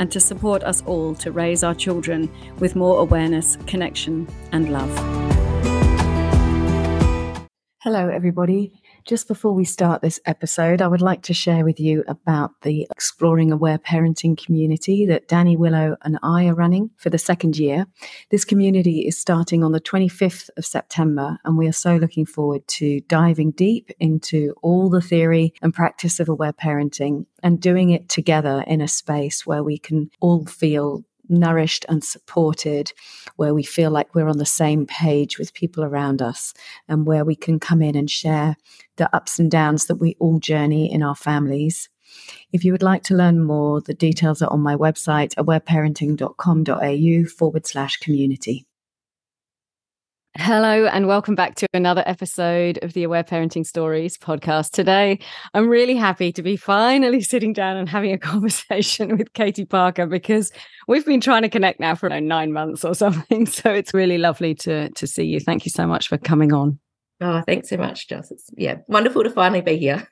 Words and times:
and 0.00 0.10
to 0.10 0.18
support 0.18 0.64
us 0.64 0.82
all 0.86 1.14
to 1.14 1.30
raise 1.30 1.62
our 1.62 1.74
children 1.74 2.28
with 2.58 2.74
more 2.74 3.00
awareness, 3.00 3.56
connection, 3.66 4.26
and 4.50 4.72
love. 4.72 4.90
Hello, 7.82 8.08
everybody. 8.08 8.79
Just 9.06 9.28
before 9.28 9.54
we 9.54 9.64
start 9.64 10.02
this 10.02 10.20
episode, 10.26 10.82
I 10.82 10.86
would 10.86 11.00
like 11.00 11.22
to 11.22 11.34
share 11.34 11.64
with 11.64 11.80
you 11.80 12.04
about 12.06 12.60
the 12.62 12.86
Exploring 12.90 13.50
Aware 13.50 13.78
Parenting 13.78 14.36
community 14.36 15.06
that 15.06 15.26
Danny 15.26 15.56
Willow 15.56 15.96
and 16.02 16.18
I 16.22 16.46
are 16.46 16.54
running 16.54 16.90
for 16.96 17.10
the 17.10 17.18
second 17.18 17.56
year. 17.58 17.86
This 18.30 18.44
community 18.44 19.06
is 19.06 19.18
starting 19.18 19.64
on 19.64 19.72
the 19.72 19.80
25th 19.80 20.50
of 20.56 20.66
September, 20.66 21.38
and 21.44 21.56
we 21.56 21.66
are 21.66 21.72
so 21.72 21.96
looking 21.96 22.26
forward 22.26 22.66
to 22.68 23.00
diving 23.02 23.52
deep 23.52 23.90
into 23.98 24.54
all 24.62 24.90
the 24.90 25.00
theory 25.00 25.54
and 25.62 25.74
practice 25.74 26.20
of 26.20 26.28
aware 26.28 26.52
parenting 26.52 27.26
and 27.42 27.60
doing 27.60 27.90
it 27.90 28.08
together 28.08 28.62
in 28.66 28.80
a 28.80 28.88
space 28.88 29.46
where 29.46 29.64
we 29.64 29.78
can 29.78 30.10
all 30.20 30.44
feel 30.44 31.04
nourished 31.30 31.86
and 31.88 32.04
supported, 32.04 32.92
where 33.36 33.54
we 33.54 33.62
feel 33.62 33.90
like 33.90 34.14
we're 34.14 34.28
on 34.28 34.38
the 34.38 34.46
same 34.46 34.86
page 34.86 35.38
with 35.38 35.54
people 35.54 35.84
around 35.84 36.20
us, 36.20 36.52
and 36.88 37.06
where 37.06 37.24
we 37.24 37.36
can 37.36 37.58
come 37.58 37.80
in 37.82 37.96
and 37.96 38.10
share 38.10 38.56
the 38.96 39.14
ups 39.14 39.38
and 39.38 39.50
downs 39.50 39.86
that 39.86 39.96
we 39.96 40.16
all 40.18 40.38
journey 40.38 40.92
in 40.92 41.02
our 41.02 41.16
families. 41.16 41.88
If 42.52 42.64
you 42.64 42.72
would 42.72 42.82
like 42.82 43.04
to 43.04 43.14
learn 43.14 43.40
more, 43.40 43.80
the 43.80 43.94
details 43.94 44.42
are 44.42 44.52
on 44.52 44.60
my 44.60 44.76
website, 44.76 45.34
awareparenting.com.au 45.36 47.28
forward 47.28 47.66
slash 47.66 47.96
community. 47.98 48.66
Hello, 50.36 50.86
and 50.86 51.08
welcome 51.08 51.34
back 51.34 51.56
to 51.56 51.66
another 51.74 52.04
episode 52.06 52.78
of 52.82 52.92
the 52.92 53.02
Aware 53.02 53.24
Parenting 53.24 53.66
Stories 53.66 54.16
podcast. 54.16 54.70
Today, 54.70 55.18
I'm 55.54 55.68
really 55.68 55.96
happy 55.96 56.30
to 56.32 56.40
be 56.40 56.56
finally 56.56 57.20
sitting 57.20 57.52
down 57.52 57.76
and 57.76 57.88
having 57.88 58.12
a 58.12 58.18
conversation 58.18 59.16
with 59.18 59.32
Katie 59.32 59.64
Parker 59.64 60.06
because 60.06 60.52
we've 60.86 61.04
been 61.04 61.20
trying 61.20 61.42
to 61.42 61.48
connect 61.48 61.80
now 61.80 61.96
for 61.96 62.08
nine 62.08 62.52
months 62.52 62.84
or 62.84 62.94
something. 62.94 63.44
So 63.44 63.70
it's 63.72 63.92
really 63.92 64.18
lovely 64.18 64.54
to 64.56 64.90
to 64.90 65.06
see 65.06 65.24
you. 65.24 65.40
Thank 65.40 65.66
you 65.66 65.70
so 65.70 65.84
much 65.84 66.06
for 66.06 66.16
coming 66.16 66.52
on. 66.52 66.78
Oh, 67.20 67.42
thanks 67.44 67.68
so 67.68 67.76
much, 67.76 68.08
Joss. 68.08 68.30
It's 68.30 68.50
yeah, 68.56 68.76
wonderful 68.86 69.24
to 69.24 69.30
finally 69.30 69.62
be 69.62 69.78
here. 69.78 70.06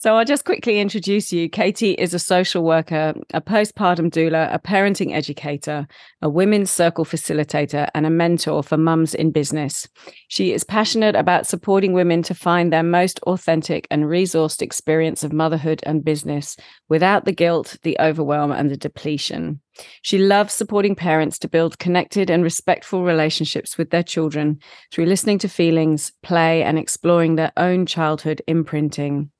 So 0.00 0.16
I'll 0.16 0.24
just 0.24 0.46
quickly 0.46 0.80
introduce 0.80 1.30
you. 1.30 1.50
Katie 1.50 1.90
is 1.92 2.14
a 2.14 2.18
social 2.18 2.64
worker, 2.64 3.12
a 3.34 3.42
postpartum 3.42 4.10
doula, 4.10 4.48
a 4.50 4.58
parenting 4.58 5.14
educator, 5.14 5.86
a 6.22 6.28
women's 6.30 6.70
circle 6.70 7.04
facilitator, 7.04 7.86
and 7.94 8.06
a 8.06 8.10
mentor 8.10 8.62
for 8.62 8.78
mums 8.78 9.14
in 9.14 9.30
business. 9.30 9.86
She 10.28 10.54
is 10.54 10.64
passionate 10.64 11.16
about 11.16 11.46
supporting 11.46 11.92
women 11.92 12.22
to 12.22 12.34
find 12.34 12.72
their 12.72 12.82
most 12.82 13.20
authentic 13.24 13.86
and 13.90 14.04
resourced 14.04 14.62
experience 14.62 15.22
of 15.22 15.34
motherhood 15.34 15.82
and 15.82 16.02
business 16.02 16.56
without 16.88 17.26
the 17.26 17.32
guilt, 17.32 17.76
the 17.82 17.98
overwhelm, 18.00 18.52
and 18.52 18.70
the 18.70 18.78
depletion. 18.78 19.60
She 20.00 20.16
loves 20.16 20.54
supporting 20.54 20.94
parents 20.94 21.38
to 21.40 21.48
build 21.48 21.78
connected 21.78 22.30
and 22.30 22.42
respectful 22.42 23.04
relationships 23.04 23.76
with 23.76 23.90
their 23.90 24.02
children 24.02 24.60
through 24.92 25.04
listening 25.04 25.36
to 25.40 25.48
feelings, 25.50 26.10
play, 26.22 26.62
and 26.62 26.78
exploring 26.78 27.36
their 27.36 27.52
own 27.58 27.84
childhood 27.84 28.40
imprinting. 28.46 29.30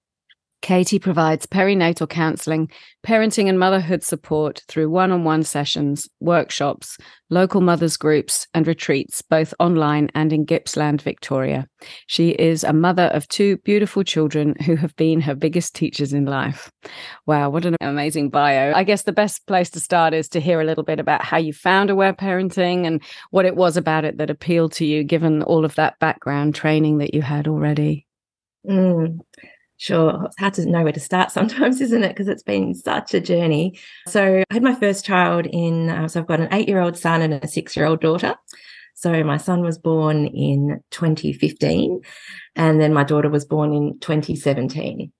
Katie 0.62 0.98
provides 0.98 1.46
perinatal 1.46 2.08
counselling, 2.08 2.70
parenting 3.04 3.48
and 3.48 3.58
motherhood 3.58 4.02
support 4.02 4.62
through 4.68 4.90
one 4.90 5.10
on 5.10 5.24
one 5.24 5.42
sessions, 5.42 6.08
workshops, 6.20 6.98
local 7.30 7.60
mothers 7.60 7.96
groups, 7.96 8.46
and 8.52 8.66
retreats, 8.66 9.22
both 9.22 9.54
online 9.58 10.10
and 10.14 10.32
in 10.32 10.44
Gippsland, 10.44 11.00
Victoria. 11.00 11.66
She 12.06 12.30
is 12.30 12.62
a 12.62 12.72
mother 12.72 13.04
of 13.14 13.26
two 13.28 13.56
beautiful 13.58 14.04
children 14.04 14.54
who 14.66 14.76
have 14.76 14.94
been 14.96 15.20
her 15.22 15.34
biggest 15.34 15.74
teachers 15.74 16.12
in 16.12 16.26
life. 16.26 16.70
Wow, 17.26 17.50
what 17.50 17.64
an 17.64 17.76
amazing 17.80 18.28
bio. 18.28 18.72
I 18.74 18.84
guess 18.84 19.02
the 19.02 19.12
best 19.12 19.46
place 19.46 19.70
to 19.70 19.80
start 19.80 20.12
is 20.12 20.28
to 20.30 20.40
hear 20.40 20.60
a 20.60 20.64
little 20.64 20.84
bit 20.84 21.00
about 21.00 21.24
how 21.24 21.38
you 21.38 21.52
found 21.52 21.88
aware 21.88 22.12
parenting 22.12 22.86
and 22.86 23.02
what 23.30 23.46
it 23.46 23.56
was 23.56 23.76
about 23.76 24.04
it 24.04 24.18
that 24.18 24.30
appealed 24.30 24.72
to 24.72 24.84
you, 24.84 25.04
given 25.04 25.42
all 25.42 25.64
of 25.64 25.74
that 25.76 25.98
background 26.00 26.54
training 26.54 26.98
that 26.98 27.14
you 27.14 27.22
had 27.22 27.48
already. 27.48 28.06
Mm. 28.68 29.20
Sure. 29.80 30.26
It's 30.26 30.38
hard 30.38 30.52
to 30.54 30.66
know 30.66 30.82
where 30.82 30.92
to 30.92 31.00
start 31.00 31.30
sometimes, 31.32 31.80
isn't 31.80 32.04
it? 32.04 32.08
Because 32.08 32.28
it's 32.28 32.42
been 32.42 32.74
such 32.74 33.14
a 33.14 33.20
journey. 33.20 33.78
So 34.06 34.44
I 34.50 34.54
had 34.54 34.62
my 34.62 34.74
first 34.74 35.06
child 35.06 35.46
in, 35.46 35.88
uh, 35.88 36.06
so 36.06 36.20
I've 36.20 36.26
got 36.26 36.40
an 36.40 36.52
eight 36.52 36.68
year 36.68 36.80
old 36.80 36.98
son 36.98 37.22
and 37.22 37.32
a 37.32 37.48
six 37.48 37.74
year 37.74 37.86
old 37.86 38.02
daughter. 38.02 38.34
So 38.94 39.24
my 39.24 39.38
son 39.38 39.62
was 39.62 39.78
born 39.78 40.26
in 40.26 40.82
2015, 40.90 42.02
and 42.56 42.78
then 42.78 42.92
my 42.92 43.04
daughter 43.04 43.30
was 43.30 43.46
born 43.46 43.72
in 43.72 43.98
2017. 44.00 45.10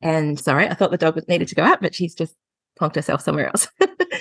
And 0.00 0.40
sorry, 0.40 0.66
I 0.66 0.72
thought 0.72 0.90
the 0.90 0.96
dog 0.96 1.20
needed 1.28 1.48
to 1.48 1.54
go 1.54 1.62
out, 1.62 1.82
but 1.82 1.94
she's 1.94 2.14
just 2.14 2.34
plonked 2.80 2.94
herself 2.94 3.20
somewhere 3.20 3.48
else. 3.48 3.68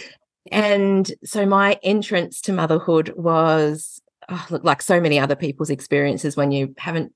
and 0.51 1.09
so 1.23 1.45
my 1.45 1.79
entrance 1.83 2.41
to 2.41 2.51
motherhood 2.51 3.13
was 3.15 4.01
oh, 4.27 4.45
look, 4.49 4.65
like 4.65 4.81
so 4.81 4.99
many 4.99 5.17
other 5.17 5.37
people's 5.37 5.69
experiences 5.69 6.35
when 6.35 6.51
you 6.51 6.75
haven't 6.77 7.13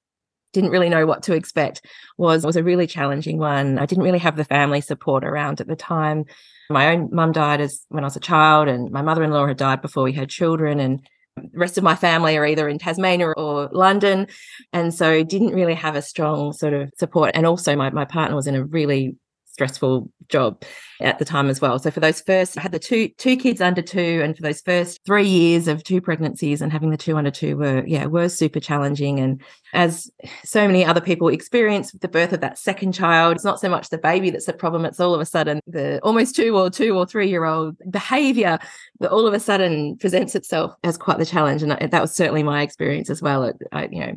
didn't 0.54 0.72
really 0.72 0.90
know 0.90 1.06
what 1.06 1.24
to 1.24 1.34
expect 1.34 1.86
was 2.18 2.46
was 2.46 2.56
a 2.56 2.64
really 2.64 2.88
challenging 2.88 3.38
one. 3.38 3.78
I 3.78 3.86
didn't 3.86 4.04
really 4.04 4.20
have 4.20 4.36
the 4.36 4.44
family 4.44 4.82
support 4.82 5.24
around 5.24 5.62
at 5.62 5.68
the 5.68 5.76
time. 5.76 6.26
My 6.70 6.94
own 6.94 7.10
mum 7.12 7.32
died 7.32 7.62
as 7.62 7.86
when 7.90 8.04
I 8.04 8.08
was 8.08 8.16
a 8.16 8.22
child, 8.22 8.68
and 8.68 8.92
my 8.92 9.02
mother-in-law 9.02 9.48
had 9.48 9.58
died 9.58 9.82
before 9.82 10.04
we 10.04 10.14
had 10.14 10.30
children, 10.30 10.80
and 10.80 11.00
the 11.36 11.58
rest 11.58 11.78
of 11.78 11.84
my 11.84 11.96
family 11.96 12.38
are 12.38 12.46
either 12.46 12.68
in 12.68 12.80
Tasmania 12.80 13.28
or 13.28 13.70
London, 13.72 14.28
and 14.74 14.94
so 14.94 15.24
didn't 15.24 15.54
really 15.54 15.76
have 15.76 15.96
a 15.96 16.02
strong 16.02 16.54
sort 16.54 16.74
of 16.74 16.92
support. 16.98 17.32
And 17.34 17.46
also, 17.46 17.76
my 17.76 17.90
my 17.90 18.06
partner 18.06 18.36
was 18.36 18.48
in 18.48 18.56
a 18.56 18.64
really 18.64 19.16
stressful 19.60 20.10
job 20.30 20.64
at 21.02 21.20
the 21.20 21.26
time 21.26 21.50
as 21.50 21.60
well. 21.60 21.80
So 21.80 21.92
for 21.92 22.00
those 22.00 22.22
first, 22.22 22.58
I 22.58 22.62
had 22.62 22.72
the 22.72 22.80
two 22.80 23.10
two 23.18 23.36
kids 23.36 23.60
under 23.60 23.82
two, 23.82 24.22
and 24.24 24.36
for 24.38 24.42
those 24.42 24.62
first 24.62 25.02
three 25.06 25.28
years 25.28 25.68
of 25.68 25.84
two 25.84 26.00
pregnancies 26.00 26.62
and 26.62 26.72
having 26.72 26.92
the 26.92 26.98
two 26.98 27.18
under 27.18 27.32
two 27.32 27.58
were 27.58 27.84
yeah 27.86 28.06
were 28.06 28.30
super 28.30 28.62
challenging. 28.62 29.20
And 29.20 29.42
as 29.74 30.10
so 30.46 30.66
many 30.66 30.86
other 30.86 31.02
people 31.02 31.28
experience 31.28 31.92
with 31.92 32.02
the 32.02 32.08
birth 32.08 32.32
of 32.32 32.40
that 32.40 32.58
second 32.58 32.94
child, 32.94 33.36
it's 33.36 33.44
not 33.44 33.60
so 33.60 33.68
much 33.68 33.90
the 33.90 33.98
baby 33.98 34.30
that's 34.30 34.46
the 34.46 34.54
problem. 34.54 34.86
It's 34.86 35.00
all 35.00 35.14
of 35.14 35.20
a 35.20 35.26
sudden 35.26 35.60
the 35.68 36.00
almost 36.04 36.38
two 36.38 36.58
or 36.58 36.70
two 36.70 36.96
or 36.96 37.06
three 37.06 37.28
year 37.28 37.44
old 37.44 37.76
behavior 37.90 38.60
that 39.02 39.12
all 39.12 39.28
of 39.28 39.34
a 39.34 39.42
sudden 39.42 39.98
presents 39.98 40.36
itself 40.36 40.74
as 40.86 40.98
quite 40.98 41.18
the 41.18 41.26
challenge. 41.26 41.64
And 41.64 41.72
that 41.72 42.02
was 42.02 42.16
certainly 42.16 42.44
my 42.44 42.62
experience 42.62 43.10
as 43.10 43.22
well. 43.22 43.52
I, 43.74 43.90
you 43.92 44.00
know 44.00 44.14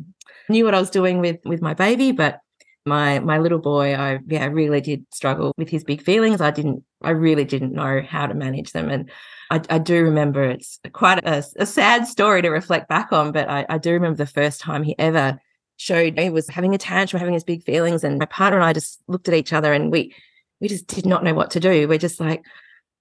knew 0.49 0.65
what 0.65 0.75
I 0.75 0.79
was 0.79 0.89
doing 0.89 1.19
with 1.19 1.39
with 1.45 1.61
my 1.61 1.73
baby, 1.73 2.11
but 2.11 2.39
my 2.85 3.19
my 3.19 3.37
little 3.37 3.59
boy 3.59 3.95
i 3.95 4.19
yeah 4.27 4.45
really 4.47 4.81
did 4.81 5.05
struggle 5.13 5.53
with 5.57 5.69
his 5.69 5.83
big 5.83 6.01
feelings. 6.01 6.41
I 6.41 6.51
didn't 6.51 6.83
i 7.01 7.11
really 7.11 7.45
didn't 7.45 7.73
know 7.73 8.01
how 8.07 8.27
to 8.27 8.33
manage 8.33 8.71
them. 8.71 8.89
And 8.89 9.09
i, 9.49 9.61
I 9.69 9.77
do 9.77 10.03
remember 10.03 10.43
it's 10.43 10.79
quite 10.91 11.25
a, 11.25 11.43
a, 11.57 11.65
sad 11.65 12.07
story 12.07 12.41
to 12.41 12.49
reflect 12.49 12.89
back 12.89 13.13
on 13.13 13.31
but 13.31 13.49
I, 13.49 13.65
I 13.69 13.77
do 13.77 13.91
remember 13.91 14.17
the 14.17 14.25
first 14.25 14.61
time 14.61 14.83
he 14.83 14.97
ever 14.99 15.39
showed 15.77 16.17
he 16.19 16.29
was 16.29 16.47
having 16.49 16.75
a 16.75 16.77
tantrum 16.77 17.19
having 17.19 17.33
his 17.33 17.43
big 17.43 17.63
feelings 17.63 18.03
and 18.03 18.19
my 18.19 18.25
partner 18.25 18.57
and 18.59 18.65
i 18.65 18.73
just 18.73 19.01
looked 19.07 19.27
at 19.27 19.33
each 19.33 19.53
other 19.53 19.73
and 19.73 19.91
we 19.91 20.13
we 20.59 20.67
just 20.67 20.87
did 20.87 21.05
not 21.05 21.25
know 21.25 21.33
what 21.33 21.51
to 21.51 21.59
do. 21.59 21.87
We're 21.87 21.97
just 21.97 22.19
like 22.19 22.43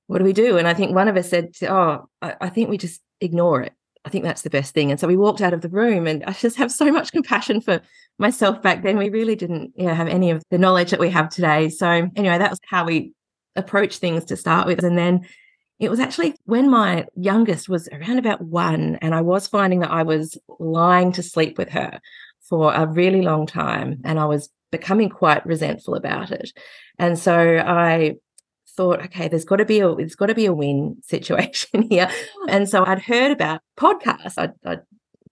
what 0.09 0.19
do 0.19 0.25
we 0.25 0.33
do? 0.33 0.59
And 0.59 0.69
i 0.69 0.75
think 0.75 0.95
one 0.95 1.09
of 1.09 1.17
us 1.17 1.29
said 1.29 1.55
oh 1.63 2.09
I, 2.21 2.37
I 2.43 2.49
think 2.49 2.71
we 2.71 2.79
just 2.79 3.01
ignore 3.21 3.63
it. 3.63 3.73
I 4.05 4.09
think 4.09 4.25
that's 4.25 4.43
the 4.43 4.51
best 4.51 4.75
thing. 4.75 4.91
And 4.91 4.99
so 4.99 5.07
we 5.07 5.17
walked 5.17 5.41
out 5.41 5.53
of 5.53 5.61
the 5.61 5.69
room, 5.69 6.07
and 6.07 6.25
I 6.25 6.33
just 6.33 6.57
have 6.57 6.73
so 6.73 6.91
much 6.91 7.13
compassion 7.13 7.61
for 7.61 7.81
myself 8.23 8.63
back 8.63 8.83
then. 8.83 8.97
We 8.97 9.11
really 9.11 9.37
didn't 9.37 9.73
you 9.77 9.87
know, 9.87 9.95
have 9.95 10.09
any 10.09 10.31
of 10.31 10.43
the 10.51 10.57
knowledge 10.57 10.93
that 10.93 11.01
we 11.01 11.11
have 11.11 11.29
today. 11.29 11.69
So, 11.69 12.09
anyway, 12.17 12.39
that 12.39 12.51
was 12.51 12.61
how 12.67 12.87
we 12.87 13.13
approached 13.57 13.99
things 13.99 14.25
to 14.27 14.37
start 14.37 14.67
with. 14.67 14.83
And 14.83 14.97
then 14.97 15.27
it 15.79 15.91
was 15.91 16.01
actually 16.01 16.35
when 16.45 16.71
my 16.71 17.05
youngest 17.17 17.69
was 17.69 17.89
around 17.89 18.19
about 18.19 18.41
one, 18.41 18.97
and 19.03 19.15
I 19.15 19.21
was 19.21 19.49
finding 19.49 19.81
that 19.81 19.91
I 19.91 20.05
was 20.05 20.39
lying 20.59 21.13
to 21.13 21.23
sleep 21.23 21.59
with 21.59 21.71
her 21.71 22.01
for 22.49 22.73
a 22.73 22.87
really 22.87 23.23
long 23.23 23.47
time, 23.47 24.01
and 24.05 24.19
I 24.19 24.25
was 24.25 24.49
becoming 24.71 25.11
quite 25.11 25.45
resentful 25.45 25.95
about 25.95 26.31
it. 26.31 26.53
And 26.99 27.19
so 27.19 27.37
I 27.37 28.15
thought, 28.77 29.05
okay, 29.05 29.29
there's 29.29 29.45
got 29.45 29.57
to 29.57 29.65
be 29.65 29.81
a 29.81 29.95
there's 29.95 30.15
got 30.15 30.27
to 30.27 30.35
be 30.35 30.47
a 30.47 30.55
win 30.55 30.99
situation 31.03 31.83
here. 31.91 32.09
And 32.49 32.69
so 32.69 32.87
I'd 32.87 33.03
heard 33.03 33.33
about 33.33 33.61
podcasts. 33.77 34.39
I, 34.39 34.51
I 34.65 34.79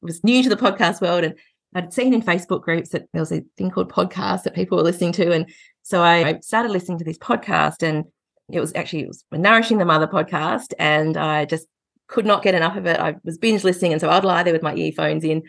was 0.03 0.25
new 0.25 0.43
to 0.43 0.49
the 0.49 0.57
podcast 0.57 1.01
world, 1.01 1.23
and 1.23 1.35
I'd 1.75 1.93
seen 1.93 2.13
in 2.13 2.23
Facebook 2.23 2.63
groups 2.63 2.91
that 2.91 3.07
there 3.13 3.23
was 3.23 3.33
a 3.33 3.45
thing 3.57 3.71
called 3.71 3.93
podcasts 3.93 4.43
that 4.43 4.55
people 4.55 4.77
were 4.77 4.85
listening 4.85 5.13
to, 5.13 5.33
and 5.33 5.49
so 5.83 6.03
I 6.03 6.39
started 6.41 6.73
listening 6.73 6.99
to 6.99 7.05
this 7.05 7.19
podcast, 7.19 7.83
and 7.83 8.05
it 8.53 8.61
was 8.61 8.73
actually 8.75 9.03
it 9.03 9.09
was 9.09 9.25
a 9.33 9.39
Nourishing 9.39 9.79
the 9.79 9.85
Mother 9.85 10.07
podcast, 10.07 10.73
and 10.79 11.17
I 11.17 11.45
just 11.45 11.67
could 12.11 12.27
not 12.27 12.43
get 12.43 12.55
enough 12.55 12.77
of 12.77 12.87
it. 12.87 12.99
I 13.01 13.17
was 13.25 13.39
binge 13.39 13.65
listening. 13.65 13.93
And 13.93 14.01
so 14.01 14.11
I'd 14.11 14.25
lie 14.25 14.43
there 14.43 14.53
with 14.53 14.63
my 14.63 14.75
earphones 14.75 15.25
in 15.25 15.43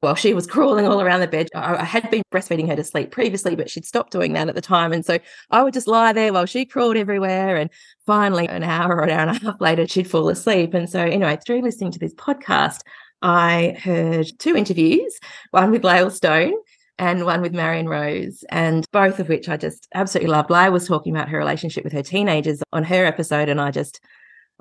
while 0.00 0.14
she 0.14 0.34
was 0.34 0.46
crawling 0.54 0.86
all 0.86 1.00
around 1.00 1.20
the 1.20 1.28
bed. 1.28 1.48
I 1.54 1.84
had 1.84 2.10
been 2.10 2.22
breastfeeding 2.32 2.68
her 2.68 2.76
to 2.76 2.84
sleep 2.84 3.10
previously, 3.10 3.54
but 3.54 3.70
she'd 3.70 3.86
stopped 3.86 4.12
doing 4.12 4.32
that 4.34 4.48
at 4.48 4.54
the 4.54 4.60
time. 4.60 4.92
And 4.92 5.04
so 5.04 5.18
I 5.50 5.62
would 5.62 5.74
just 5.74 5.86
lie 5.86 6.12
there 6.12 6.32
while 6.32 6.46
she 6.46 6.64
crawled 6.66 6.96
everywhere. 6.96 7.56
And 7.56 7.70
finally, 8.06 8.48
an 8.48 8.62
hour 8.62 8.96
or 8.96 9.02
an 9.04 9.10
hour 9.10 9.28
and 9.28 9.36
a 9.36 9.40
half 9.40 9.60
later, 9.60 9.86
she'd 9.86 10.10
fall 10.10 10.28
asleep. 10.28 10.74
And 10.74 10.90
so, 10.90 11.00
anyway, 11.00 11.38
through 11.44 11.62
listening 11.62 11.92
to 11.92 11.98
this 11.98 12.14
podcast, 12.14 12.80
I 13.22 13.76
heard 13.82 14.26
two 14.38 14.56
interviews, 14.56 15.18
one 15.50 15.70
with 15.70 15.84
Lael 15.84 16.10
Stone 16.10 16.54
and 16.98 17.24
one 17.24 17.40
with 17.40 17.54
Marion 17.54 17.88
Rose, 17.88 18.44
and 18.50 18.86
both 18.92 19.18
of 19.20 19.28
which 19.28 19.48
I 19.48 19.56
just 19.56 19.88
absolutely 19.94 20.30
loved. 20.30 20.50
Lael 20.50 20.72
was 20.72 20.86
talking 20.86 21.14
about 21.14 21.30
her 21.30 21.38
relationship 21.38 21.84
with 21.84 21.92
her 21.94 22.02
teenagers 22.02 22.62
on 22.72 22.84
her 22.84 23.04
episode, 23.06 23.48
and 23.48 23.60
I 23.60 23.70
just 23.70 24.00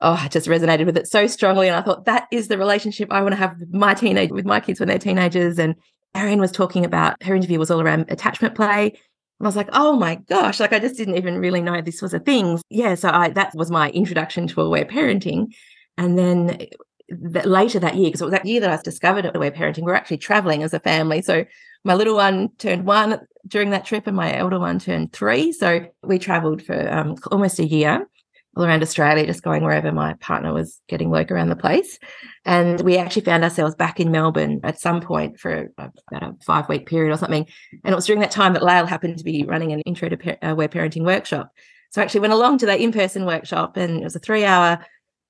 oh, 0.01 0.17
I 0.19 0.27
just 0.27 0.47
resonated 0.47 0.85
with 0.85 0.97
it 0.97 1.07
so 1.07 1.27
strongly. 1.27 1.67
And 1.67 1.75
I 1.75 1.81
thought 1.81 2.05
that 2.05 2.27
is 2.31 2.47
the 2.47 2.57
relationship 2.57 3.11
I 3.11 3.21
want 3.21 3.33
to 3.33 3.37
have 3.37 3.59
with 3.59 3.73
my 3.73 3.93
teenage 3.93 4.31
with 4.31 4.45
my 4.45 4.59
kids 4.59 4.79
when 4.79 4.87
they're 4.89 4.99
teenagers. 4.99 5.59
And 5.59 5.75
Marion 6.13 6.39
was 6.39 6.51
talking 6.51 6.85
about 6.85 7.21
her 7.23 7.35
interview 7.35 7.59
was 7.59 7.71
all 7.71 7.81
around 7.81 8.05
attachment 8.09 8.55
play. 8.55 8.87
And 8.87 9.45
I 9.45 9.47
was 9.47 9.55
like, 9.55 9.69
oh 9.73 9.93
my 9.93 10.15
gosh, 10.15 10.59
like 10.59 10.73
I 10.73 10.79
just 10.79 10.97
didn't 10.97 11.17
even 11.17 11.39
really 11.39 11.61
know 11.61 11.81
this 11.81 12.01
was 12.01 12.13
a 12.13 12.19
thing. 12.19 12.61
Yeah. 12.69 12.95
So 12.95 13.09
I 13.09 13.29
that 13.29 13.53
was 13.55 13.71
my 13.71 13.89
introduction 13.91 14.47
to 14.47 14.61
aware 14.61 14.85
parenting. 14.85 15.53
And 15.97 16.17
then 16.17 16.67
that 17.11 17.45
later 17.47 17.79
that 17.79 17.95
year, 17.95 18.07
because 18.07 18.21
it 18.21 18.25
was 18.25 18.33
that 18.33 18.45
year 18.45 18.61
that 18.61 18.69
I 18.69 18.81
discovered 18.81 19.29
aware 19.33 19.51
parenting, 19.51 19.83
we 19.83 19.91
are 19.91 19.95
actually 19.95 20.17
traveling 20.17 20.63
as 20.63 20.73
a 20.73 20.79
family. 20.79 21.21
So 21.21 21.45
my 21.83 21.93
little 21.93 22.15
one 22.15 22.49
turned 22.57 22.85
one 22.85 23.19
during 23.47 23.69
that 23.71 23.85
trip, 23.85 24.07
and 24.07 24.15
my 24.15 24.35
elder 24.35 24.59
one 24.59 24.79
turned 24.79 25.13
three. 25.13 25.51
So 25.51 25.87
we 26.03 26.19
traveled 26.19 26.61
for 26.61 26.91
um, 26.91 27.15
almost 27.31 27.59
a 27.59 27.65
year 27.65 28.07
all 28.55 28.65
around 28.65 28.81
Australia, 28.81 29.25
just 29.25 29.43
going 29.43 29.63
wherever 29.63 29.91
my 29.91 30.13
partner 30.15 30.53
was 30.53 30.81
getting 30.89 31.09
work 31.09 31.31
around 31.31 31.49
the 31.49 31.55
place. 31.55 31.99
And 32.45 32.81
we 32.81 32.97
actually 32.97 33.21
found 33.21 33.43
ourselves 33.43 33.75
back 33.75 33.99
in 33.99 34.11
Melbourne 34.11 34.59
at 34.63 34.79
some 34.79 35.01
point 35.01 35.39
for 35.39 35.69
about 35.77 35.93
a 36.11 36.33
five 36.45 36.67
week 36.67 36.87
period 36.87 37.13
or 37.13 37.17
something. 37.17 37.45
And 37.83 37.93
it 37.93 37.95
was 37.95 38.07
during 38.07 38.21
that 38.21 38.31
time 38.31 38.53
that 38.53 38.63
Lael 38.63 38.87
happened 38.87 39.17
to 39.19 39.23
be 39.23 39.43
running 39.43 39.71
an 39.71 39.81
intro 39.81 40.09
to 40.09 40.37
aware 40.41 40.67
parenting 40.67 41.05
workshop. 41.05 41.51
So 41.91 42.01
I 42.01 42.03
actually 42.03 42.21
went 42.21 42.33
along 42.33 42.59
to 42.59 42.65
that 42.67 42.79
in 42.79 42.91
person 42.91 43.25
workshop, 43.25 43.77
and 43.77 44.01
it 44.01 44.03
was 44.03 44.15
a 44.15 44.19
three 44.19 44.45
hour, 44.45 44.85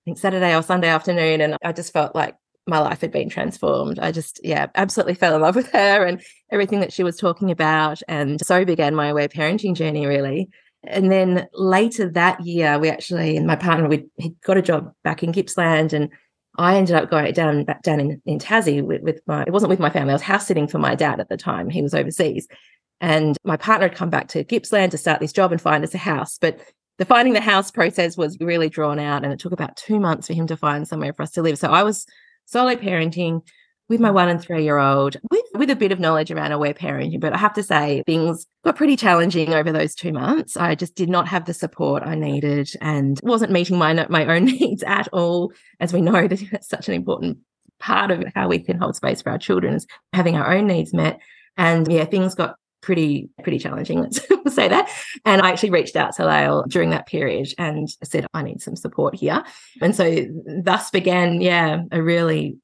think 0.09 0.19
Saturday 0.19 0.55
or 0.55 0.63
Sunday 0.63 0.89
afternoon. 0.89 1.41
And 1.41 1.57
I 1.63 1.71
just 1.71 1.93
felt 1.93 2.15
like 2.15 2.35
my 2.67 2.79
life 2.79 3.01
had 3.01 3.11
been 3.11 3.29
transformed. 3.29 3.99
I 3.99 4.11
just, 4.11 4.39
yeah, 4.43 4.67
absolutely 4.75 5.15
fell 5.15 5.35
in 5.35 5.41
love 5.41 5.55
with 5.55 5.71
her 5.71 6.05
and 6.05 6.21
everything 6.51 6.79
that 6.81 6.93
she 6.93 7.03
was 7.03 7.17
talking 7.17 7.51
about. 7.51 8.01
And 8.07 8.39
so 8.45 8.65
began 8.65 8.95
my 8.95 9.07
aware 9.07 9.27
parenting 9.27 9.75
journey, 9.75 10.05
really. 10.05 10.49
And 10.83 11.11
then 11.11 11.47
later 11.53 12.09
that 12.09 12.39
year, 12.45 12.79
we 12.79 12.89
actually, 12.89 13.35
and 13.35 13.45
my 13.45 13.55
partner, 13.55 13.87
we 13.87 14.05
he 14.17 14.35
got 14.45 14.57
a 14.57 14.61
job 14.61 14.93
back 15.03 15.23
in 15.23 15.33
Gippsland, 15.33 15.91
and 15.91 16.09
I 16.57 16.77
ended 16.77 16.95
up 16.95 17.09
going 17.09 17.33
down 17.33 17.65
back 17.65 17.81
down 17.81 17.99
in, 17.99 18.21
in 18.25 18.39
Tassie 18.39 18.81
with, 18.81 19.01
with 19.01 19.19
my. 19.27 19.43
It 19.43 19.51
wasn't 19.51 19.71
with 19.71 19.79
my 19.79 19.89
family. 19.89 20.11
I 20.11 20.13
was 20.13 20.21
house 20.21 20.47
sitting 20.47 20.69
for 20.69 20.79
my 20.79 20.95
dad 20.95 21.19
at 21.19 21.27
the 21.27 21.35
time. 21.35 21.69
He 21.69 21.81
was 21.81 21.93
overseas, 21.93 22.47
and 23.01 23.35
my 23.43 23.57
partner 23.57 23.89
had 23.89 23.97
come 23.97 24.09
back 24.09 24.29
to 24.29 24.45
Gippsland 24.45 24.91
to 24.91 24.97
start 24.97 25.19
this 25.19 25.33
job 25.33 25.51
and 25.51 25.59
find 25.59 25.83
us 25.83 25.93
a 25.93 25.97
house. 25.97 26.37
But 26.37 26.61
the 26.99 27.05
finding 27.05 27.33
the 27.33 27.41
house 27.41 27.71
process 27.71 28.17
was 28.17 28.37
really 28.39 28.69
drawn 28.69 28.99
out, 28.99 29.23
and 29.23 29.33
it 29.33 29.39
took 29.39 29.53
about 29.53 29.77
two 29.77 29.99
months 29.99 30.27
for 30.27 30.33
him 30.33 30.47
to 30.47 30.57
find 30.57 30.87
somewhere 30.87 31.13
for 31.13 31.23
us 31.23 31.31
to 31.31 31.41
live. 31.41 31.57
So 31.57 31.71
I 31.71 31.81
was 31.81 32.05
solo 32.45 32.75
parenting 32.75 33.41
with 33.87 34.01
my 34.01 34.09
mm. 34.09 34.13
one 34.13 34.29
and 34.29 34.41
three 34.41 34.63
year 34.63 34.77
old 34.77 35.15
with, 35.31 35.45
with 35.55 35.69
a 35.69 35.75
bit 35.75 35.91
of 35.91 35.99
knowledge 35.99 36.29
around 36.29 36.51
aware 36.51 36.73
parenting. 36.73 37.19
But 37.19 37.33
I 37.33 37.37
have 37.37 37.53
to 37.53 37.63
say, 37.63 38.03
things 38.05 38.45
got 38.63 38.75
pretty 38.75 38.97
challenging 38.97 39.53
over 39.53 39.71
those 39.71 39.95
two 39.95 40.11
months. 40.11 40.57
I 40.57 40.75
just 40.75 40.93
did 40.93 41.09
not 41.09 41.27
have 41.27 41.45
the 41.45 41.53
support 41.53 42.03
I 42.03 42.15
needed 42.15 42.69
and 42.81 43.19
wasn't 43.23 43.51
meeting 43.51 43.77
my, 43.77 44.05
my 44.09 44.25
own 44.27 44.45
needs 44.59 44.83
at 44.83 45.07
all. 45.13 45.53
As 45.79 45.93
we 45.93 46.01
know, 46.01 46.27
that 46.27 46.43
that's 46.51 46.69
such 46.69 46.89
an 46.89 46.95
important 46.95 47.39
part 47.79 48.11
of 48.11 48.23
how 48.35 48.49
we 48.49 48.59
can 48.59 48.77
hold 48.77 48.97
space 48.97 49.21
for 49.21 49.29
our 49.29 49.37
children 49.37 49.73
is 49.73 49.87
having 50.11 50.35
our 50.35 50.53
own 50.53 50.67
needs 50.67 50.93
met. 50.93 51.19
And 51.57 51.89
yeah, 51.91 52.05
things 52.05 52.35
got 52.35 52.57
pretty 52.81 53.29
pretty 53.43 53.59
challenging 53.59 53.99
let's 53.99 54.55
say 54.55 54.67
that 54.67 54.89
and 55.25 55.41
i 55.41 55.51
actually 55.51 55.69
reached 55.69 55.95
out 55.95 56.15
to 56.15 56.23
Lael 56.23 56.63
during 56.67 56.91
that 56.91 57.07
period 57.07 57.47
and 57.57 57.89
said 58.03 58.25
i 58.33 58.41
need 58.41 58.61
some 58.61 58.75
support 58.75 59.13
here 59.15 59.43
and 59.81 59.95
so 59.95 60.25
thus 60.63 60.89
began 60.89 61.41
yeah 61.41 61.83
a 61.91 62.01
really 62.01 62.57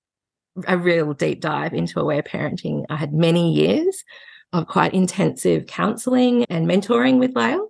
a 0.68 0.78
real 0.78 1.14
deep 1.14 1.42
dive 1.42 1.74
into 1.74 2.00
aware 2.00 2.24
parenting. 2.24 2.86
I 2.90 2.96
had 2.96 3.14
many 3.14 3.54
years 3.54 4.04
of 4.54 4.68
quite 4.68 4.94
intensive 4.94 5.68
counseling 5.68 6.46
and 6.50 6.68
mentoring 6.68 7.20
with 7.20 7.36
Lael. 7.36 7.70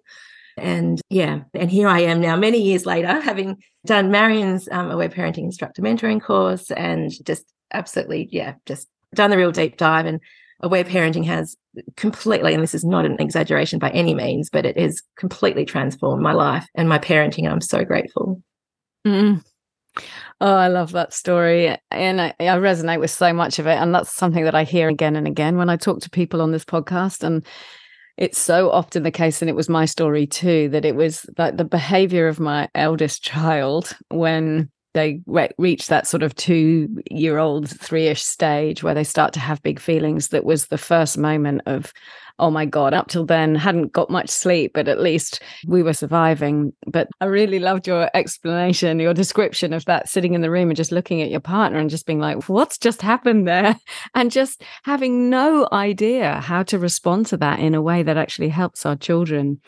And 0.58 1.02
yeah, 1.10 1.42
and 1.54 1.70
here 1.70 1.88
I 1.88 2.02
am 2.02 2.22
now, 2.22 2.38
many 2.38 2.62
years 2.62 2.86
later, 2.86 3.20
having 3.20 3.58
done 3.86 4.12
Marion's 4.12 4.70
um, 4.72 4.90
aware 4.90 5.10
parenting 5.10 5.40
instructor 5.40 5.82
mentoring 5.82 6.22
course 6.22 6.72
and 6.72 7.12
just 7.26 7.46
absolutely, 7.74 8.30
yeah, 8.32 8.54
just 8.66 8.88
done 9.14 9.32
the 9.32 9.38
real 9.38 9.52
deep 9.52 9.78
dive. 9.78 10.06
And 10.06 10.22
aware 10.62 10.84
parenting 10.84 11.26
has 11.26 11.56
completely, 11.98 12.54
and 12.54 12.64
this 12.64 12.76
is 12.76 12.86
not 12.86 13.06
an 13.06 13.18
exaggeration 13.20 13.80
by 13.80 13.90
any 13.92 14.14
means, 14.14 14.50
but 14.50 14.66
it 14.66 14.78
has 14.78 15.02
completely 15.18 15.66
transformed 15.66 16.22
my 16.22 16.34
life 16.34 16.66
and 16.76 16.90
my 16.90 16.98
parenting. 16.98 17.44
And 17.44 17.50
I'm 17.50 17.62
so 17.62 17.84
grateful. 17.84 18.42
Mm. 19.06 19.44
Oh, 20.42 20.56
I 20.56 20.68
love 20.68 20.92
that 20.92 21.14
story. 21.14 21.78
And 21.92 22.22
I, 22.22 22.34
I, 22.40 22.58
resonate 22.58 23.00
with 23.00 23.12
so 23.12 23.32
much 23.32 23.60
of 23.60 23.68
it. 23.68 23.76
And 23.76 23.96
that's 23.96 24.14
something 24.14 24.44
that 24.44 24.56
I 24.56 24.64
hear 24.64 24.90
again 24.90 25.16
and 25.16 25.28
again 25.28 25.58
when 25.58 25.70
I 25.70 25.78
talk 25.78 26.02
to 26.02 26.10
people 26.10 26.42
on 26.42 26.52
this 26.52 26.66
podcast. 26.66 27.24
And 27.24 27.46
it's 28.18 28.38
so 28.38 28.70
often 28.72 29.04
the 29.04 29.12
case, 29.12 29.42
and 29.42 29.50
it 29.50 29.56
was 29.56 29.70
my 29.70 29.86
story 29.86 30.28
too, 30.28 30.70
that 30.70 30.86
it 30.86 30.96
was 30.96 31.26
like 31.38 31.58
the 31.58 31.66
behavior 31.66 32.28
of 32.28 32.40
my 32.40 32.70
eldest 32.76 33.24
child 33.24 33.96
when 34.10 34.70
they 34.96 35.20
re- 35.28 35.52
reach 35.58 35.88
that 35.88 36.08
sort 36.08 36.24
of 36.24 36.34
two 36.36 36.88
year 37.12 37.38
old, 37.38 37.70
three 37.70 38.08
ish 38.08 38.24
stage 38.24 38.82
where 38.82 38.96
they 38.96 39.04
start 39.04 39.34
to 39.34 39.40
have 39.42 39.62
big 39.62 39.80
feelings. 39.80 40.30
That 40.30 40.46
was 40.46 40.68
the 40.68 40.78
first 40.78 41.18
moment 41.18 41.62
of, 41.66 41.92
oh 42.40 42.50
my 42.50 42.66
God, 42.66 42.94
up 42.94 43.10
till 43.10 43.26
then 43.26 43.56
hadn't 43.56 43.92
got 43.92 44.10
much 44.10 44.30
sleep, 44.30 44.72
but 44.74 44.88
at 44.88 45.02
least 45.02 45.42
we 45.68 45.84
were 45.84 45.94
surviving. 45.94 46.72
But 46.88 47.10
I 47.20 47.26
really 47.26 47.60
loved 47.60 47.88
your 47.88 48.10
explanation, 48.14 49.02
your 49.02 49.14
description 49.14 49.74
of 49.74 49.84
that 49.86 50.08
sitting 50.08 50.34
in 50.34 50.42
the 50.42 50.50
room 50.50 50.70
and 50.70 50.78
just 50.78 50.94
looking 50.94 51.22
at 51.22 51.30
your 51.30 51.42
partner 51.42 51.78
and 51.78 51.90
just 51.90 52.06
being 52.06 52.20
like, 52.20 52.48
what's 52.48 52.78
just 52.78 53.02
happened 53.02 53.48
there? 53.48 53.76
And 54.14 54.32
just 54.32 54.64
having 54.84 55.30
no 55.30 55.68
idea 55.74 56.40
how 56.40 56.64
to 56.64 56.80
respond 56.80 57.26
to 57.28 57.38
that 57.38 57.60
in 57.60 57.76
a 57.76 57.82
way 57.82 58.02
that 58.02 58.18
actually 58.18 58.48
helps 58.48 58.86
our 58.86 58.96
children. 58.96 59.60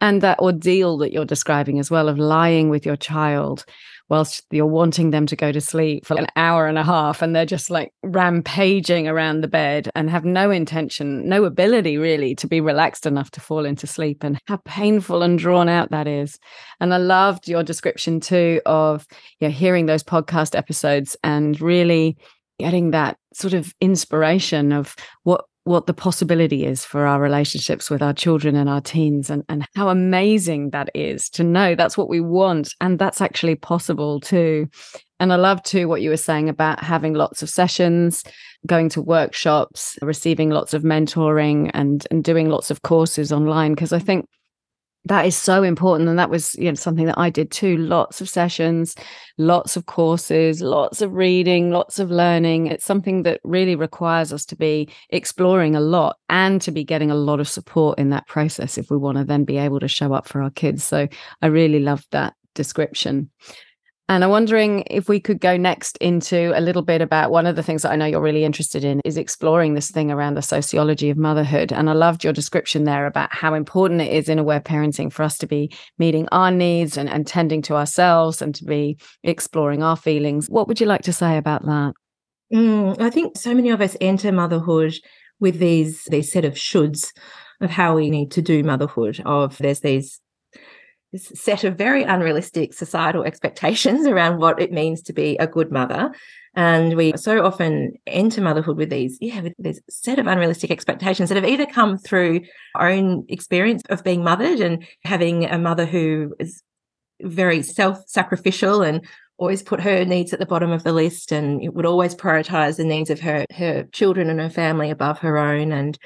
And 0.00 0.22
that 0.22 0.38
ordeal 0.38 0.96
that 0.98 1.12
you're 1.12 1.26
describing 1.26 1.78
as 1.78 1.90
well 1.90 2.08
of 2.08 2.18
lying 2.18 2.70
with 2.70 2.86
your 2.86 2.96
child 2.96 3.66
whilst 4.10 4.44
you're 4.50 4.66
wanting 4.66 5.10
them 5.10 5.24
to 5.24 5.36
go 5.36 5.52
to 5.52 5.60
sleep 5.60 6.04
for 6.04 6.18
an 6.18 6.26
hour 6.34 6.66
and 6.66 6.76
a 6.76 6.82
half 6.82 7.22
and 7.22 7.34
they're 7.34 7.46
just 7.46 7.70
like 7.70 7.92
rampaging 8.02 9.06
around 9.06 9.40
the 9.40 9.48
bed 9.48 9.88
and 9.94 10.10
have 10.10 10.24
no 10.24 10.50
intention, 10.50 11.28
no 11.28 11.44
ability 11.44 11.96
really 11.96 12.34
to 12.34 12.48
be 12.48 12.60
relaxed 12.60 13.06
enough 13.06 13.30
to 13.30 13.40
fall 13.40 13.64
into 13.64 13.86
sleep 13.86 14.24
and 14.24 14.40
how 14.46 14.56
painful 14.64 15.22
and 15.22 15.38
drawn 15.38 15.68
out 15.68 15.90
that 15.90 16.08
is. 16.08 16.38
And 16.80 16.92
I 16.92 16.96
loved 16.96 17.48
your 17.48 17.62
description 17.62 18.18
too 18.18 18.60
of 18.66 19.06
you 19.38 19.48
know, 19.48 19.52
hearing 19.52 19.86
those 19.86 20.02
podcast 20.02 20.58
episodes 20.58 21.16
and 21.22 21.60
really 21.60 22.18
getting 22.58 22.90
that 22.90 23.16
sort 23.32 23.54
of 23.54 23.72
inspiration 23.80 24.72
of 24.72 24.94
what 25.22 25.44
what 25.64 25.86
the 25.86 25.94
possibility 25.94 26.64
is 26.64 26.84
for 26.84 27.06
our 27.06 27.20
relationships 27.20 27.90
with 27.90 28.02
our 28.02 28.14
children 28.14 28.56
and 28.56 28.68
our 28.68 28.80
teens 28.80 29.28
and, 29.28 29.44
and 29.48 29.66
how 29.74 29.88
amazing 29.88 30.70
that 30.70 30.90
is 30.94 31.28
to 31.28 31.44
know 31.44 31.74
that's 31.74 31.98
what 31.98 32.08
we 32.08 32.20
want 32.20 32.74
and 32.80 32.98
that's 32.98 33.20
actually 33.20 33.54
possible 33.54 34.20
too. 34.20 34.66
And 35.18 35.34
i 35.34 35.36
love 35.36 35.62
too 35.62 35.86
what 35.86 36.00
you 36.00 36.08
were 36.08 36.16
saying 36.16 36.48
about 36.48 36.82
having 36.82 37.12
lots 37.12 37.42
of 37.42 37.50
sessions 37.50 38.24
going 38.66 38.88
to 38.90 39.02
workshops 39.02 39.98
receiving 40.02 40.50
lots 40.50 40.72
of 40.72 40.82
mentoring 40.82 41.70
and 41.74 42.06
and 42.10 42.24
doing 42.24 42.48
lots 42.48 42.70
of 42.70 42.82
courses 42.82 43.30
online 43.30 43.74
because 43.74 43.92
i 43.92 43.98
think 43.98 44.26
that 45.06 45.24
is 45.24 45.34
so 45.36 45.62
important 45.62 46.08
and 46.08 46.18
that 46.18 46.30
was 46.30 46.54
you 46.56 46.66
know 46.70 46.74
something 46.74 47.06
that 47.06 47.18
i 47.18 47.30
did 47.30 47.50
too. 47.50 47.76
Lots 47.76 48.20
of 48.20 48.28
sessions 48.28 48.94
lots 49.38 49.76
of 49.76 49.86
courses 49.86 50.60
lots 50.60 51.00
of 51.00 51.12
reading 51.12 51.70
lots 51.70 51.98
of 51.98 52.10
learning. 52.10 52.66
It's 52.66 52.84
something 52.84 53.22
that 53.22 53.40
really 53.44 53.76
requires 53.76 54.32
us 54.32 54.44
to 54.46 54.56
be 54.56 54.88
exploring 55.10 55.74
a 55.74 55.80
lot 55.80 56.16
and 56.28 56.60
to 56.62 56.70
be 56.70 56.84
getting 56.84 57.10
a 57.10 57.14
lot 57.14 57.40
of 57.40 57.48
support 57.48 57.98
in 57.98 58.10
that 58.10 58.26
process 58.26 58.76
if 58.76 58.90
we 58.90 58.96
want 58.96 59.18
to 59.18 59.24
then 59.24 59.44
be 59.44 59.56
able 59.56 59.80
to 59.80 59.88
show 59.88 60.12
up 60.12 60.28
for 60.28 60.42
our 60.42 60.50
kids. 60.50 60.84
So 60.84 61.08
i 61.42 61.46
really 61.46 61.80
loved 61.80 62.06
that 62.10 62.34
description 62.54 63.30
and 64.10 64.24
I'm 64.24 64.30
wondering 64.30 64.82
if 64.90 65.08
we 65.08 65.20
could 65.20 65.38
go 65.38 65.56
next 65.56 65.96
into 65.98 66.52
a 66.58 66.60
little 66.60 66.82
bit 66.82 67.00
about 67.00 67.30
one 67.30 67.46
of 67.46 67.54
the 67.54 67.62
things 67.62 67.82
that 67.82 67.92
I 67.92 67.96
know 67.96 68.06
you're 68.06 68.20
really 68.20 68.42
interested 68.42 68.82
in 68.82 69.00
is 69.04 69.16
exploring 69.16 69.74
this 69.74 69.92
thing 69.92 70.10
around 70.10 70.34
the 70.34 70.42
sociology 70.42 71.10
of 71.10 71.16
motherhood. 71.16 71.72
And 71.72 71.88
I 71.88 71.92
loved 71.92 72.24
your 72.24 72.32
description 72.32 72.82
there 72.82 73.06
about 73.06 73.32
how 73.32 73.54
important 73.54 74.00
it 74.00 74.12
is 74.12 74.28
in 74.28 74.40
aware 74.40 74.60
parenting 74.60 75.12
for 75.12 75.22
us 75.22 75.38
to 75.38 75.46
be 75.46 75.72
meeting 75.96 76.26
our 76.32 76.50
needs 76.50 76.96
and, 76.96 77.08
and 77.08 77.24
tending 77.24 77.62
to 77.62 77.76
ourselves 77.76 78.42
and 78.42 78.52
to 78.56 78.64
be 78.64 78.98
exploring 79.22 79.84
our 79.84 79.96
feelings. 79.96 80.48
What 80.50 80.66
would 80.66 80.80
you 80.80 80.86
like 80.86 81.02
to 81.02 81.12
say 81.12 81.36
about 81.36 81.64
that? 81.66 81.92
Mm, 82.52 83.00
I 83.00 83.10
think 83.10 83.38
so 83.38 83.54
many 83.54 83.70
of 83.70 83.80
us 83.80 83.96
enter 84.00 84.32
motherhood 84.32 84.94
with 85.38 85.60
these 85.60 86.02
these 86.10 86.32
set 86.32 86.44
of 86.44 86.54
shoulds 86.54 87.12
of 87.60 87.70
how 87.70 87.94
we 87.94 88.10
need 88.10 88.32
to 88.32 88.42
do 88.42 88.64
motherhood. 88.64 89.22
Of 89.24 89.56
there's 89.58 89.80
these 89.80 90.20
this 91.12 91.32
set 91.34 91.64
of 91.64 91.76
very 91.76 92.02
unrealistic 92.02 92.72
societal 92.72 93.24
expectations 93.24 94.06
around 94.06 94.38
what 94.38 94.60
it 94.60 94.72
means 94.72 95.02
to 95.02 95.12
be 95.12 95.36
a 95.38 95.46
good 95.46 95.72
mother. 95.72 96.12
And 96.54 96.96
we 96.96 97.12
so 97.16 97.44
often 97.44 97.94
enter 98.06 98.40
motherhood 98.40 98.76
with 98.76 98.90
these, 98.90 99.18
yeah, 99.20 99.40
with 99.40 99.54
this 99.58 99.80
set 99.88 100.18
of 100.18 100.26
unrealistic 100.26 100.70
expectations 100.70 101.28
that 101.28 101.36
have 101.36 101.44
either 101.44 101.66
come 101.66 101.98
through 101.98 102.42
our 102.74 102.88
own 102.88 103.24
experience 103.28 103.82
of 103.88 104.04
being 104.04 104.24
mothered 104.24 104.60
and 104.60 104.84
having 105.04 105.44
a 105.44 105.58
mother 105.58 105.86
who 105.86 106.34
is 106.38 106.62
very 107.22 107.62
self-sacrificial 107.62 108.82
and 108.82 109.06
always 109.36 109.62
put 109.62 109.80
her 109.80 110.04
needs 110.04 110.32
at 110.32 110.38
the 110.38 110.46
bottom 110.46 110.70
of 110.70 110.84
the 110.84 110.92
list 110.92 111.32
and 111.32 111.60
would 111.74 111.86
always 111.86 112.14
prioritize 112.14 112.76
the 112.76 112.84
needs 112.84 113.10
of 113.10 113.20
her 113.20 113.44
her 113.54 113.84
children 113.92 114.28
and 114.28 114.40
her 114.40 114.50
family 114.50 114.90
above 114.90 115.18
her 115.18 115.38
own 115.38 115.72
and 115.72 115.98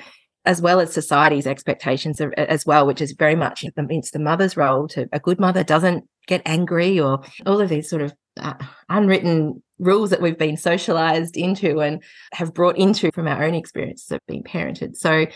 as 0.47 0.61
well 0.61 0.81
as 0.81 0.93
society's 0.93 1.47
expectations 1.47 2.21
as 2.21 2.67
well, 2.67 2.87
which 2.87 3.01
is 3.01 3.13
very 3.13 3.35
much 3.35 3.65
it's 3.65 4.11
the 4.11 4.19
mother's 4.19 4.57
role 4.57 4.87
to 4.89 5.09
a 5.13 5.21
good 5.21 5.41
mother 5.41 5.65
doesn't 5.65 6.05
get 6.27 6.43
angry 6.45 7.01
or 7.01 7.23
all 7.47 7.61
of 7.61 7.69
these 7.69 7.89
sort 7.89 8.03
of 8.03 8.13
uh, 8.39 8.55
unwritten 8.89 9.63
rules 9.79 10.11
that 10.11 10.21
we've 10.21 10.39
been 10.39 10.57
socialized 10.57 11.37
into 11.37 11.81
and 11.81 12.03
have 12.33 12.55
brought 12.55 12.77
into 12.77 13.11
from 13.13 13.27
our 13.27 13.43
own 13.45 13.55
experiences 13.55 14.11
of 14.11 14.21
being 14.27 14.43
parented. 14.43 14.97
So 14.97 15.27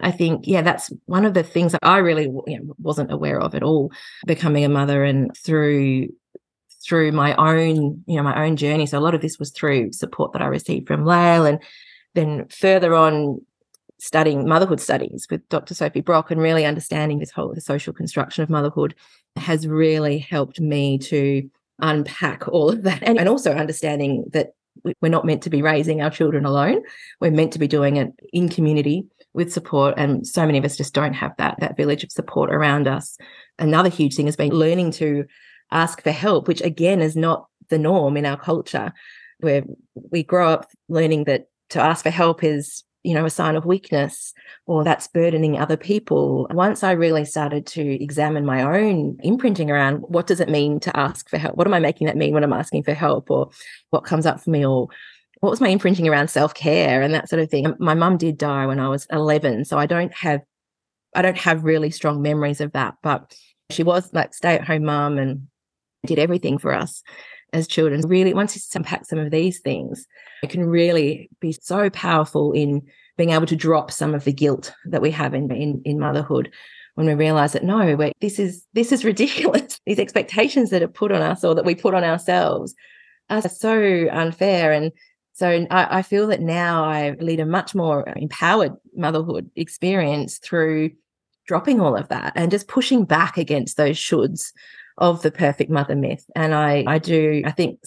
I 0.00 0.10
think, 0.10 0.46
yeah, 0.46 0.62
that's 0.62 0.92
one 1.06 1.24
of 1.24 1.34
the 1.34 1.42
things 1.42 1.72
that 1.72 1.80
I 1.82 1.98
really 1.98 2.24
you 2.24 2.58
know, 2.58 2.74
wasn't 2.78 3.12
aware 3.12 3.40
of 3.40 3.54
at 3.54 3.62
all 3.62 3.92
becoming 4.26 4.64
a 4.64 4.68
mother 4.68 5.04
and 5.04 5.36
through 5.36 6.08
through 6.86 7.12
my 7.12 7.34
own, 7.36 8.04
you 8.06 8.16
know, 8.16 8.22
my 8.22 8.44
own 8.44 8.56
journey. 8.56 8.84
So 8.84 8.98
a 8.98 9.00
lot 9.00 9.14
of 9.14 9.22
this 9.22 9.38
was 9.38 9.50
through 9.50 9.92
support 9.92 10.32
that 10.32 10.42
I 10.42 10.46
received 10.46 10.86
from 10.86 11.06
Lael 11.06 11.46
and 11.46 11.62
then 12.14 12.46
further 12.48 12.94
on 12.94 13.40
studying 14.04 14.46
motherhood 14.46 14.80
studies 14.80 15.26
with 15.30 15.48
Dr. 15.48 15.74
Sophie 15.74 16.02
Brock 16.02 16.30
and 16.30 16.38
really 16.38 16.66
understanding 16.66 17.18
this 17.18 17.30
whole 17.30 17.54
social 17.56 17.94
construction 17.94 18.42
of 18.42 18.50
motherhood 18.50 18.94
has 19.36 19.66
really 19.66 20.18
helped 20.18 20.60
me 20.60 20.98
to 20.98 21.48
unpack 21.78 22.46
all 22.48 22.68
of 22.68 22.82
that 22.82 23.02
and, 23.02 23.18
and 23.18 23.30
also 23.30 23.52
understanding 23.54 24.24
that 24.32 24.52
we're 25.00 25.08
not 25.08 25.24
meant 25.24 25.42
to 25.42 25.50
be 25.50 25.62
raising 25.62 26.02
our 26.02 26.10
children 26.10 26.44
alone. 26.44 26.82
We're 27.18 27.30
meant 27.30 27.54
to 27.54 27.58
be 27.58 27.66
doing 27.66 27.96
it 27.96 28.12
in 28.30 28.50
community 28.50 29.06
with 29.32 29.52
support. 29.52 29.94
And 29.96 30.26
so 30.26 30.44
many 30.44 30.58
of 30.58 30.64
us 30.66 30.76
just 30.76 30.92
don't 30.92 31.14
have 31.14 31.32
that, 31.38 31.58
that 31.60 31.76
village 31.76 32.04
of 32.04 32.12
support 32.12 32.52
around 32.52 32.86
us. 32.86 33.16
Another 33.58 33.88
huge 33.88 34.16
thing 34.16 34.26
has 34.26 34.36
been 34.36 34.52
learning 34.52 34.90
to 34.92 35.24
ask 35.70 36.02
for 36.02 36.10
help, 36.10 36.46
which 36.46 36.60
again 36.60 37.00
is 37.00 37.16
not 37.16 37.46
the 37.70 37.78
norm 37.78 38.18
in 38.18 38.26
our 38.26 38.36
culture, 38.36 38.92
where 39.38 39.62
we 39.94 40.22
grow 40.22 40.50
up 40.50 40.68
learning 40.90 41.24
that 41.24 41.46
to 41.70 41.80
ask 41.80 42.02
for 42.02 42.10
help 42.10 42.44
is 42.44 42.84
you 43.04 43.14
know, 43.14 43.26
a 43.26 43.30
sign 43.30 43.54
of 43.54 43.66
weakness 43.66 44.32
or 44.66 44.82
that's 44.82 45.06
burdening 45.06 45.58
other 45.58 45.76
people. 45.76 46.46
Once 46.50 46.82
I 46.82 46.92
really 46.92 47.24
started 47.24 47.66
to 47.66 48.02
examine 48.02 48.46
my 48.46 48.62
own 48.62 49.18
imprinting 49.22 49.70
around 49.70 49.98
what 50.08 50.26
does 50.26 50.40
it 50.40 50.48
mean 50.48 50.80
to 50.80 50.96
ask 50.96 51.28
for 51.28 51.36
help? 51.36 51.54
What 51.54 51.66
am 51.66 51.74
I 51.74 51.78
making 51.78 52.06
that 52.06 52.16
mean 52.16 52.32
when 52.32 52.42
I'm 52.42 52.52
asking 52.52 52.82
for 52.82 52.94
help 52.94 53.30
or 53.30 53.50
what 53.90 54.04
comes 54.04 54.24
up 54.24 54.40
for 54.40 54.50
me 54.50 54.64
or 54.64 54.88
what 55.40 55.50
was 55.50 55.60
my 55.60 55.68
imprinting 55.68 56.08
around 56.08 56.28
self-care 56.28 57.02
and 57.02 57.12
that 57.12 57.28
sort 57.28 57.42
of 57.42 57.50
thing. 57.50 57.74
My 57.78 57.92
mum 57.92 58.16
did 58.16 58.38
die 58.38 58.64
when 58.64 58.80
I 58.80 58.88
was 58.88 59.06
11, 59.12 59.66
so 59.66 59.78
I 59.78 59.84
don't 59.84 60.12
have 60.14 60.40
I 61.14 61.22
don't 61.22 61.38
have 61.38 61.62
really 61.62 61.90
strong 61.90 62.22
memories 62.22 62.60
of 62.60 62.72
that, 62.72 62.94
but 63.02 63.36
she 63.70 63.82
was 63.82 64.12
like 64.12 64.34
stay-at-home 64.34 64.84
mum 64.84 65.18
and 65.18 65.46
did 66.06 66.18
everything 66.18 66.58
for 66.58 66.72
us 66.72 67.02
as 67.54 67.66
children. 67.66 68.00
Really, 68.02 68.34
once 68.34 68.54
you 68.54 68.62
unpack 68.74 69.06
some 69.06 69.18
of 69.18 69.30
these 69.30 69.60
things, 69.60 70.06
it 70.42 70.50
can 70.50 70.64
really 70.64 71.30
be 71.40 71.52
so 71.52 71.88
powerful 71.90 72.52
in 72.52 72.82
being 73.16 73.30
able 73.30 73.46
to 73.46 73.56
drop 73.56 73.90
some 73.90 74.14
of 74.14 74.24
the 74.24 74.32
guilt 74.32 74.72
that 74.86 75.00
we 75.00 75.10
have 75.12 75.32
in 75.34 75.50
in, 75.50 75.80
in 75.84 75.98
motherhood 75.98 76.52
when 76.94 77.06
we 77.06 77.14
realize 77.14 77.52
that 77.52 77.64
no, 77.64 77.96
this 78.20 78.38
is 78.38 78.66
this 78.74 78.92
is 78.92 79.04
ridiculous. 79.12 79.80
These 79.86 79.98
expectations 79.98 80.70
that 80.70 80.82
are 80.82 80.88
put 80.88 81.12
on 81.12 81.22
us 81.22 81.44
or 81.44 81.54
that 81.54 81.64
we 81.64 81.74
put 81.74 81.94
on 81.94 82.04
ourselves 82.04 82.74
are 83.30 83.42
so 83.42 84.08
unfair. 84.12 84.72
And 84.72 84.92
so 85.32 85.66
I, 85.70 85.98
I 85.98 86.02
feel 86.02 86.26
that 86.28 86.40
now 86.40 86.84
I 86.84 87.16
lead 87.20 87.40
a 87.40 87.46
much 87.46 87.74
more 87.74 88.04
empowered 88.16 88.72
motherhood 88.94 89.50
experience 89.56 90.38
through 90.38 90.90
dropping 91.46 91.80
all 91.80 91.96
of 91.96 92.08
that 92.08 92.32
and 92.36 92.50
just 92.50 92.68
pushing 92.68 93.04
back 93.04 93.36
against 93.36 93.76
those 93.76 93.96
shoulds 93.96 94.52
of 94.98 95.22
the 95.22 95.30
perfect 95.30 95.70
mother 95.70 95.96
myth. 95.96 96.24
And 96.36 96.54
I, 96.54 96.84
I 96.86 96.98
do, 96.98 97.42
I 97.44 97.50
think 97.50 97.80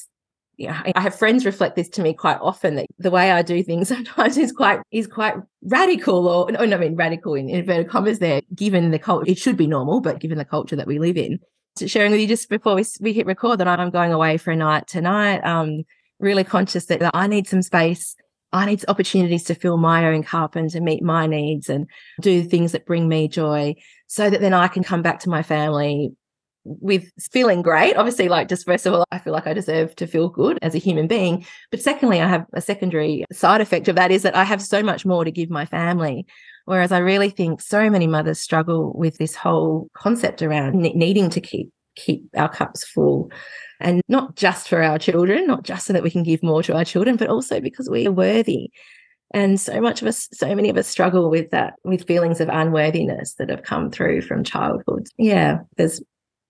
yeah, 0.58 0.82
I 0.96 1.02
have 1.02 1.16
friends 1.16 1.46
reflect 1.46 1.76
this 1.76 1.88
to 1.90 2.02
me 2.02 2.16
quite 2.16 2.40
often 2.42 2.76
that 2.76 2.88
the 2.98 3.12
way 3.12 3.32
I 3.32 3.44
do 3.44 3.62
things 3.62 3.88
sometimes 3.90 4.38
is 4.38 4.52
quite 4.52 4.80
is 4.92 5.08
quite 5.08 5.36
radical 5.64 6.28
or 6.28 6.52
no, 6.52 6.60
I 6.60 6.78
mean 6.78 6.96
radical 6.96 7.36
in 7.36 7.50
inverted 7.50 7.90
commas 7.90 8.20
there, 8.20 8.42
given 8.54 8.92
the 8.92 9.00
culture. 9.00 9.30
It 9.30 9.38
should 9.38 9.58
be 9.58 9.68
normal, 9.68 10.02
but 10.02 10.20
given 10.20 10.38
the 10.38 10.46
culture 10.46 10.76
that 10.76 10.88
we 10.88 11.00
live 11.00 11.18
in. 11.18 11.40
So 11.78 11.86
sharing 11.86 12.12
with 12.12 12.20
you 12.20 12.28
just 12.28 12.50
before 12.50 12.74
we, 12.74 12.84
we 13.00 13.14
hit 13.14 13.28
record 13.28 13.60
that 13.60 13.68
I'm 13.68 13.92
going 13.92 14.12
away 14.12 14.38
for 14.38 14.50
a 14.50 14.56
night 14.56 14.88
tonight. 14.88 15.42
Um, 15.42 15.84
really 16.20 16.44
conscious 16.44 16.86
that, 16.88 17.00
that 17.02 17.12
I 17.14 17.28
need 17.28 17.48
some 17.48 17.62
space. 17.62 18.16
I 18.52 18.66
need 18.66 18.84
opportunities 18.88 19.44
to 19.44 19.56
fill 19.56 19.78
my 19.78 20.08
own 20.08 20.24
cup 20.24 20.56
and 20.56 20.70
to 20.72 20.80
meet 20.80 21.04
my 21.04 21.28
needs 21.28 21.70
and 21.70 21.86
do 22.22 22.44
things 22.44 22.72
that 22.72 22.88
bring 22.88 23.08
me 23.08 23.28
joy 23.28 23.76
so 24.08 24.30
that 24.30 24.42
then 24.42 24.54
I 24.54 24.70
can 24.70 24.84
come 24.84 25.04
back 25.04 25.20
to 25.20 25.30
my 25.30 25.44
family 25.44 26.14
with 26.68 27.12
feeling 27.32 27.62
great. 27.62 27.96
Obviously, 27.96 28.30
like 28.30 28.48
just 28.50 28.66
first 28.66 28.86
of 28.86 28.94
all, 28.94 29.06
I 29.12 29.20
feel 29.20 29.34
like 29.34 29.48
I 29.48 29.54
deserve 29.54 29.96
to 29.96 30.08
feel 30.08 30.30
good 30.30 30.60
as 30.62 30.76
a 30.76 30.80
human 30.80 31.08
being. 31.08 31.46
But 31.72 31.82
secondly, 31.82 32.22
I 32.22 32.28
have 32.28 32.46
a 32.54 32.62
secondary 32.62 33.26
side 33.32 33.62
effect 33.62 33.88
of 33.88 33.96
that 33.96 34.12
is 34.12 34.24
that 34.24 34.36
I 34.36 34.44
have 34.44 34.62
so 34.62 34.84
much 34.84 35.06
more 35.06 35.24
to 35.24 35.32
give 35.32 35.50
my 35.50 35.66
family. 35.66 36.26
Whereas 36.66 36.92
I 36.92 36.98
really 36.98 37.30
think 37.30 37.62
so 37.62 37.90
many 37.90 38.08
mothers 38.08 38.40
struggle 38.40 38.94
with 38.94 39.18
this 39.18 39.36
whole 39.36 39.90
concept 39.94 40.42
around 40.42 40.76
needing 40.76 41.30
to 41.30 41.42
keep 41.42 41.72
keep 41.96 42.24
our 42.36 42.50
cups 42.50 42.84
full. 42.86 43.32
And 43.80 44.02
not 44.08 44.36
just 44.36 44.68
for 44.68 44.82
our 44.82 44.98
children, 44.98 45.48
not 45.48 45.64
just 45.64 45.86
so 45.86 45.94
that 45.94 46.04
we 46.04 46.12
can 46.12 46.24
give 46.24 46.42
more 46.42 46.64
to 46.64 46.76
our 46.76 46.86
children, 46.86 47.16
but 47.16 47.30
also 47.30 47.60
because 47.60 47.90
we 47.90 48.08
are 48.08 48.12
worthy. 48.12 48.72
And 49.34 49.60
so 49.60 49.82
much 49.82 50.02
of 50.02 50.08
us, 50.08 50.28
so 50.32 50.56
many 50.56 50.70
of 50.70 50.78
us 50.78 50.88
struggle 50.88 51.30
with 51.30 51.52
that, 51.52 51.74
with 51.84 52.08
feelings 52.08 52.40
of 52.40 52.50
unworthiness 52.50 53.34
that 53.36 53.50
have 53.50 53.64
come 53.64 53.92
through 53.92 54.22
from 54.22 54.44
childhood. 54.44 55.08
Yeah, 55.18 55.60
there's 55.76 56.02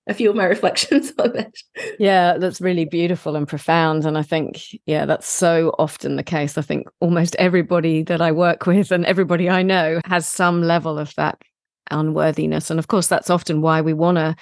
a 0.08 0.14
few 0.14 0.30
of 0.30 0.36
my 0.36 0.46
reflections 0.56 1.14
on 1.20 1.36
it. 1.36 1.60
Yeah, 2.00 2.38
that's 2.38 2.62
really 2.62 2.86
beautiful 2.86 3.36
and 3.36 3.48
profound. 3.48 4.06
And 4.06 4.18
I 4.18 4.24
think, 4.24 4.62
yeah, 4.86 5.06
that's 5.06 5.28
so 5.28 5.76
often 5.78 6.16
the 6.16 6.24
case. 6.24 6.58
I 6.58 6.62
think 6.62 6.88
almost 7.00 7.36
everybody 7.36 8.04
that 8.04 8.22
I 8.22 8.32
work 8.32 8.66
with 8.66 8.92
and 8.92 9.06
everybody 9.06 9.50
I 9.50 9.62
know 9.62 10.02
has 10.06 10.26
some 10.26 10.62
level 10.62 10.98
of 10.98 11.14
that 11.16 11.42
unworthiness. 11.92 12.70
And 12.70 12.80
of 12.80 12.88
course, 12.88 13.08
that's 13.08 13.30
often 13.30 13.62
why 13.62 13.82
we 13.82 13.94
want 13.94 14.18
to 14.18 14.36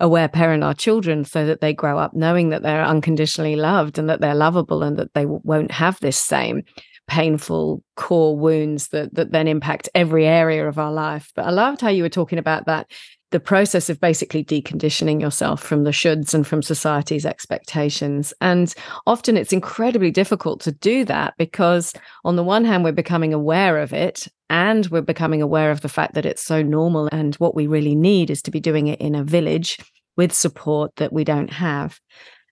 aware 0.00 0.28
parent 0.28 0.64
our 0.64 0.74
children 0.74 1.24
so 1.24 1.44
that 1.44 1.60
they 1.60 1.74
grow 1.74 1.98
up 1.98 2.14
knowing 2.14 2.48
that 2.48 2.62
they're 2.62 2.82
unconditionally 2.82 3.54
loved 3.54 3.98
and 3.98 4.08
that 4.08 4.20
they're 4.20 4.34
lovable 4.34 4.82
and 4.82 4.96
that 4.98 5.12
they 5.12 5.26
won't 5.26 5.70
have 5.70 6.00
this 6.00 6.16
same 6.16 6.62
painful 7.06 7.82
core 7.96 8.36
wounds 8.36 8.88
that 8.88 9.12
that 9.14 9.32
then 9.32 9.48
impact 9.48 9.88
every 9.94 10.26
area 10.26 10.66
of 10.66 10.78
our 10.78 10.92
life. 10.92 11.32
But 11.34 11.44
I 11.44 11.50
loved 11.50 11.80
how 11.80 11.88
you 11.88 12.02
were 12.02 12.08
talking 12.08 12.38
about 12.38 12.66
that 12.66 12.90
the 13.30 13.40
process 13.40 13.88
of 13.88 14.00
basically 14.00 14.44
deconditioning 14.44 15.20
yourself 15.20 15.62
from 15.62 15.84
the 15.84 15.90
shoulds 15.90 16.34
and 16.34 16.46
from 16.46 16.62
society's 16.62 17.24
expectations. 17.24 18.34
And 18.40 18.74
often 19.06 19.36
it's 19.36 19.52
incredibly 19.52 20.10
difficult 20.10 20.60
to 20.62 20.72
do 20.72 21.04
that 21.04 21.34
because, 21.38 21.92
on 22.24 22.36
the 22.36 22.44
one 22.44 22.64
hand, 22.64 22.84
we're 22.84 22.92
becoming 22.92 23.32
aware 23.32 23.78
of 23.78 23.92
it 23.92 24.26
and 24.48 24.86
we're 24.86 25.00
becoming 25.00 25.42
aware 25.42 25.70
of 25.70 25.80
the 25.80 25.88
fact 25.88 26.14
that 26.14 26.26
it's 26.26 26.42
so 26.42 26.62
normal. 26.62 27.08
And 27.12 27.34
what 27.36 27.54
we 27.54 27.66
really 27.66 27.94
need 27.94 28.30
is 28.30 28.42
to 28.42 28.50
be 28.50 28.60
doing 28.60 28.88
it 28.88 29.00
in 29.00 29.14
a 29.14 29.24
village 29.24 29.78
with 30.16 30.32
support 30.32 30.96
that 30.96 31.12
we 31.12 31.24
don't 31.24 31.52
have. 31.52 32.00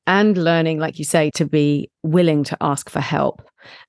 And 0.07 0.39
learning, 0.39 0.79
like 0.79 0.99
you 0.99 1.05
say, 1.05 1.31
to 1.35 1.45
be 1.45 1.91
willing 2.03 2.45
to 2.45 2.57
ask 2.61 2.89
for 2.89 3.01
help 3.01 3.43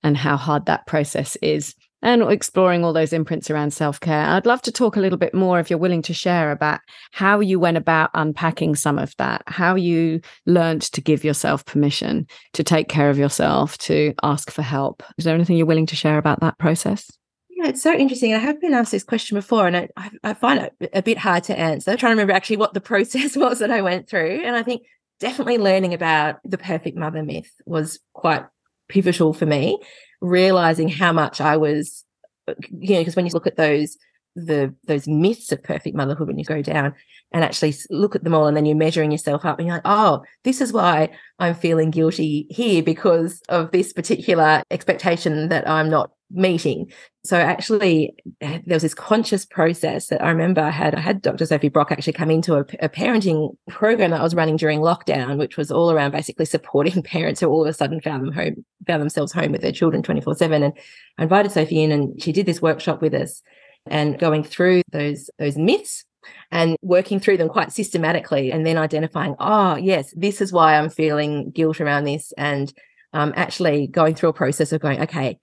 and 0.03 0.17
how 0.17 0.35
hard 0.35 0.65
that 0.65 0.85
process 0.85 1.37
is 1.41 1.75
and 2.01 2.23
exploring 2.23 2.83
all 2.83 2.93
those 2.93 3.13
imprints 3.13 3.49
around 3.49 3.71
self 3.71 3.99
care. 3.99 4.25
I'd 4.25 4.45
love 4.45 4.61
to 4.63 4.71
talk 4.71 4.95
a 4.95 4.99
little 4.99 5.17
bit 5.17 5.33
more, 5.33 5.59
if 5.59 5.69
you're 5.69 5.79
willing 5.79 6.01
to 6.03 6.13
share, 6.13 6.51
about 6.51 6.79
how 7.11 7.39
you 7.39 7.59
went 7.59 7.77
about 7.77 8.09
unpacking 8.13 8.75
some 8.75 8.97
of 8.97 9.15
that, 9.17 9.43
how 9.47 9.75
you 9.75 10.21
learned 10.45 10.83
to 10.83 11.01
give 11.01 11.23
yourself 11.23 11.65
permission 11.65 12.27
to 12.53 12.63
take 12.63 12.89
care 12.89 13.09
of 13.09 13.17
yourself, 13.17 13.77
to 13.79 14.13
ask 14.23 14.51
for 14.51 14.61
help. 14.61 15.03
Is 15.17 15.25
there 15.25 15.35
anything 15.35 15.57
you're 15.57 15.65
willing 15.65 15.87
to 15.87 15.95
share 15.95 16.17
about 16.17 16.39
that 16.41 16.57
process? 16.57 17.09
Yeah, 17.49 17.67
it's 17.67 17.83
so 17.83 17.93
interesting. 17.93 18.33
I 18.33 18.37
have 18.37 18.61
been 18.61 18.73
asked 18.73 18.91
this 18.91 19.03
question 19.03 19.35
before, 19.35 19.67
and 19.67 19.75
I, 19.75 19.89
I 20.23 20.33
find 20.33 20.61
it 20.79 20.89
a 20.93 21.01
bit 21.01 21.17
hard 21.17 21.43
to 21.45 21.59
answer. 21.59 21.91
I'm 21.91 21.97
trying 21.97 22.11
to 22.11 22.13
remember 22.13 22.33
actually 22.33 22.57
what 22.57 22.73
the 22.73 22.81
process 22.81 23.35
was 23.35 23.59
that 23.59 23.71
I 23.71 23.81
went 23.81 24.09
through. 24.09 24.41
And 24.45 24.55
I 24.55 24.63
think 24.63 24.83
definitely 25.19 25.57
learning 25.57 25.93
about 25.93 26.37
the 26.45 26.57
perfect 26.57 26.97
mother 26.97 27.23
myth 27.23 27.51
was 27.65 27.99
quite 28.13 28.45
pivotal 28.87 29.33
for 29.33 29.45
me 29.45 29.77
realizing 30.21 30.89
how 30.89 31.11
much 31.11 31.41
I 31.41 31.57
was, 31.57 32.05
you 32.47 32.93
know, 32.93 33.01
because 33.01 33.15
when 33.15 33.25
you 33.25 33.31
look 33.33 33.47
at 33.47 33.57
those 33.57 33.97
the 34.35 34.73
those 34.85 35.07
myths 35.07 35.51
of 35.51 35.63
perfect 35.63 35.95
motherhood 35.95 36.27
when 36.27 36.37
you 36.37 36.45
go 36.45 36.61
down 36.61 36.93
and 37.31 37.43
actually 37.43 37.73
look 37.89 38.15
at 38.15 38.23
them 38.23 38.33
all 38.33 38.47
and 38.47 38.55
then 38.55 38.65
you're 38.65 38.75
measuring 38.75 39.11
yourself 39.11 39.43
up 39.45 39.57
and 39.57 39.67
you're 39.67 39.77
like 39.77 39.83
oh 39.85 40.23
this 40.43 40.61
is 40.61 40.71
why 40.71 41.09
i'm 41.39 41.55
feeling 41.55 41.89
guilty 41.89 42.45
here 42.49 42.83
because 42.83 43.41
of 43.49 43.71
this 43.71 43.91
particular 43.91 44.61
expectation 44.71 45.49
that 45.49 45.67
i'm 45.67 45.89
not 45.89 46.11
meeting. 46.31 46.91
So 47.23 47.37
actually, 47.37 48.15
there 48.39 48.61
was 48.67 48.83
this 48.83 48.93
conscious 48.93 49.45
process 49.45 50.07
that 50.07 50.23
I 50.23 50.29
remember 50.29 50.61
I 50.61 50.69
had. 50.69 50.95
I 50.95 50.99
had 50.99 51.21
Dr. 51.21 51.45
Sophie 51.45 51.69
Brock 51.69 51.91
actually 51.91 52.13
come 52.13 52.31
into 52.31 52.55
a, 52.55 52.61
a, 52.79 52.89
parenting 52.89 53.55
program 53.67 54.11
that 54.11 54.21
I 54.21 54.23
was 54.23 54.35
running 54.35 54.55
during 54.55 54.79
lockdown, 54.79 55.37
which 55.37 55.57
was 55.57 55.71
all 55.71 55.91
around 55.91 56.11
basically 56.11 56.45
supporting 56.45 57.03
parents 57.03 57.41
who 57.41 57.47
all 57.47 57.63
of 57.63 57.69
a 57.69 57.73
sudden 57.73 57.99
found 58.01 58.25
them 58.25 58.33
home, 58.33 58.65
found 58.87 59.01
themselves 59.01 59.33
home 59.33 59.51
with 59.51 59.61
their 59.61 59.71
children 59.71 60.03
twenty 60.03 60.21
four 60.21 60.35
seven. 60.35 60.63
And 60.63 60.73
I 61.17 61.23
invited 61.23 61.51
Sophie 61.51 61.83
in, 61.83 61.91
and 61.91 62.21
she 62.21 62.31
did 62.31 62.45
this 62.45 62.61
workshop 62.61 63.01
with 63.01 63.13
us, 63.13 63.41
and 63.87 64.17
going 64.19 64.43
through 64.43 64.83
those 64.91 65.29
those 65.39 65.57
myths 65.57 66.05
and 66.51 66.75
working 66.81 67.19
through 67.19 67.37
them 67.37 67.49
quite 67.49 67.71
systematically, 67.71 68.51
and 68.51 68.65
then 68.65 68.77
identifying, 68.77 69.35
oh 69.39 69.75
yes, 69.75 70.13
this 70.15 70.41
is 70.41 70.53
why 70.53 70.75
I'm 70.75 70.89
feeling 70.89 71.51
guilt 71.51 71.81
around 71.81 72.05
this, 72.05 72.33
and 72.37 72.71
um, 73.13 73.33
actually 73.35 73.87
going 73.87 74.15
through 74.15 74.29
a 74.29 74.33
process 74.33 74.71
of 74.71 74.81
going, 74.81 75.01
okay 75.01 75.39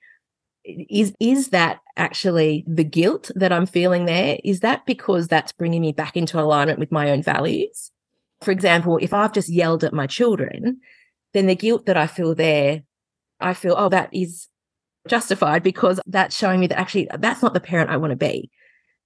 is 0.67 1.15
is 1.21 1.49
that 1.51 1.81
actually 1.97 2.65
the 2.67 2.85
guilt 2.85 3.31
that 3.35 3.53
i'm 3.53 3.67
feeling 3.67 4.07
there? 4.07 4.39
Is 4.45 4.61
that 4.61 4.85
because 4.87 5.29
that's 5.29 5.53
bringing 5.53 5.81
me 5.81 5.93
back 5.93 6.17
into 6.17 6.41
alignment 6.41 6.79
with 6.79 6.93
my 6.93 7.11
own 7.11 7.23
values? 7.23 7.91
For 8.43 8.51
example 8.51 8.99
if 9.01 9.15
i've 9.15 9.33
just 9.33 9.49
yelled 9.49 9.85
at 9.85 9.95
my 9.95 10.07
children 10.07 10.81
then 11.33 11.47
the 11.47 11.55
guilt 11.55 11.87
that 11.87 11.97
i 11.97 12.07
feel 12.07 12.35
there 12.35 12.83
i 13.41 13.55
feel 13.55 13.75
oh 13.77 13.89
that 13.89 14.09
is 14.13 14.49
justified 15.09 15.63
because 15.63 16.01
that's 16.07 16.37
showing 16.37 16.61
me 16.61 16.67
that 16.67 16.79
actually 16.79 17.09
that's 17.19 17.43
not 17.43 17.55
the 17.55 17.61
parent 17.61 17.91
i 17.91 17.97
want 17.97 18.11
to 18.11 18.17
be. 18.17 18.51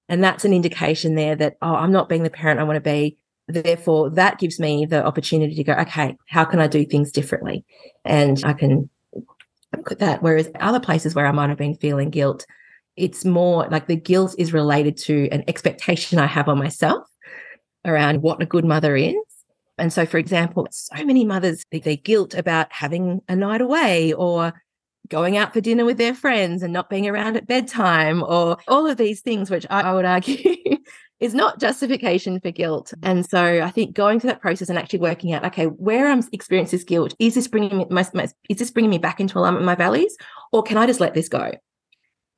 And 0.09 0.25
that's 0.25 0.45
an 0.45 0.53
indication 0.53 1.15
there 1.15 1.37
that 1.37 1.57
oh 1.63 1.75
i'm 1.75 1.93
not 1.93 2.09
being 2.09 2.23
the 2.23 2.31
parent 2.31 2.61
i 2.61 2.65
want 2.65 2.77
to 2.77 2.81
be. 2.81 3.19
Therefore 3.49 4.11
that 4.11 4.39
gives 4.39 4.59
me 4.59 4.87
the 4.87 5.05
opportunity 5.05 5.55
to 5.55 5.65
go 5.65 5.73
okay 5.75 6.17
how 6.27 6.45
can 6.45 6.61
i 6.61 6.67
do 6.67 6.85
things 6.85 7.13
differently? 7.13 7.65
And 8.05 8.43
i 8.45 8.53
can 8.53 8.91
look 9.77 9.93
at 9.93 9.99
that. 10.01 10.23
Whereas 10.23 10.49
other 10.61 10.81
places 10.81 11.15
where 11.15 11.27
I 11.27 11.33
might 11.33 11.49
have 11.49 11.59
been 11.59 11.77
feeling 11.77 12.11
guilt, 12.11 12.47
it's 12.97 13.25
more 13.25 13.67
like 13.71 13.87
the 13.87 13.97
guilt 13.97 14.35
is 14.39 14.53
related 14.53 14.97
to 14.99 15.29
an 15.31 15.45
expectation 15.49 16.19
I 16.19 16.27
have 16.27 16.49
on 16.49 16.59
myself 16.59 17.07
around 17.85 18.23
what 18.23 18.43
a 18.43 18.47
good 18.47 18.65
mother 18.65 18.97
is. 18.97 19.15
And 19.79 19.93
so, 19.93 20.05
for 20.05 20.19
example, 20.19 20.67
so 20.71 21.05
many 21.05 21.25
mothers, 21.25 21.65
they 21.71 21.97
guilt 21.97 22.35
about 22.35 22.71
having 22.71 23.23
a 23.29 23.37
night 23.37 23.63
away 23.63 24.13
or 24.13 24.53
going 25.09 25.37
out 25.37 25.53
for 25.53 25.61
dinner 25.61 25.85
with 25.85 25.97
their 25.97 26.15
friends 26.15 26.63
and 26.63 26.73
not 26.73 26.91
being 26.91 27.09
around 27.09 27.37
at 27.37 27.47
bedtime 27.47 28.23
or 28.23 28.59
all 28.69 28.87
of 28.87 28.99
these 28.99 29.23
things, 29.23 29.51
which 29.51 29.67
I, 29.71 29.81
I 29.83 29.95
would 29.95 30.05
argue 30.05 30.37
is 31.21 31.35
not 31.35 31.61
justification 31.61 32.41
for 32.41 32.51
guilt. 32.51 32.93
And 33.03 33.29
so 33.29 33.63
I 33.63 33.71
think 33.71 33.95
going 33.95 34.19
through 34.19 34.31
that 34.31 34.41
process 34.41 34.71
and 34.71 34.79
actually 34.79 35.01
working 35.01 35.33
out, 35.33 35.45
okay, 35.45 35.67
where 35.67 36.11
I'm 36.11 36.25
experiencing 36.33 36.79
this 36.79 36.85
guilt, 36.85 37.15
is 37.19 37.35
this 37.35 37.47
bringing 37.47 37.77
me, 37.79 37.87
my, 37.91 38.07
my, 38.15 38.29
is 38.49 38.59
this 38.59 38.71
bringing 38.71 38.91
me 38.91 38.99
back 38.99 39.21
into 39.21 39.39
alignment 39.39 39.61
with 39.61 39.67
my 39.67 39.75
values, 39.75 40.17
or 40.51 40.63
can 40.63 40.79
I 40.79 40.87
just 40.87 41.01
let 41.01 41.15
this 41.15 41.29
go? 41.29 41.53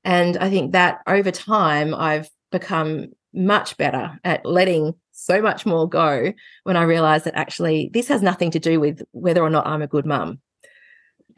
And 0.04 0.36
I 0.36 0.50
think 0.50 0.72
that 0.72 0.98
over 1.06 1.30
time, 1.30 1.94
I've 1.94 2.28
become 2.50 3.12
much 3.32 3.76
better 3.76 4.18
at 4.24 4.44
letting 4.44 4.94
so 5.12 5.40
much 5.40 5.64
more 5.64 5.88
go 5.88 6.32
when 6.64 6.76
I 6.76 6.82
realize 6.82 7.24
that 7.24 7.36
actually 7.36 7.90
this 7.92 8.08
has 8.08 8.20
nothing 8.20 8.50
to 8.50 8.58
do 8.58 8.80
with 8.80 9.02
whether 9.12 9.42
or 9.42 9.50
not 9.50 9.66
I'm 9.66 9.82
a 9.82 9.86
good 9.86 10.06
mum. 10.06 10.40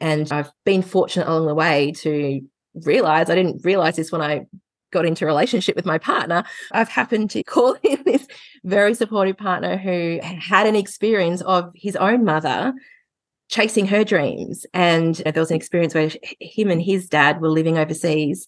And 0.01 0.29
I've 0.31 0.51
been 0.65 0.81
fortunate 0.81 1.27
along 1.27 1.45
the 1.45 1.55
way 1.55 1.93
to 1.97 2.41
realize 2.73 3.29
I 3.29 3.35
didn't 3.35 3.63
realize 3.63 3.95
this 3.95 4.11
when 4.11 4.21
I 4.21 4.47
got 4.95 5.05
into 5.05 5.25
a 5.25 5.27
relationship 5.27 5.75
with 5.75 5.85
my 5.85 5.99
partner, 5.99 6.43
I've 6.71 6.89
happened 6.89 7.29
to 7.31 7.43
call 7.55 7.77
in 7.83 8.01
this 8.05 8.25
very 8.63 8.95
supportive 8.95 9.37
partner 9.37 9.77
who 9.77 10.19
had 10.23 10.65
an 10.65 10.75
experience 10.75 11.41
of 11.41 11.71
his 11.75 11.95
own 11.95 12.23
mother 12.23 12.73
chasing 13.49 13.85
her 13.87 14.03
dreams. 14.03 14.65
And 14.73 15.15
there 15.15 15.33
was 15.35 15.51
an 15.51 15.57
experience 15.57 15.93
where 15.93 16.09
him 16.39 16.71
and 16.71 16.81
his 16.81 17.07
dad 17.07 17.41
were 17.41 17.49
living 17.49 17.77
overseas 17.77 18.47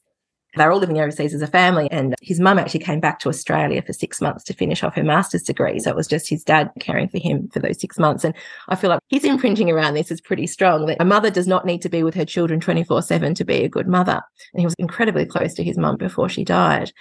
they're 0.57 0.71
all 0.71 0.79
living 0.79 0.99
overseas 0.99 1.33
as 1.33 1.41
a 1.41 1.47
family. 1.47 1.87
And 1.91 2.15
his 2.21 2.39
mum 2.39 2.59
actually 2.59 2.81
came 2.81 2.99
back 2.99 3.19
to 3.19 3.29
Australia 3.29 3.81
for 3.81 3.93
six 3.93 4.21
months 4.21 4.43
to 4.45 4.53
finish 4.53 4.83
off 4.83 4.95
her 4.95 5.03
master's 5.03 5.43
degree. 5.43 5.79
So 5.79 5.89
it 5.89 5.95
was 5.95 6.07
just 6.07 6.29
his 6.29 6.43
dad 6.43 6.71
caring 6.79 7.07
for 7.07 7.19
him 7.19 7.49
for 7.49 7.59
those 7.59 7.79
six 7.79 7.97
months. 7.97 8.23
And 8.23 8.33
I 8.67 8.75
feel 8.75 8.89
like 8.89 8.99
his 9.09 9.23
imprinting 9.23 9.69
around 9.69 9.93
this 9.93 10.11
is 10.11 10.21
pretty 10.21 10.47
strong 10.47 10.85
that 10.87 11.01
a 11.01 11.05
mother 11.05 11.29
does 11.29 11.47
not 11.47 11.65
need 11.65 11.81
to 11.83 11.89
be 11.89 12.03
with 12.03 12.15
her 12.15 12.25
children 12.25 12.59
24 12.59 13.01
7 13.01 13.33
to 13.35 13.45
be 13.45 13.63
a 13.63 13.69
good 13.69 13.87
mother. 13.87 14.21
And 14.53 14.59
he 14.59 14.65
was 14.65 14.75
incredibly 14.77 15.25
close 15.25 15.53
to 15.55 15.63
his 15.63 15.77
mum 15.77 15.97
before 15.97 16.29
she 16.29 16.43
died. 16.43 16.91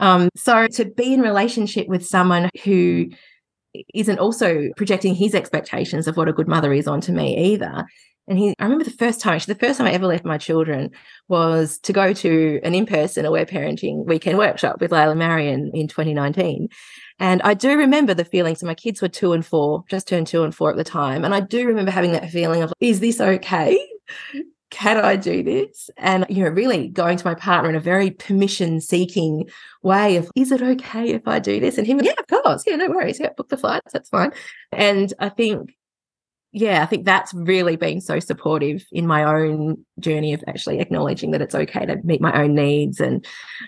Um, 0.00 0.30
so 0.36 0.66
to 0.66 0.84
be 0.84 1.12
in 1.12 1.20
relationship 1.20 1.86
with 1.86 2.06
someone 2.06 2.48
who 2.64 3.10
isn't 3.94 4.18
also 4.18 4.68
projecting 4.76 5.14
his 5.14 5.34
expectations 5.34 6.06
of 6.06 6.16
what 6.16 6.28
a 6.28 6.32
good 6.32 6.48
mother 6.48 6.72
is 6.72 6.86
onto 6.86 7.12
me 7.12 7.52
either 7.52 7.86
and 8.28 8.38
he, 8.38 8.54
I 8.58 8.64
remember 8.64 8.84
the 8.84 8.90
first 8.90 9.20
time, 9.20 9.34
actually, 9.34 9.54
the 9.54 9.66
first 9.66 9.78
time 9.78 9.88
I 9.88 9.92
ever 9.92 10.06
left 10.06 10.24
my 10.24 10.38
children 10.38 10.90
was 11.28 11.78
to 11.80 11.92
go 11.92 12.12
to 12.12 12.60
an 12.62 12.74
in 12.74 12.86
person 12.86 13.24
aware 13.24 13.44
parenting 13.44 14.06
weekend 14.06 14.38
workshop 14.38 14.80
with 14.80 14.92
Layla 14.92 15.16
Marion 15.16 15.72
in 15.74 15.88
2019. 15.88 16.68
And 17.18 17.42
I 17.42 17.54
do 17.54 17.76
remember 17.76 18.14
the 18.14 18.24
feeling. 18.24 18.54
So 18.54 18.66
my 18.66 18.74
kids 18.74 19.02
were 19.02 19.08
two 19.08 19.32
and 19.32 19.44
four, 19.44 19.84
just 19.90 20.06
turned 20.06 20.28
two 20.28 20.44
and 20.44 20.54
four 20.54 20.70
at 20.70 20.76
the 20.76 20.84
time. 20.84 21.24
And 21.24 21.34
I 21.34 21.40
do 21.40 21.66
remember 21.66 21.90
having 21.90 22.12
that 22.12 22.30
feeling 22.30 22.62
of, 22.62 22.72
is 22.80 23.00
this 23.00 23.20
okay? 23.20 23.84
Can 24.72 24.96
I 24.96 25.16
do 25.16 25.42
this? 25.42 25.90
And, 25.98 26.24
you 26.30 26.42
know, 26.42 26.48
really 26.50 26.88
going 26.88 27.18
to 27.18 27.26
my 27.26 27.34
partner 27.34 27.68
in 27.68 27.76
a 27.76 27.80
very 27.80 28.10
permission 28.10 28.80
seeking 28.80 29.48
way 29.82 30.16
of, 30.16 30.30
is 30.34 30.50
it 30.50 30.62
okay 30.62 31.10
if 31.10 31.28
I 31.28 31.38
do 31.38 31.60
this? 31.60 31.76
And 31.76 31.86
him, 31.86 32.00
yeah, 32.02 32.14
of 32.18 32.26
course. 32.26 32.64
Yeah, 32.66 32.76
no 32.76 32.88
worries. 32.88 33.20
Yeah, 33.20 33.28
book 33.36 33.50
the 33.50 33.58
flights. 33.58 33.92
That's 33.92 34.08
fine. 34.08 34.32
And 34.72 35.12
I 35.18 35.28
think 35.28 35.74
yeah, 36.52 36.82
I 36.82 36.86
think 36.86 37.06
that's 37.06 37.32
really 37.32 37.76
been 37.76 38.02
so 38.02 38.20
supportive 38.20 38.84
in 38.92 39.06
my 39.06 39.24
own 39.24 39.84
journey 39.98 40.34
of 40.34 40.44
actually 40.46 40.80
acknowledging 40.80 41.30
that 41.30 41.40
it's 41.40 41.54
okay 41.54 41.86
to 41.86 41.96
meet 42.04 42.20
my 42.20 42.42
own 42.42 42.54
needs 42.54 43.00
and, 43.00 43.24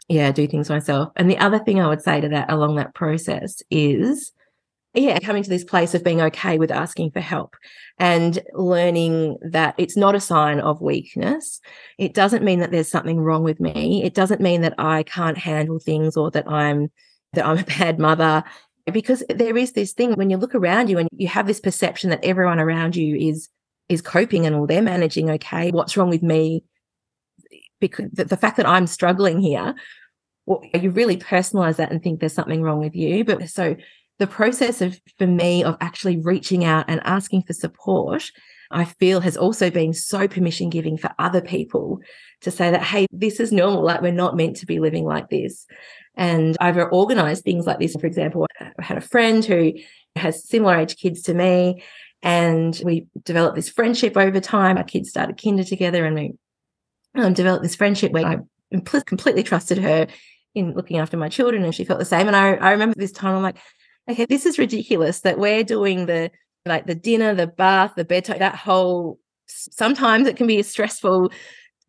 yeah, 0.08 0.30
do 0.30 0.46
things 0.46 0.68
myself. 0.68 1.10
And 1.16 1.30
the 1.30 1.38
other 1.38 1.58
thing 1.58 1.80
I 1.80 1.88
would 1.88 2.02
say 2.02 2.20
to 2.20 2.28
that 2.28 2.52
along 2.52 2.76
that 2.76 2.94
process 2.94 3.62
is, 3.70 4.32
yeah, 4.94 5.18
coming 5.18 5.42
to 5.42 5.50
this 5.50 5.64
place 5.64 5.94
of 5.94 6.04
being 6.04 6.20
okay 6.20 6.58
with 6.58 6.70
asking 6.70 7.10
for 7.10 7.20
help 7.20 7.56
and 7.98 8.38
learning 8.52 9.36
that 9.42 9.74
it's 9.76 9.96
not 9.96 10.14
a 10.14 10.20
sign 10.20 10.60
of 10.60 10.80
weakness. 10.80 11.60
It 11.98 12.14
doesn't 12.14 12.44
mean 12.44 12.60
that 12.60 12.70
there's 12.70 12.90
something 12.90 13.20
wrong 13.20 13.42
with 13.42 13.60
me. 13.60 14.04
It 14.04 14.14
doesn't 14.14 14.40
mean 14.40 14.60
that 14.60 14.74
I 14.78 15.02
can't 15.02 15.38
handle 15.38 15.78
things 15.78 16.16
or 16.16 16.30
that 16.30 16.48
I'm 16.48 16.90
that 17.32 17.44
I'm 17.44 17.58
a 17.58 17.64
bad 17.78 17.98
mother 17.98 18.44
because 18.92 19.24
there 19.28 19.56
is 19.56 19.72
this 19.72 19.92
thing 19.92 20.12
when 20.12 20.30
you 20.30 20.36
look 20.36 20.54
around 20.54 20.90
you 20.90 20.98
and 20.98 21.08
you 21.12 21.28
have 21.28 21.46
this 21.46 21.60
perception 21.60 22.10
that 22.10 22.24
everyone 22.24 22.60
around 22.60 22.96
you 22.96 23.16
is 23.16 23.48
is 23.88 24.02
coping 24.02 24.46
and 24.46 24.54
all 24.54 24.66
they're 24.66 24.82
managing 24.82 25.30
okay 25.30 25.70
what's 25.70 25.96
wrong 25.96 26.10
with 26.10 26.22
me 26.22 26.64
because 27.80 28.10
the, 28.12 28.36
fact 28.36 28.56
that 28.56 28.66
i'm 28.66 28.86
struggling 28.86 29.40
here 29.40 29.74
well, 30.46 30.62
you 30.74 30.90
really 30.90 31.16
personalize 31.16 31.76
that 31.76 31.90
and 31.90 32.02
think 32.02 32.20
there's 32.20 32.34
something 32.34 32.62
wrong 32.62 32.78
with 32.78 32.94
you 32.94 33.24
but 33.24 33.48
so 33.48 33.76
the 34.18 34.26
process 34.26 34.80
of 34.80 35.00
for 35.18 35.26
me 35.26 35.64
of 35.64 35.76
actually 35.80 36.20
reaching 36.20 36.64
out 36.64 36.84
and 36.88 37.00
asking 37.04 37.42
for 37.42 37.52
support 37.52 38.30
i 38.70 38.84
feel 38.84 39.20
has 39.20 39.36
also 39.36 39.70
been 39.70 39.92
so 39.92 40.28
permission 40.28 40.70
giving 40.70 40.96
for 40.96 41.10
other 41.18 41.40
people 41.40 42.00
to 42.40 42.50
say 42.50 42.70
that 42.70 42.82
hey 42.82 43.06
this 43.10 43.40
is 43.40 43.52
normal 43.52 43.82
like 43.82 44.00
we're 44.00 44.12
not 44.12 44.36
meant 44.36 44.56
to 44.56 44.66
be 44.66 44.78
living 44.78 45.04
like 45.04 45.28
this 45.28 45.66
and 46.16 46.56
I've 46.60 46.76
organized 46.92 47.44
things 47.44 47.66
like 47.66 47.78
this. 47.78 47.94
For 47.94 48.06
example, 48.06 48.46
I 48.60 48.70
had 48.82 48.98
a 48.98 49.02
friend 49.02 49.44
who 49.44 49.72
has 50.16 50.48
similar 50.48 50.76
age 50.76 50.96
kids 50.96 51.22
to 51.22 51.34
me, 51.34 51.82
and 52.22 52.80
we 52.84 53.06
developed 53.24 53.56
this 53.56 53.68
friendship 53.68 54.16
over 54.16 54.40
time. 54.40 54.78
Our 54.78 54.84
kids 54.84 55.10
started 55.10 55.40
kinder 55.42 55.64
together, 55.64 56.04
and 56.04 56.14
we 56.14 56.34
um, 57.16 57.34
developed 57.34 57.62
this 57.62 57.76
friendship 57.76 58.12
where 58.12 58.26
I 58.26 58.38
completely 59.06 59.42
trusted 59.42 59.78
her 59.78 60.06
in 60.54 60.74
looking 60.74 60.98
after 60.98 61.16
my 61.16 61.28
children, 61.28 61.64
and 61.64 61.74
she 61.74 61.84
felt 61.84 61.98
the 61.98 62.04
same. 62.04 62.28
And 62.28 62.36
I, 62.36 62.54
I 62.54 62.70
remember 62.70 62.94
this 62.96 63.12
time, 63.12 63.34
I'm 63.34 63.42
like, 63.42 63.58
okay, 64.08 64.26
this 64.26 64.46
is 64.46 64.58
ridiculous 64.58 65.20
that 65.20 65.38
we're 65.38 65.64
doing 65.64 66.06
the 66.06 66.30
like 66.66 66.86
the 66.86 66.94
dinner, 66.94 67.34
the 67.34 67.46
bath, 67.46 67.92
the 67.96 68.04
bedtime, 68.04 68.38
that 68.38 68.54
whole. 68.54 69.18
Sometimes 69.46 70.26
it 70.26 70.36
can 70.36 70.46
be 70.46 70.58
a 70.58 70.64
stressful 70.64 71.30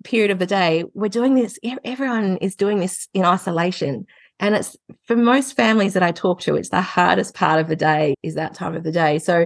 period 0.06 0.32
of 0.32 0.39
the 0.39 0.45
day, 0.45 0.86
we're 0.93 1.10
doing 1.10 1.36
this, 1.36 1.60
everyone 1.84 2.38
is 2.38 2.56
doing 2.56 2.80
this 2.80 3.10
in 3.13 3.25
isolation. 3.25 4.06
And 4.39 4.56
it's 4.56 4.78
for 5.06 5.15
most 5.15 5.56
families 5.56 5.93
that 5.93 6.04
I 6.04 6.12
talk 6.12 6.41
to, 6.41 6.56
it's 6.56 6.69
the 6.69 6.82
hardest 6.82 7.36
part 7.36 7.60
of 7.60 7.67
the 7.67 7.75
day 7.75 8.15
is 8.23 8.36
that 8.36 8.54
time 8.54 8.75
of 8.75 8.84
the 8.84 8.91
day. 8.91 9.19
So 9.19 9.45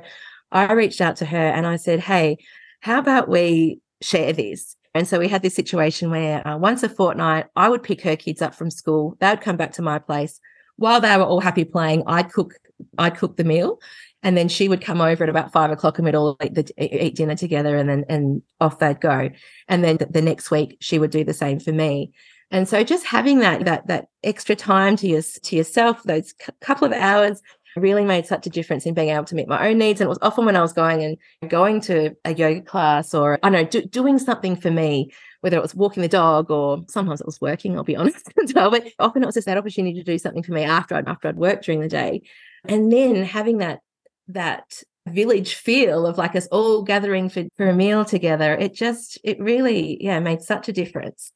I 0.52 0.72
reached 0.74 1.02
out 1.02 1.16
to 1.18 1.26
her 1.26 1.38
and 1.38 1.66
I 1.66 1.76
said, 1.76 2.00
Hey, 2.00 2.38
how 2.82 3.00
about 3.00 3.30
we 3.30 3.80
share 4.02 4.34
this? 4.34 4.76
And 4.96 5.08
so 5.08 5.20
we 5.20 5.28
had 5.28 5.44
this 5.44 5.56
situation 5.56 6.10
where 6.10 6.46
uh, 6.48 6.58
once 6.58 6.82
a 6.82 6.90
fortnight, 6.90 7.46
I 7.56 7.70
would 7.70 7.84
pick 7.84 8.02
her 8.02 8.16
kids 8.16 8.42
up 8.42 8.56
from 8.56 8.72
school. 8.72 9.16
They 9.20 9.30
would 9.30 9.42
come 9.42 9.58
back 9.58 9.74
to 9.74 9.84
my 9.84 10.00
place. 10.00 10.40
While 10.80 11.02
they 11.02 11.16
were 11.18 11.24
all 11.24 11.42
happy 11.42 11.66
playing, 11.66 12.04
I'd 12.08 12.32
cook, 12.32 12.56
I'd 12.98 13.18
cook 13.18 13.38
the 13.38 13.44
meal 13.44 13.80
and 14.24 14.36
then 14.36 14.48
she 14.48 14.68
would 14.68 14.82
come 14.82 15.02
over 15.02 15.24
at 15.24 15.30
about 15.30 15.52
five 15.52 15.72
o'clock 15.72 15.98
and 15.98 16.06
we'd 16.06 16.16
all 16.16 16.38
eat, 16.44 16.54
the, 16.54 16.72
eat 16.78 17.16
dinner 17.16 17.36
together 17.36 17.78
and 17.78 17.90
then 17.90 18.06
and 18.10 18.42
off 18.60 18.80
they'd 18.80 19.02
go 19.02 19.30
and 19.68 19.84
then 19.84 19.98
the, 20.10 20.22
next 20.22 20.52
week 20.52 20.78
she 20.82 21.00
would 21.00 21.12
do 21.12 21.24
the 21.24 21.34
same 21.34 21.60
for 21.60 21.72
me 21.72 22.12
and 22.52 22.68
so 22.68 22.84
just 22.84 23.06
having 23.06 23.40
that 23.40 23.66
that 23.66 23.88
that 23.88 24.08
extra 24.24 24.56
time 24.56 24.96
to 24.98 25.08
your 25.08 25.22
to 25.44 25.56
yourself 25.56 26.04
those 26.04 26.34
c- 26.42 26.54
couple 26.60 26.86
of 26.86 26.94
hours 26.94 27.42
really 27.76 28.04
made 28.04 28.26
such 28.26 28.46
a 28.48 28.50
difference 28.50 28.86
in 28.86 28.94
being 28.94 29.10
able 29.10 29.26
to 29.26 29.36
meet 29.36 29.48
my 29.48 29.70
own 29.70 29.78
needs. 29.78 30.02
And 30.02 30.08
it 30.08 30.10
was 30.10 30.20
often 30.22 30.46
when 30.46 30.56
I 30.56 30.62
was 30.62 30.74
going 30.74 31.04
and 31.04 31.50
going 31.50 31.82
to 31.82 32.16
a 32.26 32.34
yoga 32.34 32.62
class 32.62 33.14
or 33.14 33.40
I 33.44 33.50
know, 33.50 33.64
do, 33.64 33.82
doing 33.84 34.20
something 34.20 34.56
for 34.56 34.72
me, 34.72 35.12
whether 35.42 35.58
it 35.58 35.62
was 35.62 35.76
walking 35.76 36.02
the 36.02 36.10
dog 36.10 36.52
or 36.52 36.84
sometimes 36.90 37.22
it 37.22 37.28
was 37.28 37.42
working, 37.42 37.78
I'll 37.78 37.84
be 37.84 37.96
honest 37.98 38.32
as 38.42 38.54
well. 38.54 38.72
But 38.72 38.88
often 39.00 39.24
it 39.24 39.26
was 39.26 39.36
just 39.36 39.48
that 39.48 39.58
opportunity 39.58 39.98
to 39.98 40.04
do 40.04 40.18
something 40.18 40.44
for 40.44 40.54
me 40.54 40.64
after 40.64 40.96
I'd 40.96 41.08
after 41.08 41.28
I'd 41.28 41.38
worked 41.38 41.66
during 41.66 41.82
the 41.82 41.88
day. 41.88 42.22
And 42.66 42.92
then 42.92 43.24
having 43.24 43.60
that 43.60 43.80
that 44.28 44.84
village 45.08 45.56
feel 45.56 46.06
of 46.06 46.18
like 46.18 46.36
us 46.36 46.48
all 46.48 46.84
gathering 46.84 47.30
for, 47.30 47.46
for 47.58 47.70
a 47.70 47.74
meal 47.74 48.06
together, 48.06 48.54
it 48.54 48.74
just 48.74 49.18
it 49.24 49.40
really, 49.40 49.98
yeah, 50.04 50.20
made 50.20 50.42
such 50.42 50.68
a 50.68 50.74
difference. 50.74 51.32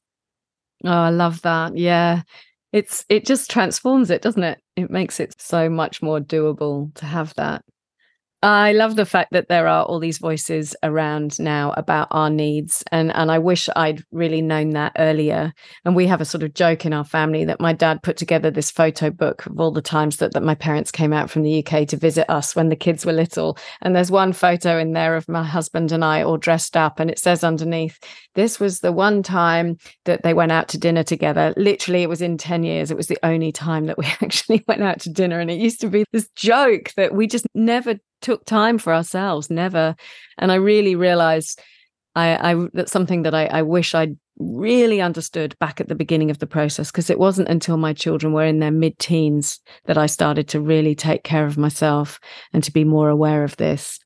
Oh, 0.84 0.92
I 0.92 1.10
love 1.10 1.42
that. 1.44 1.78
Yeah. 1.78 2.24
It's 2.72 3.06
it 3.08 3.26
just 3.26 3.52
transforms 3.52 4.10
it, 4.10 4.22
doesn't 4.22 4.44
it? 4.44 4.60
It 4.76 4.90
makes 4.90 5.20
it 5.20 5.40
so 5.40 5.70
much 5.70 6.02
more 6.02 6.20
doable 6.20 6.94
to 6.96 7.06
have 7.06 7.34
that. 7.36 7.64
I 8.44 8.74
love 8.74 8.98
the 8.98 9.06
fact 9.06 9.32
that 9.32 9.48
there 9.48 9.70
are 9.70 9.86
all 9.86 10.00
these 10.00 10.18
voices 10.18 10.76
around 10.84 11.40
now 11.40 11.74
about 11.78 12.10
our 12.12 12.30
needs. 12.30 12.84
And, 12.92 13.10
and 13.16 13.32
I 13.32 13.40
wish 13.40 13.70
I'd 13.74 14.04
really 14.12 14.42
known 14.42 14.72
that 14.72 14.92
earlier. 14.98 15.54
And 15.86 15.96
we 15.96 16.08
have 16.08 16.20
a 16.20 16.26
sort 16.26 16.44
of 16.44 16.54
joke 16.54 16.86
in 16.86 16.92
our 16.92 17.06
family 17.06 17.46
that 17.46 17.62
my 17.62 17.72
dad 17.72 18.04
put 18.04 18.18
together 18.18 18.52
this 18.52 18.70
photo 18.70 19.10
book 19.12 19.46
of 19.46 19.62
all 19.62 19.72
the 19.72 19.82
times 19.82 20.18
that, 20.18 20.34
that 20.34 20.44
my 20.44 20.56
parents 20.56 20.92
came 20.92 21.14
out 21.14 21.30
from 21.30 21.44
the 21.44 21.66
UK 21.66 21.88
to 21.88 21.96
visit 21.96 22.30
us 22.30 22.54
when 22.54 22.68
the 22.68 22.76
kids 22.76 23.06
were 23.06 23.14
little. 23.14 23.58
And 23.82 23.96
there's 23.96 24.12
one 24.12 24.34
photo 24.34 24.78
in 24.78 24.92
there 24.92 25.16
of 25.16 25.30
my 25.30 25.46
husband 25.46 25.94
and 25.94 26.04
I 26.04 26.22
all 26.22 26.36
dressed 26.36 26.76
up. 26.76 27.00
And 27.00 27.10
it 27.10 27.20
says 27.20 27.46
underneath, 27.46 27.98
this 28.36 28.60
was 28.60 28.82
the 28.82 28.92
one 28.92 29.24
time 29.24 29.78
that 30.04 30.24
they 30.24 30.34
went 30.34 30.52
out 30.52 30.68
to 30.70 30.78
dinner 30.78 31.04
together. 31.04 31.54
Literally, 31.56 32.04
it 32.04 32.10
was 32.10 32.22
in 32.22 32.38
10 32.38 32.64
years. 32.64 32.92
It 32.92 32.98
was 32.98 33.08
the 33.08 33.20
only 33.24 33.54
time 33.54 33.86
that 33.86 33.98
we 33.98 34.06
actually 34.22 34.66
went 34.68 34.84
out 34.84 35.00
to 35.00 35.10
dinner. 35.10 35.40
And 35.40 35.50
it 35.50 35.60
used 35.60 35.80
to 35.80 35.88
be 35.88 36.04
this 36.12 36.28
joke 36.36 36.92
that 36.98 37.16
we 37.16 37.26
just 37.26 37.48
never 37.56 37.96
took 38.24 38.46
time 38.46 38.80
for 38.80 38.94
ourselves, 38.94 39.52
never. 39.52 39.96
And 40.40 40.52
I 40.52 40.56
really 40.56 40.96
realized 40.96 41.62
I, 42.16 42.54
I 42.54 42.68
that's 42.74 42.92
something 42.92 43.24
that 43.24 43.36
I, 43.36 43.46
I 43.46 43.62
wish 43.62 43.94
I'd 43.94 44.18
really 44.40 45.00
understood 45.00 45.58
back 45.60 45.80
at 45.80 45.88
the 45.88 45.96
beginning 45.96 46.32
of 46.32 46.40
the 46.40 46.48
process 46.48 46.92
because 46.92 47.10
it 47.10 47.20
wasn't 47.20 47.50
until 47.50 47.78
my 47.78 47.94
children 47.94 48.34
were 48.34 48.46
in 48.46 48.60
their 48.60 48.72
mid 48.72 48.98
teens 48.98 49.60
that 49.86 49.98
I 49.98 50.08
started 50.08 50.48
to 50.50 50.62
really 50.62 50.96
take 50.96 51.24
care 51.24 51.46
of 51.46 51.58
myself 51.58 52.20
and 52.52 52.64
to 52.64 52.72
be 52.72 52.84
more 52.84 53.10
aware 53.10 53.44
of 53.44 53.56
this. 53.58 54.00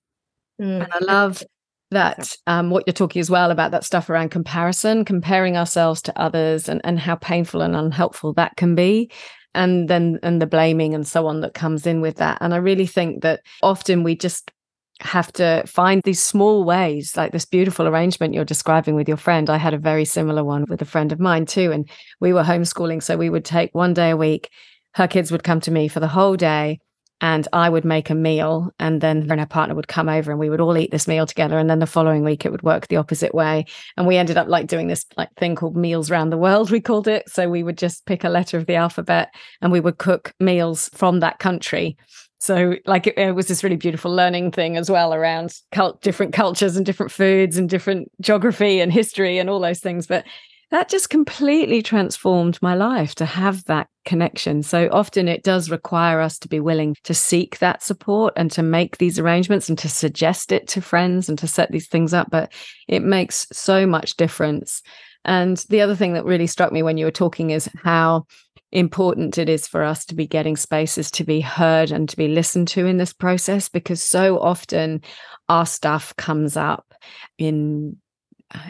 Mm. 0.62 0.84
And 0.84 0.94
I 0.94 1.00
love 1.00 1.44
that 1.92 2.36
um, 2.48 2.70
what 2.70 2.84
you're 2.86 2.94
talking 2.94 3.22
as 3.22 3.30
well 3.30 3.52
about 3.52 3.72
that 3.72 3.86
stuff 3.86 4.10
around 4.10 4.30
comparison, 4.30 5.06
comparing 5.06 5.56
ourselves 5.56 6.02
to 6.02 6.20
others 6.20 6.68
and, 6.68 6.82
and 6.84 7.00
how 7.00 7.16
painful 7.16 7.62
and 7.62 7.76
unhelpful 7.76 8.34
that 8.34 8.58
can 8.58 8.76
be 8.76 9.10
and 9.58 9.90
then 9.90 10.20
and 10.24 10.42
the 10.42 10.48
blaming 10.48 10.94
and 10.94 11.06
so 11.06 11.28
on 11.28 11.42
that 11.42 11.54
comes 11.54 11.86
in 11.86 12.00
with 12.00 12.18
that. 12.18 12.38
And 12.40 12.54
i 12.54 12.58
really 12.58 12.86
think 12.86 13.24
that 13.24 13.42
often 13.62 14.04
we 14.04 14.16
just 14.16 14.52
have 15.00 15.32
to 15.32 15.64
find 15.68 16.02
these 16.04 16.22
small 16.22 16.64
ways 16.64 17.16
like 17.16 17.32
this 17.32 17.46
beautiful 17.46 17.88
arrangement 17.88 18.34
you're 18.34 18.46
describing 18.46 18.96
with 18.96 19.08
your 19.08 19.18
friend. 19.18 19.50
I 19.50 19.58
had 19.58 19.74
a 19.74 19.78
very 19.78 20.06
similar 20.06 20.44
one 20.44 20.66
with 20.70 20.82
a 20.82 20.86
friend 20.86 21.12
of 21.12 21.20
mine 21.20 21.46
too 21.46 21.72
and 21.72 21.90
we 22.20 22.34
were 22.34 22.44
homeschooling 22.44 23.04
so 23.04 23.18
we 23.18 23.30
would 23.30 23.46
take 23.46 23.74
one 23.74 23.94
day 23.94 24.12
a 24.12 24.18
week. 24.18 24.50
Her 24.94 25.08
kids 25.08 25.32
would 25.32 25.44
come 25.44 25.60
to 25.62 25.72
me 25.72 25.88
for 25.88 26.00
the 26.00 26.08
whole 26.08 26.36
day 26.36 26.80
and 27.22 27.48
I 27.52 27.70
would 27.70 27.86
make 27.86 28.10
a 28.10 28.16
meal, 28.16 28.72
and 28.80 29.02
then 29.02 29.24
her 29.24 29.32
and 29.32 29.40
her 29.40 29.48
partner 29.48 29.76
would 29.76 29.88
come 29.88 30.08
over, 30.08 30.32
and 30.32 30.40
we 30.40 30.50
would 30.50 30.62
all 30.62 30.78
eat 30.78 30.92
this 30.92 31.08
meal 31.08 31.26
together. 31.26 31.58
And 31.58 31.70
then 31.70 31.80
the 31.80 31.88
following 31.88 32.24
week, 32.24 32.46
it 32.46 32.52
would 32.52 32.64
work 32.64 32.88
the 32.88 32.98
opposite 32.98 33.34
way, 33.34 33.66
and 33.96 34.06
we 34.06 34.18
ended 34.18 34.38
up 34.38 34.48
like 34.48 34.68
doing 34.68 34.88
this 34.88 35.06
like 35.18 35.34
thing 35.36 35.56
called 35.56 35.76
Meals 35.76 36.12
Round 36.12 36.32
the 36.32 36.38
World. 36.38 36.72
We 36.78 36.82
called 36.82 37.08
it. 37.08 37.28
So 37.28 37.50
we 37.50 37.64
would 37.64 37.78
just 37.78 38.06
pick 38.06 38.24
a 38.24 38.30
letter 38.30 38.58
of 38.58 38.68
the 38.68 38.76
alphabet, 38.76 39.34
and 39.62 39.72
we 39.72 39.80
would 39.80 39.98
cook 39.98 40.34
meals 40.40 40.90
from 40.94 41.22
that 41.22 41.40
country. 41.40 41.98
So 42.40 42.76
like 42.86 43.08
it, 43.08 43.18
it 43.18 43.34
was 43.34 43.48
this 43.48 43.64
really 43.64 43.78
beautiful 43.78 44.14
learning 44.14 44.52
thing 44.52 44.78
as 44.78 44.92
well 44.92 45.14
around 45.14 45.56
cult- 45.72 46.02
different 46.02 46.34
cultures 46.34 46.78
and 46.78 46.86
different 46.86 47.12
foods 47.12 47.58
and 47.58 47.68
different 47.68 48.12
geography 48.22 48.80
and 48.80 48.94
history 48.94 49.40
and 49.40 49.50
all 49.50 49.60
those 49.60 49.80
things. 49.80 50.06
But 50.06 50.24
that 50.72 50.90
just 50.90 51.10
completely 51.10 51.82
transformed 51.82 52.60
my 52.62 52.76
life 52.76 53.16
to 53.16 53.26
have 53.26 53.64
that 53.66 53.88
connection. 54.06 54.64
So 54.64 54.90
often 54.92 55.28
it 55.28 55.44
does 55.44 55.70
require 55.70 56.20
us 56.20 56.38
to 56.40 56.50
be 56.50 56.60
willing 56.60 56.96
to 57.06 57.14
seek 57.14 57.60
that 57.60 57.82
support 57.82 58.34
and 58.36 58.52
to 58.52 58.64
make 58.64 58.98
these 58.98 59.18
arrangements 59.18 59.70
and 59.70 59.78
to 59.80 59.90
suggest 59.90 60.52
it 60.52 60.68
to 60.70 60.82
friends 60.82 61.30
and 61.30 61.38
to 61.40 61.48
set 61.48 61.72
these 61.72 61.88
things 61.88 62.14
up. 62.14 62.30
But 62.30 62.52
it 62.88 63.02
makes 63.02 63.48
so 63.52 63.88
much 63.88 64.18
difference. 64.18 64.82
And 65.24 65.58
the 65.70 65.82
other 65.82 65.96
thing 65.96 66.14
that 66.14 66.26
really 66.26 66.48
struck 66.48 66.72
me 66.72 66.84
when 66.84 66.98
you 66.98 67.06
were 67.06 67.12
talking 67.12 67.52
is 67.52 67.70
how 67.84 68.26
important 68.72 69.38
it 69.38 69.48
is 69.48 69.68
for 69.68 69.84
us 69.84 70.06
to 70.06 70.16
be 70.16 70.28
getting 70.28 70.58
spaces 70.58 71.10
to 71.12 71.24
be 71.24 71.40
heard 71.40 71.92
and 71.92 72.10
to 72.10 72.18
be 72.18 72.28
listened 72.28 72.68
to 72.68 72.86
in 72.86 72.98
this 72.98 73.14
process 73.14 73.70
because 73.70 74.02
so 74.02 74.40
often 74.40 75.02
our 75.48 75.66
stuff 75.66 76.14
comes 76.18 76.58
up 76.58 76.94
in 77.38 77.96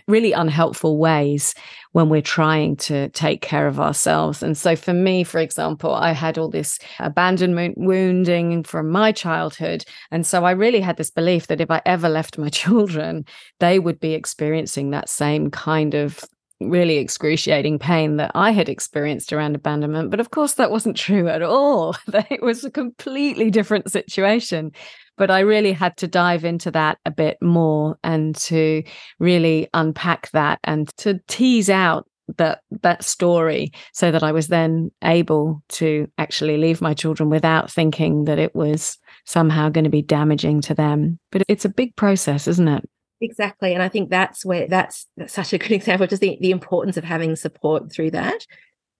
really 0.07 0.31
unhelpful 0.31 0.97
ways 0.97 1.53
when 1.91 2.09
we're 2.09 2.21
trying 2.21 2.75
to 2.75 3.09
take 3.09 3.41
care 3.41 3.67
of 3.67 3.79
ourselves. 3.79 4.43
And 4.43 4.57
so, 4.57 4.75
for 4.75 4.93
me, 4.93 5.23
for 5.23 5.39
example, 5.39 5.93
I 5.93 6.11
had 6.11 6.37
all 6.37 6.49
this 6.49 6.79
abandonment 6.99 7.77
wounding 7.77 8.63
from 8.63 8.89
my 8.89 9.11
childhood. 9.11 9.83
And 10.11 10.25
so, 10.25 10.45
I 10.45 10.51
really 10.51 10.79
had 10.79 10.97
this 10.97 11.11
belief 11.11 11.47
that 11.47 11.61
if 11.61 11.71
I 11.71 11.81
ever 11.85 12.09
left 12.09 12.37
my 12.37 12.49
children, 12.63 13.25
they 13.59 13.79
would 13.79 13.99
be 13.99 14.13
experiencing 14.13 14.91
that 14.91 15.09
same 15.09 15.51
kind 15.51 15.93
of 15.93 16.23
really 16.59 16.97
excruciating 16.97 17.77
pain 17.77 18.17
that 18.17 18.31
I 18.33 18.49
had 18.49 18.67
experienced 18.67 19.31
around 19.31 19.55
abandonment. 19.55 20.09
But 20.09 20.19
of 20.19 20.31
course, 20.31 20.55
that 20.55 20.71
wasn't 20.71 20.97
true 20.97 21.27
at 21.27 21.43
all. 21.43 21.95
it 22.31 22.41
was 22.41 22.63
a 22.63 22.71
completely 22.71 23.51
different 23.51 23.91
situation 23.91 24.71
but 25.17 25.31
I 25.31 25.39
really 25.39 25.73
had 25.73 25.97
to 25.97 26.07
dive 26.07 26.45
into 26.45 26.71
that 26.71 26.99
a 27.05 27.11
bit 27.11 27.37
more 27.41 27.97
and 28.03 28.35
to 28.35 28.83
really 29.19 29.67
unpack 29.73 30.31
that 30.31 30.59
and 30.63 30.89
to 30.97 31.19
tease 31.27 31.69
out 31.69 32.07
that 32.37 32.59
that 32.81 33.03
story 33.03 33.71
so 33.93 34.11
that 34.11 34.23
I 34.23 34.31
was 34.31 34.47
then 34.47 34.91
able 35.03 35.63
to 35.69 36.09
actually 36.17 36.57
leave 36.57 36.81
my 36.81 36.93
children 36.93 37.29
without 37.29 37.71
thinking 37.71 38.25
that 38.25 38.39
it 38.39 38.53
was 38.53 38.97
somehow 39.25 39.69
going 39.69 39.85
to 39.85 39.89
be 39.89 40.01
damaging 40.01 40.61
to 40.61 40.73
them. 40.73 41.19
But 41.31 41.43
it's 41.47 41.65
a 41.65 41.69
big 41.69 41.95
process, 41.95 42.47
isn't 42.47 42.67
it? 42.67 42.83
Exactly. 43.19 43.73
And 43.73 43.81
I 43.81 43.89
think 43.89 44.09
that's 44.09 44.45
where 44.45 44.67
that's, 44.67 45.07
that's 45.17 45.33
such 45.33 45.53
a 45.53 45.57
good 45.57 45.71
example, 45.71 46.07
just 46.07 46.21
the, 46.21 46.37
the 46.41 46.51
importance 46.51 46.97
of 46.97 47.03
having 47.03 47.35
support 47.35 47.91
through 47.91 48.11
that 48.11 48.45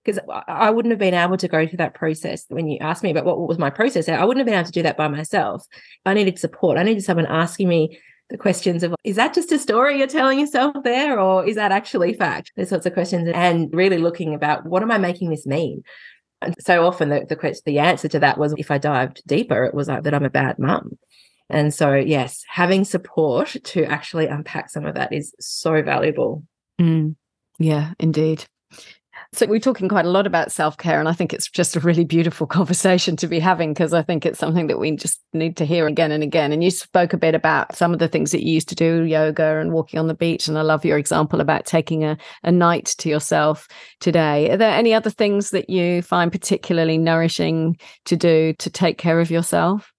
because 0.08 0.24
I 0.48 0.70
wouldn't 0.70 0.92
have 0.92 1.00
been 1.00 1.14
able 1.14 1.36
to 1.38 1.48
go 1.50 1.68
through 1.68 1.78
that 1.78 1.94
process 1.94 2.46
when 2.48 2.68
you 2.68 2.78
asked 2.80 3.04
me 3.04 3.12
about 3.12 3.26
what, 3.26 3.40
was 3.40 3.60
my 3.60 3.70
process. 3.70 4.08
I 4.08 4.24
wouldn't 4.24 4.40
have 4.40 4.46
been 4.46 4.58
able 4.58 4.66
to 4.66 4.72
do 4.72 4.84
that 4.84 4.96
by 4.96 5.10
myself. 5.10 5.66
I 6.06 6.14
needed 6.14 6.40
support. 6.40 6.78
I 6.78 6.84
needed 6.84 7.04
someone 7.04 7.26
asking 7.26 7.68
me 7.68 8.00
the 8.30 8.38
questions 8.38 8.84
of 8.84 8.94
is 9.04 9.16
that 9.16 9.34
just 9.34 9.52
a 9.52 9.60
story 9.60 9.98
you're 9.98 10.08
telling 10.08 10.40
yourself 10.40 10.76
there 10.84 11.20
or 11.20 11.46
is 11.46 11.56
that 11.56 11.72
actually 11.72 12.14
fact 12.14 12.52
those 12.58 12.70
sorts 12.70 12.86
of 12.86 12.94
questions 12.94 13.30
and 13.34 13.74
really 13.74 13.98
looking 13.98 14.34
about 14.34 14.66
what 14.66 14.84
am 14.84 14.92
i 14.92 14.98
making 14.98 15.30
this 15.30 15.46
mean 15.46 15.82
and 16.42 16.54
so 16.60 16.86
often 16.86 17.08
the, 17.08 17.26
the 17.30 17.62
the 17.66 17.80
answer 17.80 18.10
to 18.10 18.20
that 18.20 18.38
was 18.38 18.54
if 18.58 18.70
i 18.70 18.78
dived 18.78 19.22
deeper 19.26 19.64
it 19.64 19.74
was 19.74 19.88
like 19.88 20.04
that 20.04 20.14
i'm 20.14 20.26
a 20.26 20.30
bad 20.30 20.60
mum 20.60 20.98
and 21.50 21.74
so 21.74 21.94
yes 21.94 22.44
having 22.50 22.84
support 22.84 23.56
to 23.64 23.86
actually 23.86 24.28
unpack 24.28 24.70
some 24.70 24.86
of 24.86 24.96
that 24.96 25.14
is 25.14 25.34
so 25.40 25.82
valuable 25.82 26.44
mm. 26.82 27.16
yeah 27.60 27.94
indeed 27.98 28.46
so 29.34 29.46
we're 29.46 29.60
talking 29.60 29.90
quite 29.90 30.06
a 30.06 30.10
lot 30.10 30.28
about 30.28 30.52
self-care 30.52 31.00
and 31.00 31.10
I 31.10 31.14
think 31.14 31.34
it's 31.34 31.50
just 31.50 31.76
a 31.76 31.80
really 31.80 32.04
beautiful 32.06 32.48
conversation 32.58 33.16
to 33.18 33.28
be 33.28 33.40
having 33.40 33.74
because 33.74 33.94
I 33.94 34.02
think 34.02 34.26
it's 34.26 34.40
something 34.40 34.68
that 34.68 34.80
we 34.80 34.96
just 34.96 35.22
need 35.34 35.58
to 35.58 35.66
hear 35.66 35.88
again 35.88 36.12
and 36.12 36.24
again. 36.24 36.52
And 36.52 36.64
you 36.64 36.72
spoke 36.72 37.14
a 37.14 37.18
bit 37.18 37.36
about 37.36 37.76
some 37.76 37.94
of 37.94 38.00
the 38.00 38.08
things 38.08 38.32
that 38.32 38.46
you 38.46 38.54
used 38.54 38.70
to 38.70 38.76
do, 38.76 39.04
yoga 39.04 39.60
and 39.60 39.74
walking 39.74 40.00
on 40.00 40.08
the 40.08 40.14
beach. 40.14 40.48
And 40.48 40.58
I 40.58 40.62
love 40.62 40.86
your 40.86 40.98
example 40.98 41.42
about 41.42 41.66
taking 41.66 42.04
a, 42.04 42.18
a 42.44 42.52
night 42.52 42.86
to 43.00 43.10
yourself 43.10 43.68
today. 44.00 44.50
Are 44.50 44.58
there 44.58 44.72
any 44.72 44.94
other 44.94 45.10
things 45.10 45.52
that 45.52 45.70
you 45.70 46.02
find 46.02 46.32
particularly 46.32 46.98
nourishing 46.98 47.78
to 48.06 48.16
do 48.16 48.54
to 48.54 48.70
take 48.70 48.98
care 48.98 49.20
of 49.20 49.32
yourself? 49.32 49.92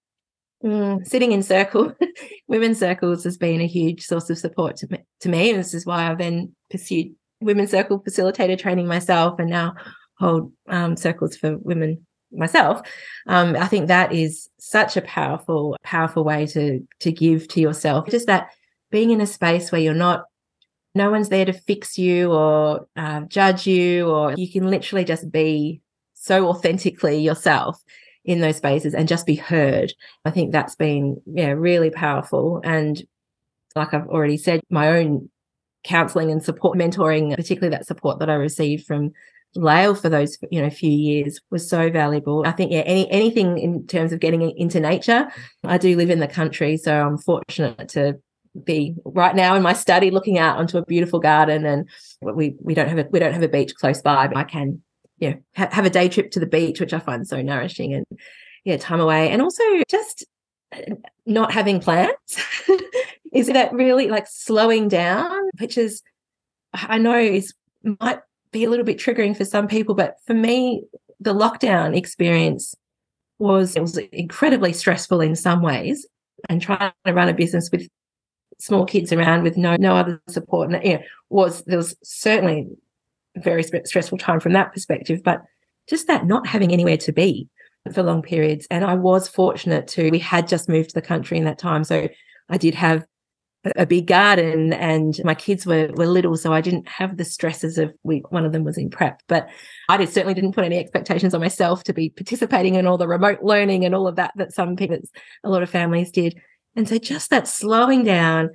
Mm, 0.63 1.07
sitting 1.07 1.31
in 1.31 1.41
circle, 1.41 1.93
women's 2.47 2.79
circles 2.79 3.23
has 3.23 3.37
been 3.37 3.61
a 3.61 3.67
huge 3.67 4.03
source 4.03 4.29
of 4.29 4.37
support 4.37 4.75
to 4.77 4.87
me, 4.89 4.97
to 5.21 5.29
me. 5.29 5.51
And 5.51 5.59
this 5.59 5.73
is 5.73 5.85
why 5.85 6.09
I've 6.09 6.17
then 6.17 6.53
pursued 6.69 7.13
women's 7.41 7.71
circle 7.71 8.01
facilitator 8.01 8.57
training 8.57 8.87
myself 8.87 9.39
and 9.39 9.49
now 9.49 9.75
hold 10.17 10.51
um, 10.67 10.95
circles 10.95 11.35
for 11.35 11.57
women 11.57 12.05
myself. 12.31 12.81
Um, 13.27 13.55
i 13.55 13.67
think 13.67 13.87
that 13.87 14.13
is 14.13 14.49
such 14.59 14.97
a 14.97 15.01
powerful 15.01 15.75
powerful 15.83 16.23
way 16.23 16.45
to 16.47 16.85
to 16.99 17.11
give 17.11 17.47
to 17.49 17.61
yourself. 17.61 18.07
Just 18.09 18.27
that 18.27 18.49
being 18.91 19.11
in 19.11 19.21
a 19.21 19.27
space 19.27 19.71
where 19.71 19.81
you're 19.81 19.93
not 19.93 20.25
no 20.95 21.11
one's 21.11 21.29
there 21.29 21.45
to 21.45 21.53
fix 21.53 21.97
you 21.97 22.31
or 22.31 22.87
uh, 22.95 23.21
judge 23.21 23.67
you 23.67 24.09
or 24.09 24.33
you 24.33 24.51
can 24.51 24.69
literally 24.69 25.05
just 25.05 25.31
be 25.31 25.81
so 26.13 26.47
authentically 26.49 27.19
yourself 27.19 27.81
in 28.25 28.41
those 28.41 28.57
spaces 28.57 28.93
and 28.93 29.07
just 29.07 29.25
be 29.25 29.35
heard. 29.35 29.93
I 30.25 30.31
think 30.31 30.51
that's 30.51 30.75
been 30.75 31.21
yeah 31.25 31.51
really 31.51 31.89
powerful. 31.89 32.61
And 32.63 33.01
like 33.75 33.93
i've 33.93 34.07
already 34.07 34.37
said 34.37 34.61
my 34.69 34.89
own 34.97 35.29
counseling 35.83 36.31
and 36.31 36.43
support 36.43 36.77
mentoring 36.77 37.35
particularly 37.35 37.75
that 37.75 37.85
support 37.85 38.19
that 38.19 38.29
i 38.29 38.33
received 38.33 38.85
from 38.85 39.11
Lael 39.55 39.95
for 39.95 40.09
those 40.09 40.37
you 40.51 40.61
know 40.61 40.69
few 40.69 40.91
years 40.91 41.39
was 41.49 41.67
so 41.67 41.89
valuable. 41.89 42.43
I 42.45 42.51
think 42.51 42.71
yeah, 42.71 42.81
any 42.81 43.09
anything 43.09 43.57
in 43.57 43.87
terms 43.87 44.13
of 44.13 44.19
getting 44.19 44.41
into 44.57 44.79
nature. 44.79 45.27
I 45.63 45.79
do 45.79 45.97
live 45.97 46.11
in 46.11 46.19
the 46.19 46.27
country, 46.27 46.77
so 46.77 46.93
I'm 46.93 47.17
fortunate 47.17 47.89
to 47.89 48.19
be 48.63 48.95
right 49.05 49.35
now 49.35 49.55
in 49.55 49.63
my 49.63 49.73
study 49.73 50.11
looking 50.11 50.37
out 50.37 50.57
onto 50.57 50.77
a 50.77 50.85
beautiful 50.85 51.19
garden 51.19 51.65
and 51.65 51.87
we 52.21 52.55
we 52.61 52.73
don't 52.73 52.89
have 52.89 52.97
a 52.97 53.07
we 53.11 53.19
don't 53.19 53.33
have 53.33 53.43
a 53.43 53.47
beach 53.47 53.75
close 53.75 54.01
by 54.01 54.27
but 54.27 54.37
I 54.37 54.43
can 54.43 54.81
yeah 55.17 55.35
ha- 55.55 55.69
have 55.71 55.85
a 55.85 55.89
day 55.89 56.09
trip 56.09 56.31
to 56.31 56.39
the 56.39 56.47
beach 56.47 56.79
which 56.79 56.93
I 56.93 56.99
find 56.99 57.27
so 57.27 57.41
nourishing 57.41 57.93
and 57.93 58.05
yeah 58.65 58.77
time 58.77 58.99
away 58.99 59.29
and 59.29 59.41
also 59.41 59.63
just 59.87 60.25
uh, 60.75 60.95
not 61.25 61.51
having 61.51 61.79
plans 61.79 62.15
is 63.33 63.47
that 63.47 63.73
really 63.73 64.07
like 64.07 64.27
slowing 64.27 64.87
down? 64.87 65.49
Which 65.59 65.77
is 65.77 66.01
I 66.73 66.97
know 66.97 67.17
is 67.17 67.53
might 67.99 68.19
be 68.51 68.63
a 68.63 68.69
little 68.69 68.85
bit 68.85 68.97
triggering 68.97 69.35
for 69.35 69.45
some 69.45 69.67
people, 69.67 69.95
but 69.95 70.15
for 70.25 70.33
me, 70.33 70.83
the 71.19 71.33
lockdown 71.33 71.95
experience 71.95 72.75
was 73.37 73.75
it 73.75 73.81
was 73.81 73.97
incredibly 73.97 74.73
stressful 74.73 75.21
in 75.21 75.35
some 75.35 75.61
ways, 75.61 76.05
and 76.49 76.61
trying 76.61 76.91
to 77.05 77.13
run 77.13 77.29
a 77.29 77.33
business 77.33 77.69
with 77.71 77.87
small 78.59 78.85
kids 78.85 79.13
around 79.13 79.43
with 79.43 79.57
no 79.57 79.75
no 79.77 79.95
other 79.95 80.21
support, 80.29 80.71
and 80.71 80.83
you 80.83 80.93
know, 80.95 81.03
was 81.29 81.63
there 81.65 81.77
was 81.77 81.95
certainly 82.03 82.67
a 83.35 83.41
very 83.41 83.63
stressful 83.63 84.17
time 84.17 84.39
from 84.39 84.53
that 84.53 84.73
perspective, 84.73 85.21
but 85.23 85.41
just 85.87 86.07
that 86.07 86.25
not 86.25 86.45
having 86.45 86.71
anywhere 86.71 86.97
to 86.97 87.11
be 87.11 87.47
for 87.93 88.03
long 88.03 88.21
periods, 88.21 88.67
and 88.69 88.83
I 88.83 88.95
was 88.95 89.27
fortunate 89.27 89.87
to 89.89 90.11
we 90.11 90.19
had 90.19 90.47
just 90.47 90.69
moved 90.69 90.89
to 90.89 90.95
the 90.95 91.01
country 91.01 91.37
in 91.37 91.45
that 91.45 91.59
time, 91.59 91.83
so 91.83 92.09
I 92.49 92.57
did 92.57 92.75
have 92.75 93.05
a 93.75 93.85
big 93.85 94.07
garden 94.07 94.71
and 94.71 95.19
my 95.25 95.35
kids 95.35 95.65
were 95.65 95.91
were 95.95 96.07
little 96.07 96.37
so 96.37 96.53
I 96.53 96.61
didn't 96.61 96.87
have 96.87 97.17
the 97.17 97.25
stresses 97.25 97.77
of 97.77 97.93
we 98.03 98.19
one 98.29 98.45
of 98.45 98.53
them 98.53 98.63
was 98.63 98.77
in 98.77 98.89
prep. 98.89 99.21
But 99.27 99.49
I 99.89 99.97
did, 99.97 100.09
certainly 100.09 100.33
didn't 100.33 100.53
put 100.53 100.63
any 100.63 100.77
expectations 100.77 101.33
on 101.33 101.41
myself 101.41 101.83
to 101.83 101.93
be 101.93 102.09
participating 102.09 102.75
in 102.75 102.87
all 102.87 102.97
the 102.97 103.07
remote 103.07 103.43
learning 103.43 103.83
and 103.83 103.93
all 103.93 104.07
of 104.07 104.15
that 104.15 104.31
that 104.37 104.53
some 104.53 104.75
people 104.75 104.97
a 105.43 105.49
lot 105.49 105.63
of 105.63 105.69
families 105.69 106.11
did. 106.11 106.39
And 106.75 106.87
so 106.87 106.97
just 106.97 107.29
that 107.31 107.47
slowing 107.47 108.03
down 108.03 108.49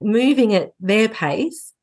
moving 0.00 0.54
at 0.54 0.70
their 0.80 1.08
pace 1.08 1.74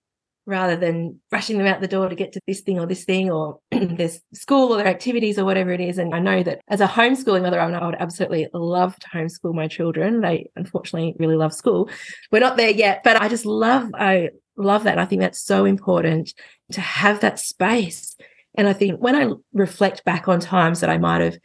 rather 0.45 0.75
than 0.75 1.19
rushing 1.31 1.57
them 1.57 1.67
out 1.67 1.81
the 1.81 1.87
door 1.87 2.07
to 2.07 2.15
get 2.15 2.31
to 2.33 2.39
this 2.47 2.61
thing 2.61 2.79
or 2.79 2.85
this 2.85 3.03
thing 3.03 3.31
or 3.31 3.59
there's 3.71 4.19
school 4.33 4.71
or 4.71 4.77
their 4.77 4.87
activities 4.87 5.39
or 5.39 5.45
whatever 5.45 5.71
it 5.71 5.81
is. 5.81 5.97
And 5.97 6.13
I 6.13 6.19
know 6.19 6.43
that 6.43 6.61
as 6.67 6.81
a 6.81 6.87
homeschooling 6.87 7.41
mother, 7.41 7.59
I 7.59 7.85
would 7.85 7.95
absolutely 7.99 8.47
love 8.53 8.97
to 8.99 9.07
homeschool 9.09 9.55
my 9.55 9.67
children. 9.67 10.21
They 10.21 10.49
unfortunately 10.55 11.15
really 11.17 11.35
love 11.35 11.53
school. 11.53 11.89
We're 12.31 12.39
not 12.39 12.57
there 12.57 12.69
yet, 12.69 13.03
but 13.03 13.19
I 13.19 13.27
just 13.27 13.45
love, 13.45 13.89
I 13.95 14.29
love 14.55 14.83
that. 14.83 14.99
I 14.99 15.05
think 15.05 15.21
that's 15.21 15.41
so 15.41 15.65
important 15.65 16.33
to 16.71 16.81
have 16.81 17.21
that 17.21 17.39
space. 17.39 18.15
And 18.55 18.67
I 18.67 18.73
think 18.73 18.99
when 18.99 19.15
I 19.15 19.31
reflect 19.53 20.05
back 20.05 20.27
on 20.27 20.39
times 20.39 20.79
that 20.79 20.89
I 20.89 20.97
might 20.97 21.21
have 21.21 21.37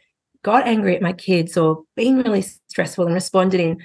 got 0.43 0.67
angry 0.67 0.95
at 0.95 1.01
my 1.01 1.13
kids 1.13 1.57
or 1.57 1.83
been 1.95 2.17
really 2.21 2.41
stressful 2.41 3.05
and 3.05 3.13
responded 3.13 3.59
in 3.59 3.77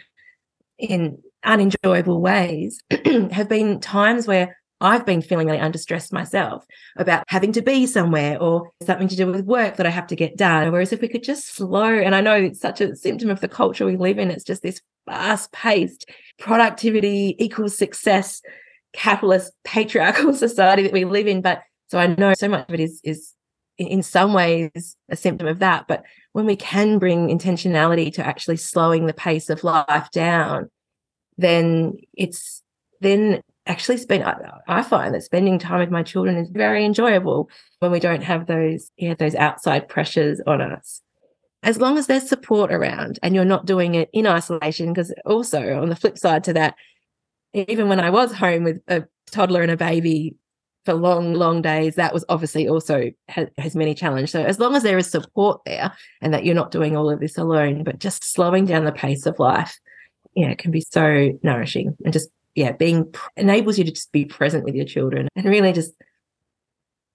in 0.78 1.18
unenjoyable 1.42 2.20
ways 2.20 2.82
have 3.30 3.48
been 3.48 3.80
times 3.80 4.26
where 4.26 4.55
I've 4.80 5.06
been 5.06 5.22
feeling 5.22 5.46
really 5.46 5.58
under 5.58 5.78
stress 5.78 6.12
myself 6.12 6.66
about 6.96 7.24
having 7.28 7.52
to 7.52 7.62
be 7.62 7.86
somewhere 7.86 8.40
or 8.40 8.70
something 8.82 9.08
to 9.08 9.16
do 9.16 9.26
with 9.26 9.46
work 9.46 9.76
that 9.76 9.86
I 9.86 9.90
have 9.90 10.06
to 10.08 10.16
get 10.16 10.36
done. 10.36 10.70
Whereas 10.70 10.92
if 10.92 11.00
we 11.00 11.08
could 11.08 11.22
just 11.22 11.54
slow, 11.54 11.84
and 11.84 12.14
I 12.14 12.20
know 12.20 12.34
it's 12.34 12.60
such 12.60 12.80
a 12.80 12.94
symptom 12.94 13.30
of 13.30 13.40
the 13.40 13.48
culture 13.48 13.86
we 13.86 13.96
live 13.96 14.18
in, 14.18 14.30
it's 14.30 14.44
just 14.44 14.62
this 14.62 14.82
fast 15.06 15.50
paced 15.52 16.10
productivity 16.38 17.36
equals 17.38 17.76
success, 17.76 18.42
capitalist, 18.92 19.52
patriarchal 19.64 20.34
society 20.34 20.82
that 20.82 20.92
we 20.92 21.04
live 21.04 21.26
in. 21.26 21.40
But 21.40 21.62
so 21.88 21.98
I 21.98 22.08
know 22.08 22.34
so 22.34 22.48
much 22.48 22.68
of 22.68 22.74
it 22.74 22.80
is, 22.80 23.00
is 23.02 23.32
in 23.78 24.02
some 24.02 24.34
ways 24.34 24.96
a 25.08 25.16
symptom 25.16 25.46
of 25.46 25.60
that. 25.60 25.86
But 25.88 26.02
when 26.32 26.44
we 26.44 26.56
can 26.56 26.98
bring 26.98 27.28
intentionality 27.28 28.12
to 28.14 28.26
actually 28.26 28.56
slowing 28.56 29.06
the 29.06 29.14
pace 29.14 29.48
of 29.48 29.64
life 29.64 30.10
down, 30.12 30.70
then 31.38 31.96
it's 32.14 32.62
then 33.00 33.42
actually 33.66 33.98
spend 33.98 34.24
I, 34.68 34.82
find 34.82 35.14
that 35.14 35.22
spending 35.22 35.58
time 35.58 35.80
with 35.80 35.90
my 35.90 36.02
children 36.02 36.36
is 36.36 36.48
very 36.48 36.84
enjoyable 36.84 37.50
when 37.80 37.90
we 37.90 38.00
don't 38.00 38.22
have 38.22 38.46
those 38.46 38.90
yeah 38.96 39.14
those 39.14 39.34
outside 39.34 39.88
pressures 39.88 40.40
on 40.46 40.60
us. 40.60 41.02
As 41.62 41.78
long 41.78 41.98
as 41.98 42.06
there's 42.06 42.28
support 42.28 42.72
around 42.72 43.18
and 43.22 43.34
you're 43.34 43.44
not 43.44 43.66
doing 43.66 43.94
it 43.94 44.08
in 44.12 44.26
isolation 44.26 44.92
because 44.92 45.12
also 45.24 45.80
on 45.80 45.88
the 45.88 45.96
flip 45.96 46.16
side 46.16 46.44
to 46.44 46.52
that 46.52 46.76
even 47.52 47.88
when 47.88 47.98
i 48.00 48.10
was 48.10 48.32
home 48.32 48.64
with 48.64 48.80
a 48.88 49.04
toddler 49.30 49.62
and 49.62 49.70
a 49.70 49.76
baby 49.76 50.36
for 50.84 50.94
long 50.94 51.34
long 51.34 51.60
days 51.60 51.96
that 51.96 52.14
was 52.14 52.24
obviously 52.28 52.68
also 52.68 53.10
has, 53.28 53.48
has 53.58 53.74
many 53.74 53.94
challenges. 53.94 54.30
So 54.30 54.44
as 54.44 54.60
long 54.60 54.76
as 54.76 54.84
there 54.84 54.98
is 54.98 55.10
support 55.10 55.60
there 55.66 55.92
and 56.22 56.32
that 56.32 56.44
you're 56.44 56.54
not 56.54 56.70
doing 56.70 56.96
all 56.96 57.10
of 57.10 57.18
this 57.18 57.36
alone 57.36 57.82
but 57.82 57.98
just 57.98 58.24
slowing 58.24 58.64
down 58.66 58.84
the 58.84 58.92
pace 58.92 59.26
of 59.26 59.38
life 59.40 59.76
yeah 60.36 60.50
it 60.50 60.58
can 60.58 60.70
be 60.70 60.80
so 60.80 61.32
nourishing 61.42 61.96
and 62.04 62.12
just 62.12 62.28
yeah, 62.56 62.72
being 62.72 63.14
enables 63.36 63.78
you 63.78 63.84
to 63.84 63.92
just 63.92 64.10
be 64.10 64.24
present 64.24 64.64
with 64.64 64.74
your 64.74 64.86
children 64.86 65.28
and 65.36 65.44
really 65.44 65.72
just 65.72 65.92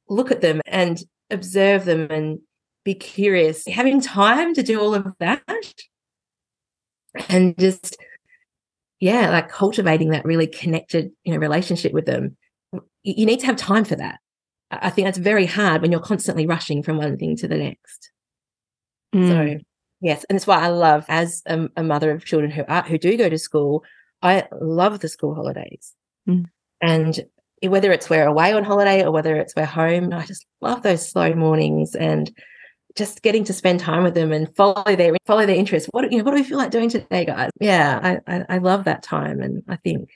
look 0.08 0.32
at 0.32 0.42
them 0.42 0.62
and 0.66 1.04
observe 1.30 1.84
them 1.86 2.08
and 2.10 2.40
be 2.86 2.94
curious. 2.94 3.68
Having 3.68 4.02
time 4.02 4.54
to 4.54 4.64
do 4.64 4.80
all 4.80 4.96
of 4.96 5.08
that 5.20 5.42
and 7.28 7.58
just 7.58 7.98
yeah, 9.02 9.32
like 9.32 9.50
cultivating 9.50 10.10
that 10.10 10.26
really 10.26 10.46
connected, 10.46 11.12
you 11.24 11.34
know, 11.34 11.40
relationship 11.40 11.92
with 11.92 12.06
them. 12.06 12.38
You 13.04 13.26
need 13.26 13.40
to 13.40 13.48
have 13.48 13.56
time 13.56 13.84
for 13.84 13.96
that. 13.96 14.20
I 14.70 14.92
think 14.92 15.08
that's 15.08 15.18
very 15.18 15.48
hard 15.48 15.82
when 15.82 15.92
you're 15.92 16.00
constantly 16.00 16.46
rushing 16.46 16.84
from 16.84 16.98
one 16.98 17.18
thing 17.18 17.36
to 17.38 17.48
the 17.48 17.58
next. 17.58 18.12
Mm. 19.14 19.58
So 19.58 19.64
yes, 20.02 20.24
and 20.30 20.38
that's 20.38 20.46
why 20.46 20.60
I 20.60 20.68
love 20.68 21.06
as 21.10 21.42
a, 21.48 21.68
a, 21.76 21.84
mother 21.84 22.12
of 22.12 22.24
children 22.24 22.52
who 22.52 22.64
are 22.68 22.84
who 22.84 23.00
do 23.00 23.18
go 23.18 23.28
to 23.28 23.40
school. 23.40 23.84
I 24.22 24.48
love 24.60 25.00
the 25.00 25.10
school 25.10 25.36
holidays. 25.36 25.94
Mm. 26.28 26.46
And 26.82 27.20
whether 27.64 27.92
it's 27.92 28.10
we're 28.10 28.28
away 28.28 28.54
on 28.54 28.64
holiday 28.64 29.04
or 29.04 29.12
whether 29.12 29.36
it's 29.36 29.56
we're 29.56 29.66
home, 29.66 30.14
I 30.14 30.26
just 30.26 30.46
love 30.62 30.82
those 30.82 31.08
slow 31.08 31.34
mornings 31.34 31.96
and 31.96 32.32
just 32.96 33.22
getting 33.22 33.44
to 33.46 33.54
spend 33.54 33.80
time 33.80 34.04
with 34.04 34.16
them 34.16 34.32
and 34.32 34.54
follow 34.56 34.96
their 34.96 35.16
follow 35.26 35.46
their 35.46 35.56
interests. 35.56 35.88
What 35.92 36.12
you 36.12 36.18
know, 36.18 36.24
what 36.24 36.32
do 36.32 36.38
we 36.38 36.44
feel 36.44 36.58
like 36.58 36.72
doing 36.72 36.90
today, 36.90 37.26
guys? 37.26 37.50
Yeah, 37.60 38.20
I, 38.28 38.36
I, 38.36 38.46
I 38.50 38.58
love 38.58 38.84
that 38.86 39.04
time, 39.04 39.42
and 39.42 39.64
I 39.68 39.78
think 39.78 40.10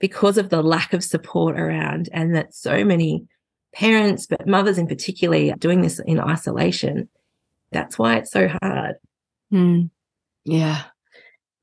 because 0.00 0.38
of 0.38 0.48
the 0.48 0.62
lack 0.62 0.92
of 0.92 1.04
support 1.04 1.58
around, 1.58 2.08
and 2.12 2.34
that 2.34 2.54
so 2.54 2.84
many 2.84 3.26
parents, 3.72 4.26
but 4.26 4.46
mothers 4.46 4.78
in 4.78 4.86
particular, 4.86 5.52
are 5.52 5.56
doing 5.56 5.82
this 5.82 6.00
in 6.00 6.18
isolation. 6.18 7.08
That's 7.70 7.98
why 7.98 8.16
it's 8.16 8.32
so 8.32 8.48
hard. 8.62 8.96
Mm. 9.52 9.90
Yeah, 10.44 10.82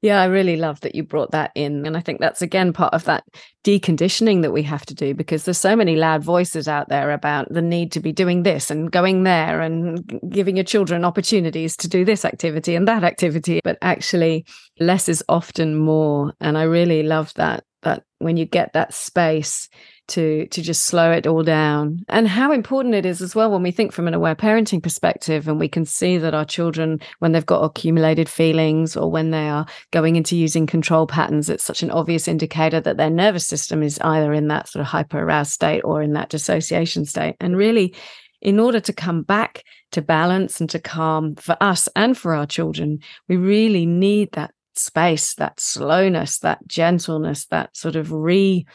yeah, 0.02 0.22
I 0.22 0.26
really 0.26 0.56
love 0.56 0.80
that 0.82 0.96
you 0.96 1.04
brought 1.04 1.32
that 1.32 1.52
in. 1.56 1.86
And 1.86 1.98
I 1.98 2.00
think 2.00 2.20
that's 2.20 2.42
again 2.42 2.72
part 2.72 2.94
of 2.94 3.04
that 3.06 3.24
deconditioning 3.66 4.42
that 4.42 4.54
we 4.54 4.64
have 4.64 4.86
to 4.86 4.96
do 4.96 5.14
because 5.14 5.44
there's 5.44 5.58
so 5.58 5.76
many 5.76 5.98
loud 5.98 6.24
voices 6.24 6.68
out 6.68 6.88
there 6.88 7.12
about 7.12 7.52
the 7.52 7.62
need 7.62 7.92
to 7.92 8.00
be 8.00 8.14
doing 8.14 8.44
this 8.44 8.72
and 8.72 8.92
going 8.92 9.24
there 9.24 9.60
and 9.60 10.22
giving 10.30 10.56
your 10.56 10.64
children 10.64 11.04
opportunities 11.04 11.76
to 11.76 11.90
do 11.90 12.06
this 12.06 12.24
activity 12.24 12.76
and 12.76 12.88
that 12.88 13.04
activity. 13.04 13.60
But 13.64 13.78
actually, 13.82 14.46
less 14.80 15.10
is 15.10 15.24
often 15.28 15.76
more. 15.76 16.34
And 16.40 16.58
I 16.58 16.64
really 16.64 17.04
love 17.04 17.34
that, 17.36 17.66
that 17.82 18.04
when 18.20 18.38
you 18.38 18.46
get 18.46 18.74
that 18.74 18.94
space 18.94 19.70
to 20.10 20.48
to 20.48 20.62
just 20.62 20.84
slow 20.84 21.12
it 21.12 21.26
all 21.26 21.44
down. 21.44 22.04
And 22.10 22.28
how 22.28 22.52
important 22.52 22.96
it 22.96 23.06
is 23.06 23.22
as 23.22 23.36
well 23.36 23.52
when 23.52 23.64
we 23.64 23.72
think 23.72 23.92
from 23.92 24.08
an 24.08 24.14
aware 24.14 24.36
parenting 24.36 24.84
perspective 24.84 25.48
and 25.48 25.60
we 25.60 25.70
can 25.70 25.86
see 25.86 26.18
that 26.18 26.34
our 26.34 26.46
children 26.46 27.00
when 27.20 27.32
they've 27.32 27.46
got 27.46 27.64
accumulated 27.64 28.28
feelings 28.28 28.98
or 28.98 29.10
when 29.10 29.32
they 29.32 29.48
are 29.48 29.66
going 29.92 30.16
into 30.16 30.36
using 30.36 30.68
control 30.68 31.08
patterns 31.08 31.50
it's 31.50 31.64
such 31.64 31.84
an 31.84 31.92
obvious 31.92 32.28
indicator 32.28 32.82
that 32.82 32.98
their 32.98 33.10
nervous 33.10 33.48
system 33.48 33.82
is 33.84 34.00
either 34.02 34.34
in 34.34 34.48
that 34.48 34.68
sort 34.68 34.82
of 34.82 34.88
hyper 34.88 35.20
aroused 35.20 35.52
state 35.52 35.82
or 35.82 36.02
in 36.02 36.14
that 36.14 36.30
dissociation 36.30 37.06
state. 37.06 37.36
And 37.40 37.56
really 37.56 37.96
in 38.42 38.60
order 38.60 38.80
to 38.80 38.94
come 38.94 39.22
back 39.22 39.64
to 39.92 40.02
balance 40.02 40.62
and 40.62 40.70
to 40.70 40.80
calm 40.80 41.36
for 41.36 41.58
us 41.62 41.90
and 41.96 42.18
for 42.18 42.34
our 42.34 42.46
children 42.46 43.00
we 43.28 43.38
really 43.38 43.86
need 43.86 44.32
that 44.32 44.54
space 44.80 45.36
that 45.36 45.60
slowness 45.60 46.40
that 46.40 46.66
gentleness 46.68 47.46
that 47.48 47.76
sort 47.76 47.96
of 47.96 48.12
re 48.12 48.66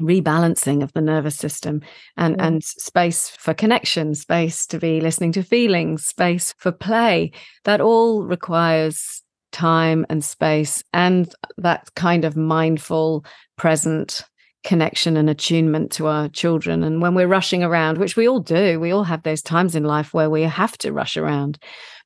rebalancing 0.00 0.82
of 0.82 0.92
the 0.92 1.00
nervous 1.00 1.36
system 1.36 1.82
and 2.16 2.36
mm. 2.36 2.46
and 2.46 2.62
space 2.64 3.30
for 3.30 3.52
connection 3.52 4.14
space 4.14 4.66
to 4.66 4.78
be 4.78 5.00
listening 5.00 5.32
to 5.32 5.42
feelings 5.42 6.06
space 6.06 6.54
for 6.58 6.70
play 6.70 7.32
that 7.64 7.80
all 7.80 8.22
requires 8.22 9.22
time 9.50 10.06
and 10.08 10.22
space 10.22 10.84
and 10.92 11.34
that 11.56 11.92
kind 11.94 12.24
of 12.24 12.36
mindful 12.36 13.24
present 13.56 14.22
connection 14.68 15.16
and 15.16 15.30
attunement 15.30 15.90
to 15.90 16.06
our 16.06 16.28
children 16.28 16.84
and 16.84 17.00
when 17.00 17.14
we're 17.14 17.26
rushing 17.26 17.64
around 17.64 17.96
which 17.96 18.16
we 18.16 18.28
all 18.28 18.38
do 18.38 18.78
we 18.78 18.90
all 18.90 19.02
have 19.02 19.22
those 19.22 19.40
times 19.40 19.74
in 19.74 19.82
life 19.82 20.12
where 20.12 20.28
we 20.28 20.42
have 20.42 20.76
to 20.76 20.92
rush 20.92 21.16
around 21.16 21.58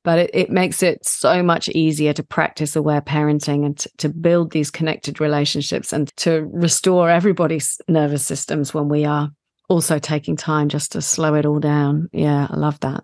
but 0.05 0.17
it, 0.17 0.31
it 0.33 0.49
makes 0.49 0.81
it 0.81 1.05
so 1.05 1.43
much 1.43 1.67
easier 1.67 2.13
to 2.13 2.23
practice 2.23 2.77
aware 2.77 3.01
parenting 3.01 3.65
and 3.65 3.79
to, 3.79 3.89
to 3.97 4.07
build 4.07 4.51
these 4.51 4.71
connected 4.71 5.19
relationships 5.19 5.91
and 5.91 6.09
to 6.15 6.49
restore 6.53 7.09
everybody's 7.09 7.81
nervous 7.89 8.25
systems 8.25 8.73
when 8.73 8.87
we 8.87 9.03
are 9.03 9.29
also 9.67 9.99
taking 9.99 10.37
time 10.37 10.69
just 10.69 10.93
to 10.93 11.01
slow 11.01 11.35
it 11.35 11.45
all 11.45 11.59
down. 11.59 12.07
Yeah, 12.11 12.47
I 12.49 12.55
love 12.55 12.79
that. 12.81 13.03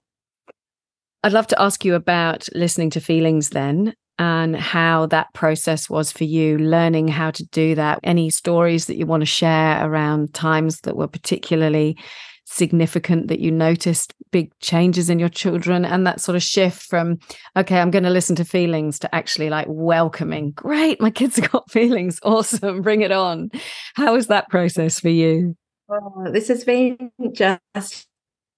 I'd 1.24 1.34
love 1.34 1.48
to 1.48 1.62
ask 1.62 1.84
you 1.84 1.96
about 1.96 2.48
listening 2.54 2.92
to 2.92 3.02
feelings 3.02 3.50
then 3.50 3.94
and 4.20 4.56
how 4.56 5.06
that 5.08 5.34
process 5.34 5.90
was 5.90 6.12
for 6.12 6.26
you, 6.26 6.58
learning 6.58 7.08
how 7.08 7.32
to 7.32 7.46
do 7.46 7.74
that. 7.76 8.00
Any 8.04 8.30
stories 8.30 8.86
that 8.86 8.98
you 8.98 9.06
want 9.06 9.22
to 9.22 9.26
share 9.26 9.84
around 9.84 10.34
times 10.34 10.82
that 10.82 10.98
were 10.98 11.08
particularly 11.08 11.98
significant 12.46 13.28
that 13.28 13.40
you 13.40 13.52
noticed 13.52 14.14
big 14.32 14.52
changes 14.60 15.10
in 15.10 15.20
your 15.20 15.30
children 15.30 15.86
and 15.86 16.06
that 16.06 16.20
sort 16.20 16.36
of 16.36 16.42
shift 16.42 16.82
from 16.82 17.16
okay 17.56 17.80
i'm 17.80 17.92
going 17.92 18.04
to 18.04 18.10
listen 18.10 18.36
to 18.36 18.44
feelings 18.44 18.98
to 18.98 19.14
actually 19.14 19.52
like 19.52 19.68
welcoming 19.70 20.50
great 20.52 21.00
my 21.00 21.12
kids 21.12 21.36
have 21.36 21.52
got 21.52 21.70
feelings 21.70 22.20
awesome 22.24 22.82
bring 22.82 23.02
it 23.02 23.12
on 23.12 23.52
how 23.94 24.14
was 24.14 24.28
that 24.28 24.50
process 24.50 25.00
for 25.00 25.10
you 25.10 25.56
oh, 25.92 26.32
this 26.32 26.48
has 26.48 26.64
been 26.64 27.12
just 27.34 28.08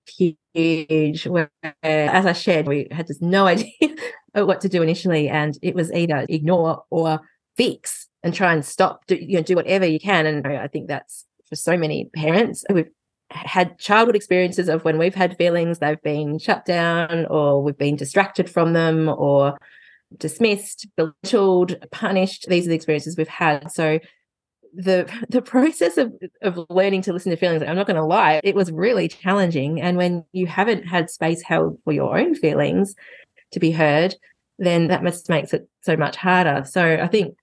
huge 0.07 1.27
where 1.27 1.51
as 1.83 2.25
i 2.25 2.31
shared 2.31 2.67
we 2.67 2.87
had 2.91 3.07
just 3.07 3.21
no 3.21 3.45
idea 3.47 3.67
what 4.33 4.61
to 4.61 4.69
do 4.69 4.81
initially 4.81 5.27
and 5.27 5.57
it 5.61 5.75
was 5.75 5.91
either 5.91 6.25
ignore 6.29 6.83
or 6.89 7.19
fix 7.57 8.07
and 8.23 8.33
try 8.33 8.53
and 8.53 8.65
stop 8.65 9.05
do, 9.07 9.15
you 9.15 9.35
know 9.35 9.43
do 9.43 9.55
whatever 9.55 9.85
you 9.85 9.99
can 9.99 10.25
and 10.25 10.47
i 10.47 10.67
think 10.67 10.87
that's 10.87 11.25
for 11.49 11.55
so 11.55 11.75
many 11.75 12.09
parents 12.13 12.63
we've 12.69 12.89
had 13.33 13.77
childhood 13.79 14.15
experiences 14.15 14.69
of 14.69 14.83
when 14.83 14.97
we've 14.97 15.15
had 15.15 15.37
feelings, 15.37 15.79
they've 15.79 16.01
been 16.01 16.37
shut 16.39 16.65
down 16.65 17.25
or 17.27 17.61
we've 17.61 17.77
been 17.77 17.95
distracted 17.95 18.49
from 18.49 18.73
them 18.73 19.09
or 19.09 19.57
dismissed, 20.17 20.87
belittled, 20.95 21.75
punished. 21.91 22.47
These 22.49 22.65
are 22.65 22.69
the 22.69 22.75
experiences 22.75 23.17
we've 23.17 23.27
had. 23.27 23.71
So 23.71 23.99
the 24.73 25.09
the 25.29 25.41
process 25.41 25.97
of, 25.97 26.13
of 26.41 26.59
learning 26.69 27.03
to 27.03 27.13
listen 27.13 27.31
to 27.31 27.37
feelings, 27.37 27.63
I'm 27.63 27.75
not 27.75 27.87
going 27.87 27.97
to 27.97 28.05
lie, 28.05 28.41
it 28.43 28.55
was 28.55 28.71
really 28.71 29.07
challenging. 29.07 29.81
And 29.81 29.97
when 29.97 30.25
you 30.31 30.47
haven't 30.47 30.83
had 30.83 31.09
space 31.09 31.41
held 31.41 31.77
for 31.83 31.93
your 31.93 32.17
own 32.17 32.35
feelings 32.35 32.95
to 33.51 33.59
be 33.59 33.71
heard, 33.71 34.15
then 34.59 34.87
that 34.87 35.03
must 35.03 35.29
makes 35.29 35.53
it 35.53 35.67
so 35.81 35.97
much 35.97 36.15
harder. 36.15 36.63
So 36.65 36.99
I 37.01 37.07
think 37.07 37.35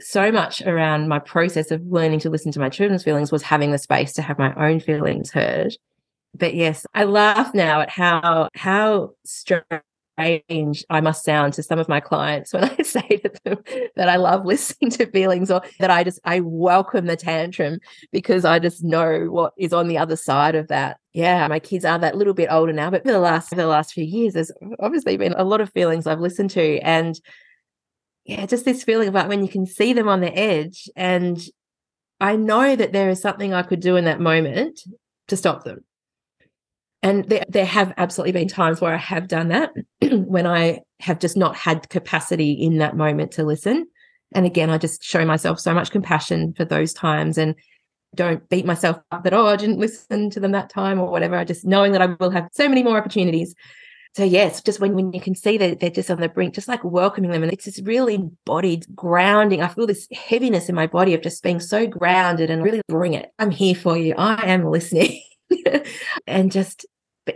so 0.00 0.30
much 0.30 0.62
around 0.62 1.08
my 1.08 1.18
process 1.18 1.70
of 1.70 1.82
learning 1.86 2.20
to 2.20 2.30
listen 2.30 2.52
to 2.52 2.60
my 2.60 2.68
children's 2.68 3.02
feelings 3.02 3.32
was 3.32 3.42
having 3.42 3.72
the 3.72 3.78
space 3.78 4.12
to 4.14 4.22
have 4.22 4.38
my 4.38 4.54
own 4.54 4.80
feelings 4.80 5.30
heard. 5.30 5.74
But 6.34 6.54
yes, 6.54 6.86
I 6.94 7.04
laugh 7.04 7.54
now 7.54 7.80
at 7.80 7.90
how 7.90 8.48
how 8.54 9.10
strange 9.24 9.82
I 10.18 11.00
must 11.00 11.24
sound 11.24 11.54
to 11.54 11.62
some 11.62 11.78
of 11.78 11.88
my 11.88 12.00
clients 12.00 12.52
when 12.52 12.64
I 12.78 12.82
say 12.82 13.00
to 13.08 13.32
them 13.44 13.58
that 13.96 14.08
I 14.08 14.16
love 14.16 14.44
listening 14.44 14.90
to 14.92 15.06
feelings 15.06 15.50
or 15.50 15.62
that 15.80 15.90
I 15.90 16.04
just 16.04 16.20
I 16.24 16.40
welcome 16.40 17.06
the 17.06 17.16
tantrum 17.16 17.80
because 18.12 18.44
I 18.44 18.58
just 18.58 18.84
know 18.84 19.26
what 19.30 19.52
is 19.56 19.72
on 19.72 19.88
the 19.88 19.98
other 19.98 20.16
side 20.16 20.54
of 20.54 20.68
that. 20.68 20.98
Yeah, 21.18 21.48
my 21.48 21.58
kids 21.58 21.84
are 21.84 21.98
that 21.98 22.16
little 22.16 22.32
bit 22.32 22.46
older 22.48 22.72
now, 22.72 22.90
but 22.90 23.02
for 23.02 23.10
the 23.10 23.18
last 23.18 23.48
for 23.48 23.56
the 23.56 23.66
last 23.66 23.92
few 23.92 24.04
years, 24.04 24.34
there's 24.34 24.52
obviously 24.78 25.16
been 25.16 25.32
a 25.32 25.42
lot 25.42 25.60
of 25.60 25.72
feelings 25.72 26.06
I've 26.06 26.20
listened 26.20 26.50
to 26.50 26.78
and 26.78 27.20
yeah, 28.24 28.46
just 28.46 28.64
this 28.64 28.84
feeling 28.84 29.08
about 29.08 29.26
when 29.26 29.42
you 29.42 29.48
can 29.48 29.66
see 29.66 29.92
them 29.92 30.06
on 30.06 30.20
the 30.20 30.32
edge. 30.32 30.88
And 30.94 31.40
I 32.20 32.36
know 32.36 32.76
that 32.76 32.92
there 32.92 33.10
is 33.10 33.20
something 33.20 33.52
I 33.52 33.64
could 33.64 33.80
do 33.80 33.96
in 33.96 34.04
that 34.04 34.20
moment 34.20 34.78
to 35.26 35.36
stop 35.36 35.64
them. 35.64 35.84
And 37.02 37.24
there, 37.24 37.44
there 37.48 37.66
have 37.66 37.92
absolutely 37.96 38.32
been 38.32 38.46
times 38.46 38.80
where 38.80 38.94
I 38.94 38.98
have 38.98 39.26
done 39.26 39.48
that 39.48 39.72
when 40.02 40.46
I 40.46 40.82
have 41.00 41.18
just 41.18 41.36
not 41.36 41.56
had 41.56 41.88
capacity 41.88 42.52
in 42.52 42.78
that 42.78 42.96
moment 42.96 43.32
to 43.32 43.42
listen. 43.42 43.86
And 44.36 44.46
again, 44.46 44.70
I 44.70 44.78
just 44.78 45.02
show 45.02 45.24
myself 45.24 45.58
so 45.58 45.74
much 45.74 45.90
compassion 45.90 46.54
for 46.56 46.64
those 46.64 46.92
times 46.92 47.38
and 47.38 47.56
don't 48.14 48.48
beat 48.48 48.66
myself 48.66 48.98
up 49.10 49.24
that, 49.24 49.34
oh, 49.34 49.46
I 49.46 49.56
didn't 49.56 49.78
listen 49.78 50.30
to 50.30 50.40
them 50.40 50.52
that 50.52 50.70
time 50.70 50.98
or 50.98 51.10
whatever. 51.10 51.36
I 51.36 51.44
just 51.44 51.64
knowing 51.64 51.92
that 51.92 52.02
I 52.02 52.06
will 52.06 52.30
have 52.30 52.48
so 52.52 52.68
many 52.68 52.82
more 52.82 52.98
opportunities 52.98 53.54
so 54.18 54.24
yes, 54.24 54.62
just 54.62 54.80
when, 54.80 54.94
when 54.94 55.12
you 55.12 55.20
can 55.20 55.34
see 55.34 55.58
that 55.58 55.80
they're 55.80 55.90
just 55.90 56.10
on 56.10 56.20
the 56.20 56.28
brink, 56.28 56.54
just 56.54 56.66
like 56.66 56.82
welcoming 56.82 57.30
them. 57.30 57.42
And 57.42 57.52
it's 57.52 57.66
this 57.66 57.80
really 57.80 58.14
embodied 58.14 58.84
grounding. 58.94 59.62
I 59.62 59.68
feel 59.68 59.86
this 59.86 60.08
heaviness 60.12 60.68
in 60.68 60.74
my 60.74 60.86
body 60.86 61.14
of 61.14 61.22
just 61.22 61.42
being 61.42 61.60
so 61.60 61.86
grounded 61.86 62.50
and 62.50 62.62
really 62.62 62.80
bring 62.88 63.14
it. 63.14 63.30
I'm 63.38 63.52
here 63.52 63.74
for 63.74 63.96
you. 63.96 64.14
I 64.16 64.50
am 64.50 64.64
listening. 64.64 65.22
and 66.26 66.50
just 66.50 66.84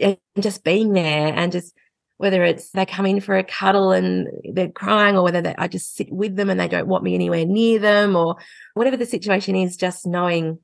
and 0.00 0.16
just 0.40 0.64
being 0.64 0.92
there 0.92 1.32
and 1.32 1.52
just 1.52 1.72
whether 2.22 2.44
it's 2.44 2.70
they 2.70 2.86
come 2.86 3.04
in 3.04 3.20
for 3.20 3.36
a 3.36 3.42
cuddle 3.42 3.90
and 3.90 4.28
they're 4.54 4.70
crying 4.70 5.16
or 5.16 5.24
whether 5.24 5.42
they, 5.42 5.56
I 5.58 5.66
just 5.66 5.96
sit 5.96 6.08
with 6.08 6.36
them 6.36 6.50
and 6.50 6.60
they 6.60 6.68
don't 6.68 6.86
want 6.86 7.02
me 7.02 7.16
anywhere 7.16 7.44
near 7.44 7.80
them 7.80 8.14
or 8.14 8.36
whatever 8.74 8.96
the 8.96 9.06
situation 9.06 9.56
is, 9.56 9.76
just 9.76 10.06
knowing, 10.06 10.60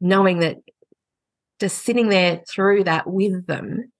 knowing 0.00 0.38
that 0.38 0.58
just 1.58 1.84
sitting 1.84 2.08
there 2.08 2.44
through 2.48 2.84
that 2.84 3.08
with 3.08 3.48
them 3.48 3.90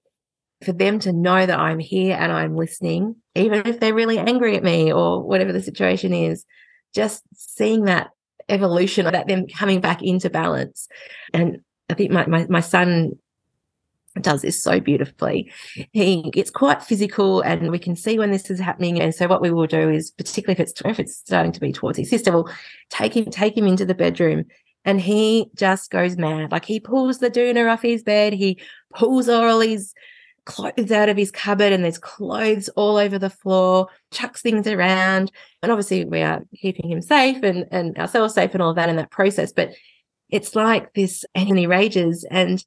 for 0.65 0.71
them 0.71 1.01
to 1.01 1.13
know 1.13 1.45
that 1.45 1.59
I'm 1.59 1.81
here 1.81 2.17
and 2.17 2.31
I'm 2.31 2.55
listening, 2.55 3.17
even 3.35 3.67
if 3.67 3.81
they're 3.81 3.93
really 3.93 4.19
angry 4.19 4.57
at 4.57 4.63
me 4.63 4.93
or 4.93 5.25
whatever 5.25 5.53
the 5.53 5.61
situation 5.61 6.15
is, 6.15 6.45
just 6.95 7.25
seeing 7.35 7.87
that 7.87 8.11
evolution 8.49 9.07
of 9.07 9.13
that 9.13 9.27
them 9.27 9.49
coming 9.49 9.81
back 9.81 10.05
into 10.05 10.31
balance. 10.31 10.87
And 11.35 11.63
I 11.91 11.95
think 11.95 12.13
my, 12.13 12.27
my, 12.27 12.47
my 12.49 12.61
son 12.61 13.19
does 14.21 14.43
this 14.43 14.63
so 14.63 14.81
beautifully. 14.81 15.51
He 15.93 16.31
gets 16.31 16.51
quite 16.51 16.83
physical 16.83 17.41
and 17.41 17.71
we 17.71 17.79
can 17.79 17.97
see 17.97 18.19
when 18.19 18.31
this 18.31 18.51
is 18.51 18.61
happening. 18.61 19.01
And 19.01 19.15
so 19.15 19.27
what 19.27 19.41
we 19.41 19.51
will 19.51 19.67
do 19.67 19.89
is 19.89 20.11
particularly 20.11 20.61
if 20.61 20.61
it's 20.61 20.81
if 20.85 21.01
it's 21.01 21.17
starting 21.17 21.53
to 21.53 21.61
be 21.61 21.73
towards 21.73 21.99
his 21.99 22.11
sister, 22.11 22.33
we'll 22.33 22.51
take 22.91 23.17
him, 23.17 23.27
take 23.27 23.57
him 23.57 23.67
into 23.67 23.87
the 23.87 23.95
bedroom 23.95 24.45
and 24.85 25.01
he 25.01 25.51
just 25.55 25.91
goes 25.91 26.17
mad. 26.17 26.53
Like 26.53 26.65
he 26.65 26.81
pulls 26.81 27.19
the 27.19 27.31
doona 27.31 27.73
off 27.73 27.83
his 27.83 28.03
bed, 28.03 28.33
he 28.33 28.61
pulls 28.93 29.29
all 29.29 29.61
his 29.61 29.95
clothes 30.45 30.91
out 30.91 31.09
of 31.09 31.17
his 31.17 31.31
cupboard 31.31 31.73
and 31.73 31.85
there's 31.85 31.99
clothes 31.99 32.69
all 32.71 32.97
over 32.97 33.19
the 33.19 33.31
floor, 33.31 33.87
chucks 34.11 34.43
things 34.43 34.67
around. 34.67 35.31
And 35.63 35.71
obviously 35.71 36.05
we 36.05 36.21
are 36.21 36.43
keeping 36.57 36.91
him 36.91 37.01
safe 37.01 37.43
and, 37.43 37.67
and 37.71 37.97
ourselves 37.97 38.35
safe 38.35 38.53
and 38.53 38.63
all 38.63 38.75
that 38.75 38.89
in 38.89 38.97
that 38.97 39.11
process. 39.11 39.53
But 39.53 39.73
it's 40.29 40.57
like 40.57 40.95
this 40.95 41.25
and 41.35 41.59
he 41.59 41.67
rages 41.67 42.25
and 42.31 42.65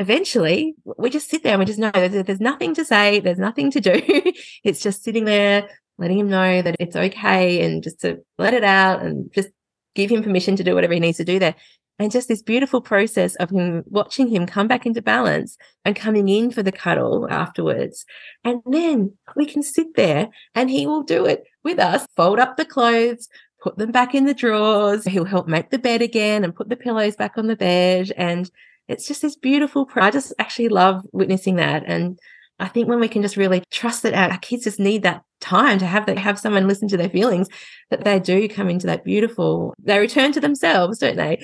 eventually 0.00 0.74
we 0.84 1.10
just 1.10 1.30
sit 1.30 1.42
there 1.42 1.52
and 1.52 1.60
we 1.60 1.66
just 1.66 1.78
know 1.78 1.90
there's 1.92 2.40
nothing 2.40 2.74
to 2.74 2.84
say, 2.84 3.20
there's 3.20 3.38
nothing 3.38 3.70
to 3.70 3.80
do. 3.80 4.00
it's 4.64 4.80
just 4.80 5.04
sitting 5.04 5.26
there, 5.26 5.68
letting 5.98 6.18
him 6.18 6.30
know 6.30 6.62
that 6.62 6.76
it's 6.80 6.96
okay 6.96 7.64
and 7.64 7.82
just 7.82 8.00
to 8.00 8.18
let 8.38 8.54
it 8.54 8.64
out 8.64 9.02
and 9.02 9.32
just 9.32 9.50
give 9.94 10.10
him 10.10 10.22
permission 10.22 10.56
to 10.56 10.64
do 10.64 10.74
whatever 10.74 10.94
he 10.94 11.00
needs 11.00 11.18
to 11.18 11.24
do 11.24 11.38
there 11.38 11.54
and 12.00 12.10
just 12.10 12.28
this 12.28 12.42
beautiful 12.42 12.80
process 12.80 13.34
of 13.36 13.50
him 13.50 13.84
watching 13.86 14.26
him 14.26 14.46
come 14.46 14.66
back 14.66 14.86
into 14.86 15.02
balance 15.02 15.58
and 15.84 15.94
coming 15.94 16.30
in 16.30 16.50
for 16.50 16.62
the 16.62 16.72
cuddle 16.72 17.28
afterwards. 17.30 18.06
And 18.42 18.62
then 18.64 19.12
we 19.36 19.44
can 19.44 19.62
sit 19.62 19.96
there 19.96 20.30
and 20.54 20.70
he 20.70 20.86
will 20.86 21.02
do 21.02 21.26
it 21.26 21.44
with 21.62 21.78
us, 21.78 22.06
fold 22.16 22.38
up 22.38 22.56
the 22.56 22.64
clothes, 22.64 23.28
put 23.62 23.76
them 23.76 23.92
back 23.92 24.14
in 24.14 24.24
the 24.24 24.32
drawers. 24.32 25.04
He'll 25.04 25.26
help 25.26 25.46
make 25.46 25.68
the 25.68 25.78
bed 25.78 26.00
again 26.00 26.42
and 26.42 26.54
put 26.54 26.70
the 26.70 26.76
pillows 26.76 27.16
back 27.16 27.36
on 27.36 27.48
the 27.48 27.56
bed. 27.56 28.10
And 28.16 28.50
it's 28.90 29.06
just 29.06 29.22
this 29.22 29.36
beautiful, 29.36 29.88
I 29.94 30.10
just 30.10 30.32
actually 30.38 30.68
love 30.68 31.04
witnessing 31.12 31.56
that. 31.56 31.84
And 31.86 32.18
I 32.58 32.68
think 32.68 32.88
when 32.88 33.00
we 33.00 33.08
can 33.08 33.22
just 33.22 33.36
really 33.36 33.62
trust 33.70 34.02
that 34.02 34.14
our, 34.14 34.38
kids 34.38 34.64
just 34.64 34.78
need 34.78 35.02
that 35.02 35.22
time 35.40 35.78
to 35.78 35.86
have 35.86 36.06
that, 36.06 36.18
have 36.18 36.38
someone 36.38 36.68
listen 36.68 36.88
to 36.88 36.96
their 36.96 37.08
feelings, 37.08 37.48
that 37.90 38.04
they 38.04 38.18
do 38.18 38.48
come 38.48 38.68
into 38.68 38.86
that 38.86 39.04
beautiful, 39.04 39.74
they 39.82 39.98
return 39.98 40.32
to 40.32 40.40
themselves, 40.40 40.98
don't 40.98 41.16
they? 41.16 41.38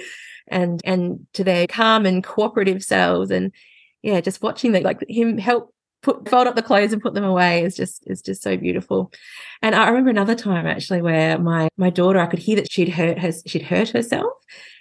and 0.49 0.81
and 0.85 1.27
to 1.33 1.45
their 1.45 1.67
calm 1.67 2.07
and 2.07 2.23
cooperative 2.23 2.83
selves 2.83 3.31
and 3.31 3.53
yeah 4.03 4.21
just 4.21 4.43
watching 4.43 4.73
that 4.73 4.83
like 4.83 5.05
him 5.09 5.39
help 5.39 5.75
put 6.07 6.29
fold 6.29 6.47
up 6.47 6.55
the 6.55 6.63
clothes 6.63 6.93
and 6.93 7.03
put 7.03 7.15
them 7.15 7.25
away 7.25 7.65
is 7.65 7.75
just 7.75 8.05
is 8.07 8.23
just 8.23 8.41
so 8.41 8.57
beautiful. 8.57 9.13
And 9.61 9.75
i 9.75 9.89
remember 9.89 10.11
another 10.11 10.37
time 10.37 10.65
actually 10.67 11.03
where 11.03 11.37
my 11.39 11.69
my 11.77 11.91
daughter 11.91 12.21
i 12.21 12.27
could 12.27 12.39
hear 12.39 12.57
that 12.57 12.71
she'd 12.71 12.91
hurt 12.91 13.19
her 13.19 13.33
she'd 13.45 13.63
hurt 13.63 13.91
herself. 13.91 14.33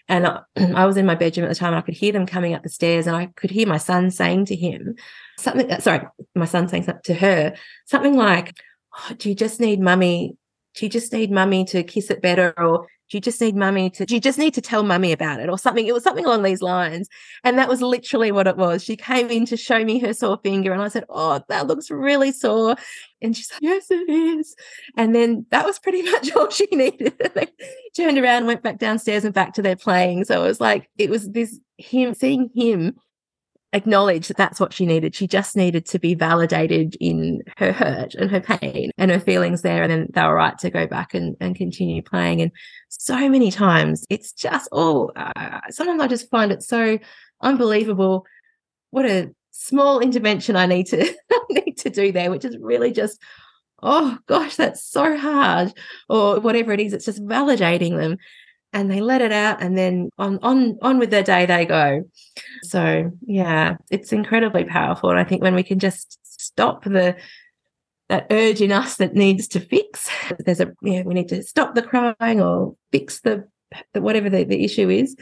And 0.08 0.28
I, 0.28 0.42
I 0.56 0.86
was 0.86 0.98
in 0.98 1.08
my 1.08 1.16
bedroom 1.16 1.46
at 1.46 1.50
the 1.50 1.56
time 1.56 1.74
and 1.74 1.78
i 1.78 1.82
could 1.82 1.96
hear 1.96 2.14
them 2.14 2.28
coming 2.28 2.54
up 2.54 2.62
the 2.62 2.70
stairs 2.70 3.08
and 3.08 3.16
i 3.16 3.26
could 3.38 3.50
hear 3.50 3.68
my 3.68 3.80
son 3.80 4.12
saying 4.12 4.46
to 4.46 4.56
him 4.56 4.96
something 5.40 5.72
uh, 5.72 5.80
sorry 5.80 6.08
my 6.36 6.46
son 6.46 6.68
saying 6.68 6.84
something 6.84 7.02
to 7.06 7.16
her 7.16 7.56
something 7.88 8.16
like 8.16 8.56
oh, 9.00 9.16
do 9.18 9.30
you 9.30 9.36
just 9.36 9.60
need 9.60 9.80
mummy 9.80 10.38
do 10.76 10.86
you 10.86 10.90
just 10.90 11.12
need 11.12 11.32
mummy 11.32 11.66
to 11.66 11.82
kiss 11.82 12.12
it 12.12 12.22
better 12.22 12.54
or 12.58 12.88
you 13.12 13.20
just 13.20 13.40
need 13.40 13.56
mummy 13.56 13.90
to 13.92 14.06
you 14.10 14.20
just 14.20 14.38
need 14.38 14.54
to 14.54 14.62
tell 14.62 14.84
mummy 14.84 15.12
about 15.12 15.40
it 15.40 15.50
or 15.50 15.58
something. 15.58 15.86
It 15.86 15.94
was 15.94 16.04
something 16.04 16.26
along 16.26 16.44
these 16.44 16.62
lines. 16.62 17.08
And 17.44 17.58
that 17.58 17.70
was 17.70 17.82
literally 17.82 18.32
what 18.32 18.48
it 18.48 18.58
was. 18.58 18.84
She 18.84 18.96
came 18.96 19.30
in 19.30 19.46
to 19.48 19.58
show 19.58 19.84
me 19.84 20.00
her 20.00 20.14
sore 20.14 20.40
finger 20.44 20.74
and 20.74 20.82
i 20.82 20.88
said 20.88 21.06
oh 21.10 21.42
that 21.50 21.68
looks 21.68 21.92
really 21.92 22.32
sore. 22.32 22.76
And 23.22 23.36
she's 23.36 23.52
like 23.52 23.62
yes 23.62 23.92
it 23.92 24.10
is. 24.10 24.56
And 24.98 25.14
then 25.14 25.46
that 25.52 25.66
was 25.66 25.80
pretty 25.80 26.02
much 26.12 26.32
all 26.36 26.50
she 26.50 26.68
needed. 26.72 27.14
They 27.34 27.48
turned 27.96 28.18
around 28.18 28.48
went 28.48 28.64
back 28.64 28.80
downstairs 28.80 29.26
and 29.26 29.34
back 29.34 29.54
to 29.54 29.62
their 29.62 29.76
playing. 29.76 30.26
So 30.26 30.44
it 30.44 30.48
was 30.48 30.62
like 30.62 30.90
it 30.98 31.10
was 31.10 31.30
this 31.30 31.60
him 31.78 32.14
seeing 32.14 32.50
him 32.56 32.96
acknowledge 33.76 34.30
that 34.30 34.38
that's 34.38 34.60
what 34.60 34.74
she 34.74 34.86
needed. 34.86 35.14
She 35.14 35.28
just 35.28 35.56
needed 35.56 35.86
to 35.88 36.00
be 36.00 36.16
validated 36.16 36.96
in 37.00 37.42
her 37.58 37.74
hurt 37.74 38.16
and 38.16 38.32
her 38.32 38.40
pain 38.40 38.92
and 38.98 39.12
her 39.12 39.20
feelings 39.20 39.62
there. 39.62 39.84
And 39.84 39.92
then 39.92 40.08
they 40.14 40.22
were 40.24 40.34
right 40.36 40.58
to 40.60 40.70
go 40.70 40.88
back 40.88 41.14
and, 41.14 41.36
and 41.40 41.56
continue 41.56 42.02
playing. 42.02 42.42
And 42.42 42.52
so 42.90 43.30
many 43.30 43.52
times 43.52 44.06
it's 44.10 44.32
just, 44.32 44.70
oh, 44.72 45.12
uh, 45.16 45.60
sometimes 45.70 46.02
I 46.02 46.08
just 46.08 46.30
find 46.30 46.52
it 46.52 46.64
so 46.64 46.98
unbelievable. 47.42 48.26
What 48.92 49.06
a 49.06 49.32
small 49.52 50.00
intervention 50.00 50.56
I 50.56 50.66
need 50.66 50.88
to 50.88 51.14
need 51.50 51.78
to 51.78 51.90
do 51.90 52.12
there, 52.12 52.32
which 52.32 52.46
is 52.46 52.58
really 52.58 52.92
just, 52.92 53.22
oh 53.84 54.18
gosh, 54.28 54.56
that's 54.56 54.86
so 54.86 55.18
hard, 55.18 55.74
or 56.10 56.40
whatever 56.40 56.72
it 56.72 56.80
is. 56.80 56.94
It's 56.94 57.06
just 57.06 57.24
validating 57.26 57.98
them, 57.98 58.18
and 58.76 58.92
they 58.92 59.00
let 59.00 59.22
it 59.22 59.32
out, 59.32 59.64
and 59.64 59.76
then 59.76 60.10
on 60.20 60.38
on 60.44 60.78
on 60.82 61.00
with 61.00 61.10
their 61.10 61.24
day 61.24 61.48
they 61.48 61.66
go. 61.66 62.04
So 62.64 63.12
yeah, 63.26 63.78
it's 63.90 64.12
incredibly 64.12 64.66
powerful, 64.66 65.10
and 65.10 65.18
I 65.18 65.24
think 65.24 65.42
when 65.42 65.56
we 65.56 65.64
can 65.64 65.80
just 65.80 66.20
stop 66.24 66.84
the 66.84 67.16
that 68.10 68.28
urge 68.30 68.62
in 68.62 68.72
us 68.72 68.98
that 68.98 69.16
needs 69.16 69.48
to 69.48 69.60
fix. 69.60 70.10
There's 70.40 70.60
a 70.60 70.72
yeah, 70.82 71.02
we 71.04 71.14
need 71.14 71.30
to 71.30 71.42
stop 71.42 71.74
the 71.74 71.82
crying 71.82 72.42
or 72.42 72.76
fix 72.92 73.22
the, 73.22 73.48
the 73.94 74.02
whatever 74.02 74.30
the, 74.30 74.44
the 74.44 74.64
issue 74.64 74.90
is 74.90 75.16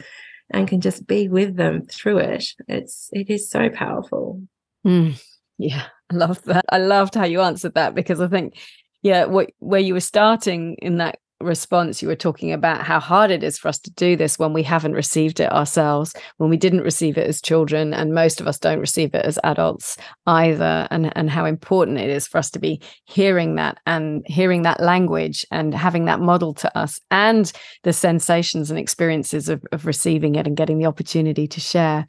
and 0.50 0.68
can 0.68 0.80
just 0.80 1.06
be 1.06 1.28
with 1.28 1.56
them 1.56 1.86
through 1.86 2.18
it. 2.18 2.44
It's 2.68 3.08
it 3.12 3.30
is 3.30 3.48
so 3.48 3.70
powerful. 3.70 4.42
Mm, 4.86 5.22
yeah, 5.58 5.84
I 6.10 6.14
love 6.14 6.42
that. 6.44 6.64
I 6.70 6.78
loved 6.78 7.14
how 7.14 7.24
you 7.24 7.40
answered 7.40 7.74
that 7.74 7.94
because 7.94 8.20
I 8.20 8.28
think, 8.28 8.58
yeah, 9.02 9.24
what 9.24 9.50
where 9.60 9.80
you 9.80 9.94
were 9.94 10.00
starting 10.00 10.74
in 10.82 10.98
that 10.98 11.18
response, 11.44 12.02
you 12.02 12.08
were 12.08 12.16
talking 12.16 12.52
about 12.52 12.82
how 12.82 12.98
hard 12.98 13.30
it 13.30 13.42
is 13.42 13.58
for 13.58 13.68
us 13.68 13.78
to 13.80 13.90
do 13.92 14.16
this 14.16 14.38
when 14.38 14.52
we 14.52 14.62
haven't 14.62 14.94
received 14.94 15.40
it 15.40 15.52
ourselves, 15.52 16.14
when 16.38 16.50
we 16.50 16.56
didn't 16.56 16.80
receive 16.80 17.16
it 17.16 17.26
as 17.26 17.40
children, 17.40 17.94
and 17.94 18.14
most 18.14 18.40
of 18.40 18.48
us 18.48 18.58
don't 18.58 18.80
receive 18.80 19.14
it 19.14 19.24
as 19.24 19.38
adults 19.44 19.96
either, 20.26 20.88
and, 20.90 21.16
and 21.16 21.30
how 21.30 21.44
important 21.44 21.98
it 21.98 22.10
is 22.10 22.26
for 22.26 22.38
us 22.38 22.50
to 22.50 22.58
be 22.58 22.80
hearing 23.04 23.54
that 23.54 23.78
and 23.86 24.24
hearing 24.26 24.62
that 24.62 24.80
language 24.80 25.46
and 25.50 25.74
having 25.74 26.06
that 26.06 26.20
model 26.20 26.54
to 26.54 26.78
us 26.78 27.00
and 27.10 27.52
the 27.82 27.92
sensations 27.92 28.70
and 28.70 28.78
experiences 28.78 29.48
of, 29.48 29.62
of 29.72 29.86
receiving 29.86 30.34
it 30.34 30.46
and 30.46 30.56
getting 30.56 30.78
the 30.78 30.86
opportunity 30.86 31.46
to 31.46 31.60
share. 31.60 32.06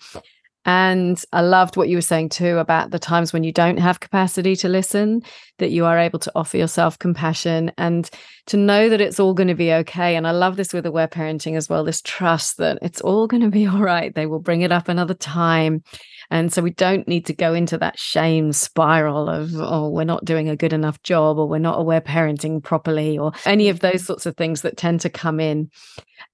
And 0.65 1.23
I 1.31 1.41
loved 1.41 1.77
what 1.77 1.89
you 1.89 1.97
were 1.97 2.01
saying 2.01 2.29
too 2.29 2.57
about 2.57 2.89
the 2.89 2.97
times 2.97 3.31
when 3.31 3.43
you 3.43 3.51
don't 3.51 3.77
have 3.77 3.99
capacity 3.99 4.55
to 4.57 4.69
listen, 4.69 5.21
that 5.59 5.69
you 5.69 5.85
are 5.85 5.97
able 5.97 6.17
to 6.19 6.31
offer 6.35 6.57
yourself 6.57 6.97
compassion 6.97 7.71
and 7.77 8.09
to 8.47 8.57
know 8.57 8.89
that 8.89 8.99
it's 8.99 9.19
all 9.19 9.35
going 9.35 9.47
to 9.47 9.55
be 9.55 9.71
okay. 9.71 10.15
And 10.15 10.27
I 10.27 10.31
love 10.31 10.55
this 10.55 10.73
with 10.73 10.87
aware 10.87 11.07
parenting 11.07 11.55
as 11.55 11.69
well 11.69 11.83
this 11.83 12.01
trust 12.01 12.57
that 12.57 12.79
it's 12.81 13.01
all 13.01 13.27
going 13.27 13.43
to 13.43 13.49
be 13.49 13.67
all 13.67 13.79
right. 13.79 14.13
They 14.13 14.25
will 14.25 14.39
bring 14.39 14.61
it 14.61 14.71
up 14.71 14.89
another 14.89 15.13
time. 15.13 15.83
And 16.31 16.51
so 16.51 16.61
we 16.61 16.71
don't 16.71 17.07
need 17.07 17.25
to 17.27 17.33
go 17.33 17.53
into 17.53 17.77
that 17.77 17.99
shame 17.99 18.51
spiral 18.51 19.29
of, 19.29 19.51
oh, 19.55 19.89
we're 19.89 20.03
not 20.03 20.25
doing 20.25 20.49
a 20.49 20.55
good 20.55 20.73
enough 20.73 21.01
job 21.03 21.37
or 21.37 21.47
we're 21.47 21.59
not 21.59 21.79
aware 21.79 22.01
parenting 22.01 22.63
properly 22.63 23.17
or 23.17 23.31
any 23.45 23.69
of 23.69 23.79
those 23.79 24.05
sorts 24.05 24.25
of 24.25 24.35
things 24.35 24.61
that 24.61 24.77
tend 24.77 25.01
to 25.01 25.09
come 25.09 25.39
in. 25.39 25.69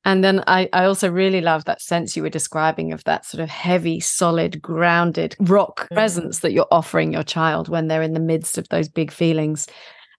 And 0.06 0.24
then 0.24 0.44
I, 0.48 0.70
I 0.74 0.86
also 0.86 1.10
really 1.10 1.42
love 1.42 1.66
that 1.66 1.82
sense 1.82 2.16
you 2.16 2.24
were 2.24 2.30
describing 2.30 2.92
of 2.92 3.04
that 3.04 3.26
sort 3.26 3.42
of 3.42 3.50
heavy, 3.50 4.00
solid, 4.00 4.62
grounded 4.62 5.36
rock 5.40 5.82
mm-hmm. 5.82 5.96
presence 5.96 6.40
that 6.40 6.54
you're 6.54 6.68
offering 6.72 7.14
your 7.14 7.24
child 7.24 7.70
when 7.70 7.88
they're 7.88 8.02
in 8.02 8.14
the 8.14 8.20
midst 8.20 8.58
of 8.58 8.68
those 8.70 8.90
big 8.90 9.12
feelings 9.12 9.68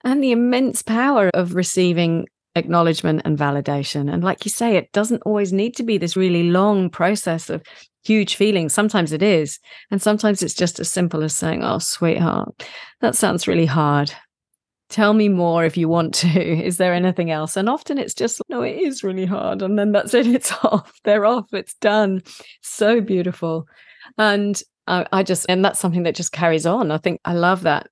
and 0.05 0.23
the 0.23 0.33
immense 0.33 0.83
power 0.83 1.31
of 1.35 1.55
receiving 1.55 2.27
acknowledgement 2.55 3.23
and 3.25 3.39
validation. 3.39 4.13
And 4.13 4.23
like 4.23 4.45
you 4.45 4.51
say, 4.51 4.77
it 4.77 4.93
doesn't 4.93 5.23
always 5.23 5.53
need 5.53 5.75
to 5.77 5.83
be 5.83 5.99
this 5.99 6.17
really 6.17 6.51
long 6.51 6.91
process 6.91 7.49
of 7.49 7.63
huge 8.05 8.37
feelings. 8.37 8.73
Sometimes 8.73 9.13
it 9.13 9.23
is. 9.23 9.59
And 9.91 10.01
sometimes 10.03 10.43
it's 10.43 10.55
just 10.55 10.81
as 10.81 10.91
simple 10.91 11.23
as 11.23 11.35
saying, 11.35 11.63
Oh, 11.63 11.79
sweetheart, 11.79 12.65
that 13.01 13.17
sounds 13.17 13.49
really 13.49 13.67
hard. 13.67 14.13
Tell 14.89 15.15
me 15.15 15.29
more 15.29 15.65
if 15.65 15.77
you 15.77 15.89
want 15.89 16.15
to. 16.17 16.29
Is 16.65 16.77
there 16.77 16.93
anything 16.93 17.31
else? 17.31 17.57
And 17.57 17.69
often 17.69 17.99
it's 17.99 18.15
just, 18.15 18.43
no, 18.49 18.63
it 18.63 18.77
is 18.77 19.03
really 19.03 19.25
hard. 19.25 19.63
And 19.63 19.79
then 19.79 19.93
that's 19.93 20.15
it. 20.15 20.27
It's 20.35 20.53
off. 20.65 20.93
They're 21.05 21.25
off. 21.25 21.47
It's 21.53 21.75
done. 21.75 22.23
So 22.61 23.01
beautiful. 23.01 23.67
And 24.19 24.61
I, 24.87 25.07
I 25.13 25.23
just, 25.23 25.47
and 25.49 25.65
that's 25.65 25.81
something 25.81 26.03
that 26.03 26.15
just 26.15 26.33
carries 26.33 26.67
on. 26.67 26.91
I 26.91 26.99
think 26.99 27.21
I 27.25 27.33
love 27.33 27.63
that 27.63 27.89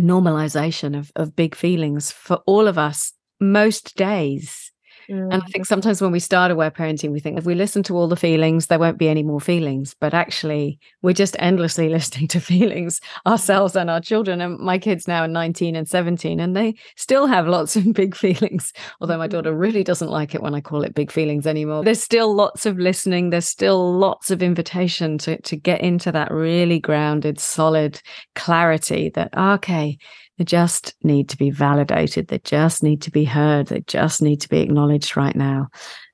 normalization 0.00 0.96
of, 0.96 1.10
of 1.16 1.36
big 1.36 1.54
feelings 1.54 2.10
for 2.10 2.36
all 2.46 2.68
of 2.68 2.78
us 2.78 3.12
most 3.40 3.96
days 3.96 4.71
and 5.12 5.42
I 5.42 5.46
think 5.46 5.66
sometimes 5.66 6.00
when 6.00 6.12
we 6.12 6.20
start 6.20 6.50
aware 6.50 6.70
parenting, 6.70 7.10
we 7.10 7.20
think 7.20 7.38
if 7.38 7.44
we 7.44 7.54
listen 7.54 7.82
to 7.84 7.96
all 7.96 8.08
the 8.08 8.16
feelings, 8.16 8.66
there 8.66 8.78
won't 8.78 8.98
be 8.98 9.08
any 9.08 9.22
more 9.22 9.40
feelings. 9.40 9.94
But 9.98 10.14
actually, 10.14 10.78
we're 11.02 11.12
just 11.12 11.36
endlessly 11.38 11.88
listening 11.90 12.28
to 12.28 12.40
feelings 12.40 13.00
ourselves 13.26 13.76
and 13.76 13.90
our 13.90 14.00
children. 14.00 14.40
And 14.40 14.58
my 14.58 14.78
kids 14.78 15.06
now 15.06 15.22
are 15.22 15.28
19 15.28 15.76
and 15.76 15.88
17, 15.88 16.40
and 16.40 16.56
they 16.56 16.74
still 16.96 17.26
have 17.26 17.46
lots 17.46 17.76
of 17.76 17.92
big 17.92 18.16
feelings. 18.16 18.72
Although 19.00 19.18
my 19.18 19.26
daughter 19.26 19.50
mm-hmm. 19.50 19.60
really 19.60 19.84
doesn't 19.84 20.10
like 20.10 20.34
it 20.34 20.42
when 20.42 20.54
I 20.54 20.60
call 20.60 20.82
it 20.82 20.94
big 20.94 21.10
feelings 21.10 21.46
anymore. 21.46 21.84
There's 21.84 22.02
still 22.02 22.34
lots 22.34 22.66
of 22.66 22.78
listening. 22.78 23.30
There's 23.30 23.48
still 23.48 23.92
lots 23.98 24.30
of 24.30 24.42
invitation 24.42 25.18
to, 25.18 25.40
to 25.42 25.56
get 25.56 25.80
into 25.80 26.12
that 26.12 26.30
really 26.30 26.78
grounded, 26.78 27.38
solid 27.38 28.00
clarity 28.34 29.10
that, 29.10 29.36
okay, 29.36 29.98
they 30.38 30.44
just 30.44 30.94
need 31.02 31.28
to 31.30 31.36
be 31.36 31.50
validated. 31.50 32.28
They 32.28 32.38
just 32.38 32.82
need 32.82 33.02
to 33.02 33.10
be 33.10 33.24
heard. 33.24 33.66
They 33.66 33.80
just 33.82 34.22
need 34.22 34.40
to 34.40 34.48
be 34.48 34.60
acknowledged 34.60 35.16
right 35.16 35.36
now. 35.36 35.68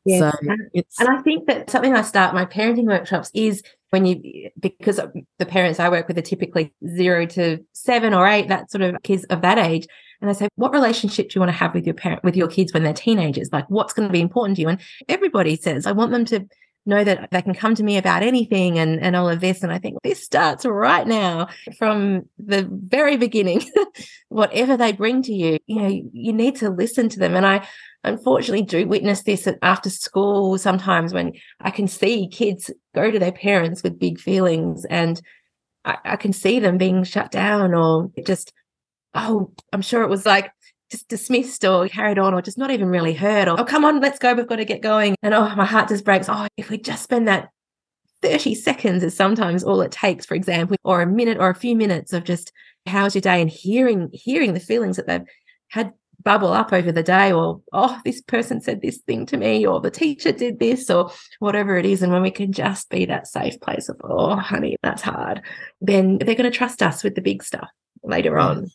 Yes. 0.04 0.20
So 0.20 0.48
and 1.00 1.08
I 1.08 1.20
think 1.22 1.46
that 1.46 1.70
something 1.70 1.94
I 1.94 2.02
start 2.02 2.34
my 2.34 2.46
parenting 2.46 2.86
workshops 2.86 3.30
is 3.34 3.62
when 3.90 4.06
you 4.06 4.50
because 4.58 5.00
the 5.38 5.46
parents 5.46 5.80
I 5.80 5.88
work 5.88 6.08
with 6.08 6.18
are 6.18 6.22
typically 6.22 6.72
zero 6.86 7.26
to 7.26 7.58
seven 7.72 8.14
or 8.14 8.26
eight, 8.26 8.48
that 8.48 8.70
sort 8.70 8.82
of 8.82 9.02
kids 9.02 9.24
of 9.24 9.42
that 9.42 9.58
age. 9.58 9.86
And 10.20 10.28
I 10.28 10.32
say, 10.32 10.48
what 10.56 10.72
relationship 10.72 11.28
do 11.28 11.34
you 11.36 11.40
want 11.40 11.52
to 11.52 11.58
have 11.58 11.74
with 11.74 11.86
your 11.86 11.94
parent 11.94 12.24
with 12.24 12.36
your 12.36 12.48
kids 12.48 12.72
when 12.72 12.82
they're 12.82 12.92
teenagers? 12.92 13.50
Like 13.52 13.66
what's 13.68 13.92
going 13.92 14.08
to 14.08 14.12
be 14.12 14.20
important 14.20 14.56
to 14.56 14.62
you? 14.62 14.68
And 14.68 14.80
everybody 15.08 15.56
says, 15.56 15.86
I 15.86 15.92
want 15.92 16.10
them 16.10 16.24
to 16.26 16.46
know 16.88 17.04
that 17.04 17.30
they 17.30 17.42
can 17.42 17.54
come 17.54 17.74
to 17.74 17.82
me 17.82 17.96
about 17.96 18.22
anything 18.22 18.78
and, 18.78 19.00
and 19.00 19.14
all 19.14 19.28
of 19.28 19.40
this. 19.40 19.62
And 19.62 19.72
I 19.72 19.78
think 19.78 19.98
this 20.02 20.22
starts 20.22 20.64
right 20.64 21.06
now 21.06 21.48
from 21.78 22.28
the 22.38 22.68
very 22.70 23.16
beginning. 23.16 23.62
Whatever 24.28 24.76
they 24.76 24.92
bring 24.92 25.22
to 25.22 25.32
you, 25.32 25.58
you 25.66 25.80
know, 25.80 26.02
you 26.12 26.32
need 26.32 26.56
to 26.56 26.70
listen 26.70 27.08
to 27.10 27.18
them. 27.18 27.36
And 27.36 27.46
I 27.46 27.66
unfortunately 28.04 28.64
do 28.64 28.86
witness 28.86 29.22
this 29.22 29.48
after 29.62 29.90
school 29.90 30.56
sometimes 30.58 31.12
when 31.12 31.32
I 31.60 31.70
can 31.70 31.88
see 31.88 32.28
kids 32.28 32.70
go 32.94 33.10
to 33.10 33.18
their 33.18 33.32
parents 33.32 33.82
with 33.82 33.98
big 33.98 34.18
feelings 34.20 34.84
and 34.84 35.20
I, 35.84 35.98
I 36.04 36.16
can 36.16 36.32
see 36.32 36.60
them 36.60 36.78
being 36.78 37.04
shut 37.04 37.30
down 37.30 37.74
or 37.74 38.10
just, 38.24 38.52
oh, 39.14 39.52
I'm 39.72 39.82
sure 39.82 40.02
it 40.02 40.10
was 40.10 40.26
like, 40.26 40.50
just 40.90 41.08
dismissed 41.08 41.64
or 41.64 41.88
carried 41.88 42.18
on 42.18 42.34
or 42.34 42.42
just 42.42 42.58
not 42.58 42.70
even 42.70 42.88
really 42.88 43.14
heard 43.14 43.48
or, 43.48 43.60
oh, 43.60 43.64
come 43.64 43.84
on, 43.84 44.00
let's 44.00 44.18
go. 44.18 44.34
We've 44.34 44.46
got 44.46 44.56
to 44.56 44.64
get 44.64 44.80
going. 44.80 45.16
And 45.22 45.34
oh, 45.34 45.54
my 45.54 45.64
heart 45.64 45.88
just 45.88 46.04
breaks. 46.04 46.28
Oh, 46.28 46.46
if 46.56 46.70
we 46.70 46.78
just 46.78 47.02
spend 47.02 47.28
that 47.28 47.50
30 48.22 48.54
seconds 48.54 49.02
is 49.02 49.14
sometimes 49.14 49.62
all 49.62 49.80
it 49.80 49.92
takes, 49.92 50.26
for 50.26 50.34
example, 50.34 50.76
or 50.84 51.02
a 51.02 51.06
minute 51.06 51.38
or 51.38 51.50
a 51.50 51.54
few 51.54 51.76
minutes 51.76 52.12
of 52.12 52.24
just 52.24 52.52
how's 52.86 53.14
your 53.14 53.22
day 53.22 53.40
and 53.40 53.50
hearing, 53.50 54.10
hearing 54.12 54.54
the 54.54 54.60
feelings 54.60 54.96
that 54.96 55.06
they've 55.06 55.26
had 55.68 55.92
bubble 56.24 56.52
up 56.52 56.72
over 56.72 56.90
the 56.90 57.02
day 57.02 57.32
or 57.32 57.60
oh 57.72 58.00
this 58.04 58.20
person 58.20 58.60
said 58.60 58.82
this 58.82 58.98
thing 58.98 59.24
to 59.24 59.36
me 59.36 59.64
or 59.64 59.80
the 59.80 59.90
teacher 59.90 60.32
did 60.32 60.58
this 60.58 60.90
or 60.90 61.10
whatever 61.38 61.76
it 61.76 61.86
is 61.86 62.02
and 62.02 62.12
when 62.12 62.22
we 62.22 62.30
can 62.30 62.52
just 62.52 62.90
be 62.90 63.04
that 63.04 63.26
safe 63.28 63.60
place 63.60 63.88
of 63.88 63.96
oh 64.02 64.34
honey 64.34 64.76
that's 64.82 65.02
hard 65.02 65.40
then 65.80 66.18
they're 66.18 66.34
going 66.34 66.50
to 66.50 66.50
trust 66.50 66.82
us 66.82 67.04
with 67.04 67.14
the 67.14 67.20
big 67.20 67.42
stuff 67.42 67.68
later 68.02 68.36
on 68.36 68.68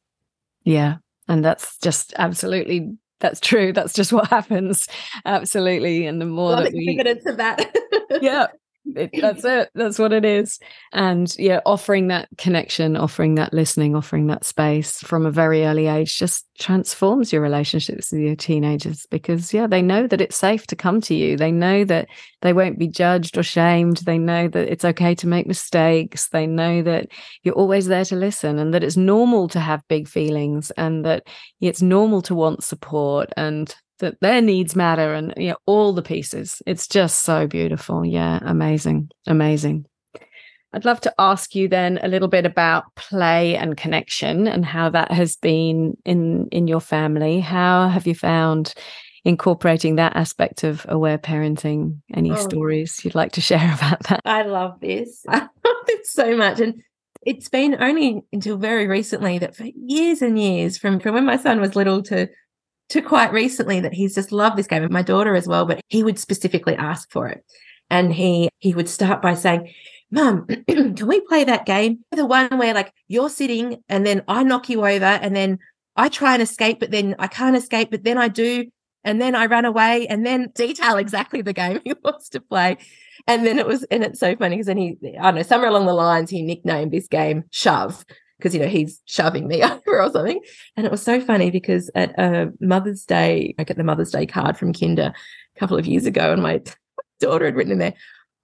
yeah 0.63 0.95
and 1.27 1.43
that's 1.43 1.77
just 1.77 2.13
absolutely 2.17 2.95
that's 3.19 3.39
true. 3.39 3.71
That's 3.71 3.93
just 3.93 4.11
what 4.11 4.27
happens. 4.29 4.87
Absolutely. 5.25 6.05
And 6.05 6.19
the 6.19 6.25
more 6.25 6.57
that 6.57 6.73
we 6.73 6.89
evidence 6.99 7.25
of 7.25 7.37
that. 7.37 7.73
Yeah 8.21 8.47
it, 8.85 9.11
that's 9.19 9.45
it. 9.45 9.69
That's 9.75 9.97
what 9.97 10.13
it 10.13 10.25
is. 10.25 10.59
And 10.91 11.33
yeah 11.37 11.61
offering 11.65 12.07
that 12.07 12.29
connection 12.37 12.95
offering 12.95 13.35
that 13.35 13.53
listening 13.53 13.95
offering 13.95 14.27
that 14.27 14.43
space 14.43 14.99
from 14.99 15.25
a 15.25 15.31
very 15.31 15.65
early 15.65 15.87
age 15.87 16.17
just 16.17 16.45
transforms 16.59 17.31
your 17.31 17.41
relationships 17.41 18.11
with 18.11 18.21
your 18.21 18.35
teenagers 18.35 19.05
because 19.09 19.53
yeah 19.53 19.67
they 19.67 19.81
know 19.81 20.05
that 20.07 20.21
it's 20.21 20.37
safe 20.37 20.67
to 20.67 20.75
come 20.75 21.01
to 21.01 21.15
you. 21.15 21.37
They 21.37 21.51
know 21.51 21.83
that 21.85 22.07
they 22.41 22.53
won't 22.53 22.77
be 22.77 22.87
judged 22.87 23.37
or 23.37 23.43
shamed. 23.43 23.97
They 23.97 24.17
know 24.17 24.47
that 24.47 24.71
it's 24.71 24.85
okay 24.85 25.15
to 25.15 25.27
make 25.27 25.47
mistakes. 25.47 26.29
They 26.29 26.45
know 26.45 26.81
that 26.83 27.07
you're 27.43 27.55
always 27.55 27.87
there 27.87 28.05
to 28.05 28.15
listen 28.15 28.59
and 28.59 28.73
that 28.73 28.83
it's 28.83 28.97
normal 28.97 29.47
to 29.49 29.59
have 29.59 29.87
big 29.87 30.07
feelings 30.07 30.71
and 30.71 31.05
that 31.05 31.27
it's 31.61 31.81
normal 31.81 32.21
to 32.23 32.35
want 32.35 32.63
support 32.63 33.31
and 33.37 33.73
that 33.99 34.19
their 34.21 34.41
needs 34.41 34.75
matter 34.75 35.13
and 35.13 35.33
you 35.37 35.49
know 35.49 35.57
all 35.65 35.93
the 35.93 36.01
pieces. 36.01 36.61
It's 36.65 36.87
just 36.87 37.23
so 37.23 37.47
beautiful. 37.47 38.05
Yeah 38.05 38.39
amazing 38.41 39.09
amazing. 39.27 39.85
I'd 40.73 40.85
love 40.85 41.01
to 41.01 41.13
ask 41.19 41.53
you 41.53 41.67
then 41.67 41.99
a 42.01 42.07
little 42.07 42.27
bit 42.27 42.47
about 42.47 42.95
play 42.95 43.55
and 43.55 43.77
connection 43.77 44.47
and 44.47 44.65
how 44.65 44.89
that 44.89 45.11
has 45.11 45.35
been 45.35 45.95
in 46.03 46.47
in 46.51 46.67
your 46.67 46.81
family. 46.81 47.39
How 47.39 47.89
have 47.89 48.07
you 48.07 48.15
found 48.15 48.73
incorporating 49.25 49.95
that 49.95 50.15
aspect 50.15 50.63
of 50.63 50.85
aware 50.89 51.17
parenting? 51.17 52.01
Any 52.13 52.31
oh, 52.31 52.35
stories 52.35 52.99
you'd 53.03 53.15
like 53.15 53.33
to 53.33 53.41
share 53.41 53.73
about 53.77 54.03
that? 54.03 54.21
I 54.25 54.43
love 54.43 54.79
this. 54.81 55.23
I 55.29 55.39
love 55.39 55.49
it 55.87 56.07
so 56.07 56.35
much. 56.35 56.59
And 56.59 56.81
it's 57.25 57.49
been 57.49 57.81
only 57.81 58.23
until 58.33 58.57
very 58.57 58.87
recently 58.87 59.37
that 59.39 59.55
for 59.55 59.65
years 59.75 60.21
and 60.21 60.37
years 60.39 60.77
from, 60.77 60.99
from 60.99 61.13
when 61.13 61.25
my 61.25 61.37
son 61.37 61.61
was 61.61 61.75
little 61.75 62.01
to 62.03 62.27
to 62.89 63.01
quite 63.01 63.31
recently 63.31 63.79
that 63.79 63.93
he's 63.93 64.15
just 64.15 64.31
loved 64.31 64.57
this 64.57 64.67
game 64.67 64.83
and 64.83 64.91
my 64.91 65.01
daughter 65.01 65.35
as 65.35 65.47
well, 65.47 65.65
but 65.65 65.81
he 65.89 66.03
would 66.03 66.19
specifically 66.19 66.75
ask 66.75 67.11
for 67.11 67.27
it. 67.27 67.43
And 67.89 68.13
he 68.13 68.49
he 68.59 68.73
would 68.73 68.89
start 68.89 69.21
by 69.21 69.33
saying, 69.33 69.73
Mum, 70.11 70.45
can 70.67 71.07
we 71.07 71.21
play 71.21 71.43
that 71.43 71.65
game? 71.65 71.99
The 72.11 72.25
one 72.25 72.57
where 72.57 72.73
like 72.73 72.93
you're 73.07 73.29
sitting 73.29 73.83
and 73.89 74.05
then 74.05 74.23
I 74.27 74.43
knock 74.43 74.69
you 74.69 74.85
over 74.85 75.05
and 75.05 75.35
then 75.35 75.59
I 75.95 76.09
try 76.09 76.33
and 76.33 76.41
escape, 76.41 76.79
but 76.79 76.91
then 76.91 77.15
I 77.19 77.27
can't 77.27 77.55
escape, 77.55 77.91
but 77.91 78.03
then 78.03 78.17
I 78.17 78.27
do. 78.27 78.65
And 79.03 79.21
then 79.21 79.35
I 79.35 79.47
run 79.47 79.65
away 79.65 80.07
and 80.07 80.25
then 80.25 80.51
detail 80.55 80.97
exactly 80.97 81.41
the 81.41 81.53
game 81.53 81.81
he 81.83 81.93
wants 82.03 82.29
to 82.29 82.39
play. 82.39 82.77
And 83.27 83.45
then 83.45 83.59
it 83.59 83.67
was, 83.67 83.83
and 83.85 84.03
it's 84.03 84.19
so 84.19 84.35
funny 84.35 84.55
because 84.55 84.67
then 84.67 84.77
he, 84.77 84.97
I 85.19 85.23
don't 85.23 85.35
know, 85.35 85.43
somewhere 85.43 85.69
along 85.69 85.85
the 85.85 85.93
lines, 85.93 86.29
he 86.29 86.41
nicknamed 86.41 86.91
this 86.91 87.07
game 87.07 87.45
Shove 87.51 88.05
because, 88.37 88.53
you 88.53 88.59
know, 88.59 88.67
he's 88.67 89.01
shoving 89.05 89.47
me 89.47 89.63
over 89.63 90.01
or 90.01 90.11
something. 90.11 90.41
And 90.75 90.85
it 90.85 90.91
was 90.91 91.01
so 91.01 91.21
funny 91.21 91.51
because 91.51 91.89
at 91.95 92.17
a 92.19 92.51
Mother's 92.59 93.05
Day, 93.05 93.55
I 93.57 93.63
get 93.63 93.77
the 93.77 93.83
Mother's 93.83 94.11
Day 94.11 94.25
card 94.25 94.57
from 94.57 94.73
Kinder 94.73 95.13
a 95.55 95.59
couple 95.59 95.77
of 95.77 95.85
years 95.85 96.05
ago, 96.05 96.33
and 96.33 96.41
my 96.41 96.61
daughter 97.19 97.45
had 97.45 97.55
written 97.55 97.73
in 97.73 97.79
there, 97.79 97.93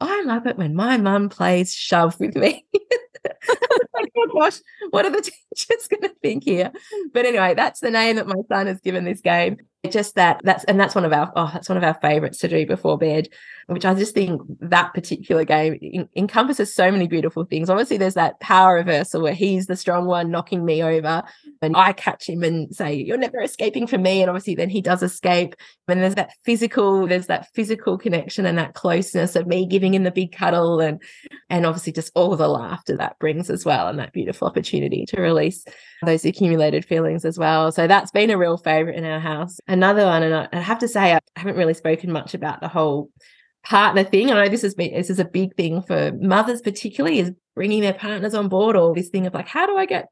I 0.02 0.24
love 0.24 0.48
it 0.48 0.58
when 0.58 0.76
my 0.76 0.98
mum 0.98 1.30
plays 1.30 1.74
shove 1.74 2.20
with 2.20 2.36
me. 2.36 2.66
oh 3.26 4.28
gosh, 4.34 4.60
what 4.92 5.06
are 5.06 5.12
the 5.12 5.22
teachers 5.22 5.88
going 5.90 6.04
to 6.04 6.16
think 6.22 6.46
here? 6.46 6.72
But 7.14 7.26
anyway, 7.26 7.54
that's 7.54 7.82
the 7.82 7.92
name 7.92 8.16
that 8.16 8.28
my 8.28 8.42
son 8.48 8.68
has 8.68 8.80
given 8.80 9.04
this 9.04 9.20
game. 9.20 9.58
Just 9.88 10.16
that 10.16 10.42
that's 10.44 10.66
and 10.66 10.78
that's 10.78 10.94
one 10.94 11.06
of 11.06 11.14
our 11.14 11.32
oh 11.38 11.50
that's 11.54 11.70
one 11.70 11.78
of 11.78 11.86
our 11.86 11.94
favorites 11.94 12.40
to 12.40 12.50
do 12.50 12.66
before 12.66 12.98
bed, 12.98 13.30
which 13.68 13.86
I 13.86 13.94
just 13.94 14.14
think 14.14 14.42
that 14.60 14.94
particular 14.94 15.46
game 15.46 15.80
in, 15.82 16.10
encompasses 16.18 16.76
so 16.76 16.92
many 16.92 17.08
beautiful 17.08 17.46
things. 17.46 17.70
Obviously, 17.70 17.96
there's 17.96 18.16
that 18.16 18.42
power 18.42 18.76
reversal 18.76 19.22
where 19.22 19.34
he's 19.34 19.68
the 19.68 19.78
strong 19.78 20.06
one 20.06 20.32
knocking 20.32 20.66
me 20.66 20.84
over, 20.84 21.24
and 21.62 21.78
I 21.78 21.94
catch 21.94 22.28
him 22.28 22.44
and 22.44 22.76
say, 22.76 22.94
"You're 22.94 23.18
never 23.18 23.40
escaping 23.42 23.88
from 23.88 24.02
me." 24.02 24.22
And 24.22 24.30
obviously, 24.30 24.54
then 24.54 24.70
he 24.70 24.82
does 24.82 25.02
escape. 25.02 25.56
And 25.88 26.02
there's 26.02 26.16
that 26.16 26.34
physical, 26.44 27.08
there's 27.08 27.28
that 27.28 27.48
physical 27.54 27.98
connection 27.98 28.46
and 28.46 28.58
that 28.58 28.74
closeness 28.74 29.38
of 29.38 29.48
me 29.48 29.66
giving 29.66 29.94
him 29.94 30.04
the 30.04 30.12
big 30.12 30.34
cuddle, 30.34 30.82
and 30.82 31.02
and 31.50 31.66
obviously 31.66 31.94
just 31.94 32.12
all 32.16 32.36
the 32.36 32.50
laughter 32.50 32.98
that 32.98 33.18
brings 33.18 33.50
as 33.50 33.64
well, 33.64 33.88
and 33.88 33.98
that 34.00 34.12
beautiful 34.12 34.46
opportunity 34.46 35.06
to 35.06 35.22
release 35.22 35.64
those 36.06 36.26
accumulated 36.26 36.86
feelings 36.86 37.26
as 37.26 37.38
well. 37.38 37.72
So 37.72 37.88
that's 37.88 38.12
been 38.12 38.30
a 38.30 38.38
real 38.38 38.58
favorite 38.58 38.96
in 38.96 39.06
our 39.06 39.20
house. 39.20 39.60
Another 39.68 40.06
one, 40.06 40.24
and 40.24 40.48
I 40.52 40.60
have 40.60 40.80
to 40.80 40.88
say, 40.88 41.14
I 41.14 41.20
haven't 41.36 41.58
really 41.58 41.74
spoken 41.74 42.12
much 42.12 42.34
about 42.34 42.62
the 42.62 42.68
whole 42.68 43.10
partner 43.64 44.04
thing. 44.04 44.32
I 44.32 44.36
know 44.36 44.50
this 44.50 44.74
been 44.74 44.94
this 44.94 45.10
is 45.10 45.20
a 45.20 45.26
big 45.26 45.56
thing 45.56 45.82
for 45.82 46.12
mothers, 46.14 46.62
particularly, 46.62 47.20
is 47.20 47.32
bringing 47.56 47.82
their 47.82 47.94
partners 47.94 48.34
on 48.34 48.48
board. 48.48 48.76
Or 48.76 48.94
this 48.96 49.10
thing 49.10 49.28
of 49.28 49.34
like, 49.34 49.48
how 49.48 49.66
do 49.66 49.78
I 49.78 49.86
get 49.86 50.08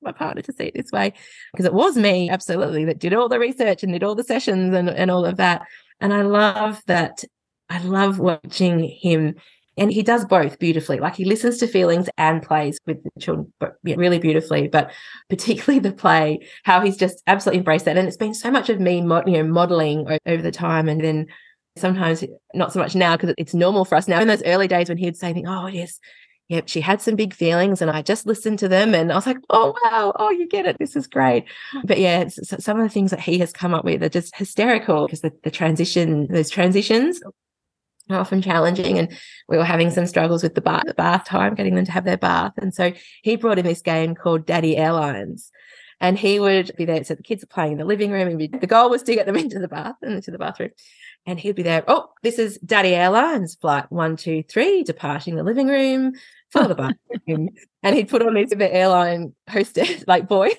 my 0.00 0.12
partner 0.12 0.42
to 0.42 0.52
see 0.52 0.64
it 0.64 0.74
this 0.74 0.92
way? 0.92 1.12
Because 1.52 1.66
it 1.66 1.74
was 1.74 1.96
me, 1.96 2.30
absolutely, 2.30 2.84
that 2.86 3.00
did 3.00 3.14
all 3.14 3.28
the 3.28 3.38
research 3.38 3.82
and 3.82 3.92
did 3.92 4.04
all 4.04 4.14
the 4.14 4.24
sessions 4.24 4.74
and 4.74 4.88
and 4.88 5.10
all 5.10 5.24
of 5.24 5.38
that. 5.38 5.62
And 6.00 6.12
I 6.12 6.22
love 6.22 6.82
that. 6.86 7.24
I 7.68 7.78
love 7.82 8.18
watching 8.18 8.80
him 8.80 9.36
and 9.76 9.90
he 9.90 10.02
does 10.02 10.24
both 10.24 10.58
beautifully. 10.58 10.98
Like 10.98 11.16
he 11.16 11.24
listens 11.24 11.58
to 11.58 11.66
feelings 11.66 12.08
and 12.18 12.42
plays 12.42 12.78
with 12.86 13.02
the 13.02 13.10
children 13.20 13.52
really 13.82 14.18
beautifully. 14.18 14.68
But 14.68 14.92
particularly 15.30 15.80
the 15.80 15.92
play, 15.92 16.46
how 16.64 16.80
he's 16.80 16.96
just 16.96 17.22
absolutely 17.26 17.58
embraced 17.58 17.86
that. 17.86 17.96
And 17.96 18.06
it's 18.06 18.16
been 18.16 18.34
so 18.34 18.50
much 18.50 18.68
of 18.68 18.80
me, 18.80 18.96
you 18.96 19.02
know, 19.02 19.44
modeling 19.44 20.06
over 20.26 20.42
the 20.42 20.52
time, 20.52 20.88
and 20.88 21.02
then 21.02 21.26
sometimes 21.76 22.22
not 22.54 22.72
so 22.72 22.80
much 22.80 22.94
now 22.94 23.16
because 23.16 23.34
it's 23.38 23.54
normal 23.54 23.84
for 23.84 23.94
us 23.94 24.08
now. 24.08 24.20
In 24.20 24.28
those 24.28 24.42
early 24.44 24.68
days 24.68 24.88
when 24.88 24.98
he'd 24.98 25.16
say, 25.16 25.42
"Oh 25.46 25.66
yes." 25.66 25.98
Yep, 26.48 26.68
she 26.68 26.82
had 26.82 27.00
some 27.00 27.16
big 27.16 27.32
feelings, 27.32 27.80
and 27.80 27.90
I 27.90 28.02
just 28.02 28.26
listened 28.26 28.58
to 28.58 28.68
them, 28.68 28.94
and 28.94 29.10
I 29.10 29.14
was 29.14 29.26
like, 29.26 29.38
"Oh 29.48 29.74
wow, 29.84 30.12
oh 30.18 30.30
you 30.30 30.46
get 30.46 30.66
it, 30.66 30.76
this 30.78 30.96
is 30.96 31.06
great." 31.06 31.46
But 31.84 31.98
yeah, 31.98 32.28
some 32.28 32.78
of 32.78 32.82
the 32.82 32.92
things 32.92 33.10
that 33.10 33.20
he 33.20 33.38
has 33.38 33.52
come 33.52 33.72
up 33.72 33.86
with 33.86 34.02
are 34.02 34.10
just 34.10 34.36
hysterical 34.36 35.06
because 35.06 35.22
the, 35.22 35.32
the 35.44 35.50
transition, 35.50 36.26
those 36.26 36.50
transitions 36.50 37.22
often 38.10 38.42
challenging 38.42 38.98
and 38.98 39.16
we 39.48 39.56
were 39.56 39.64
having 39.64 39.90
some 39.90 40.06
struggles 40.06 40.42
with 40.42 40.54
the 40.54 40.60
bath, 40.60 40.84
the 40.86 40.94
bath 40.94 41.24
time 41.24 41.54
getting 41.54 41.74
them 41.74 41.84
to 41.84 41.92
have 41.92 42.04
their 42.04 42.16
bath. 42.16 42.52
And 42.56 42.74
so 42.74 42.92
he 43.22 43.36
brought 43.36 43.58
in 43.58 43.64
this 43.64 43.82
game 43.82 44.14
called 44.14 44.46
daddy 44.46 44.76
airlines. 44.76 45.50
And 46.00 46.18
he 46.18 46.40
would 46.40 46.72
be 46.76 46.84
there 46.84 47.04
so 47.04 47.14
the 47.14 47.22
kids 47.22 47.44
are 47.44 47.46
playing 47.46 47.72
in 47.72 47.78
the 47.78 47.84
living 47.84 48.10
room 48.10 48.26
and 48.26 48.60
the 48.60 48.66
goal 48.66 48.90
was 48.90 49.04
to 49.04 49.14
get 49.14 49.26
them 49.26 49.36
into 49.44 49.60
the 49.60 49.68
bath 49.68 49.94
and 50.02 50.14
into 50.14 50.30
the 50.30 50.38
bathroom. 50.38 50.70
And 51.26 51.38
he'd 51.38 51.54
be 51.54 51.62
there 51.62 51.84
oh 51.86 52.08
this 52.22 52.40
is 52.40 52.58
daddy 52.58 52.94
airlines 52.94 53.54
flight 53.54 53.90
one 53.92 54.16
two 54.16 54.42
three 54.42 54.82
departing 54.82 55.36
the 55.36 55.44
living 55.44 55.68
room 55.68 56.14
for 56.50 56.66
the 56.66 56.74
bathroom. 56.74 57.50
And 57.84 57.96
he'd 57.96 58.08
put 58.08 58.24
on 58.24 58.34
these 58.34 58.50
the 58.50 58.72
airline 58.72 59.34
hostess 59.50 60.04
like 60.06 60.28
voice 60.28 60.56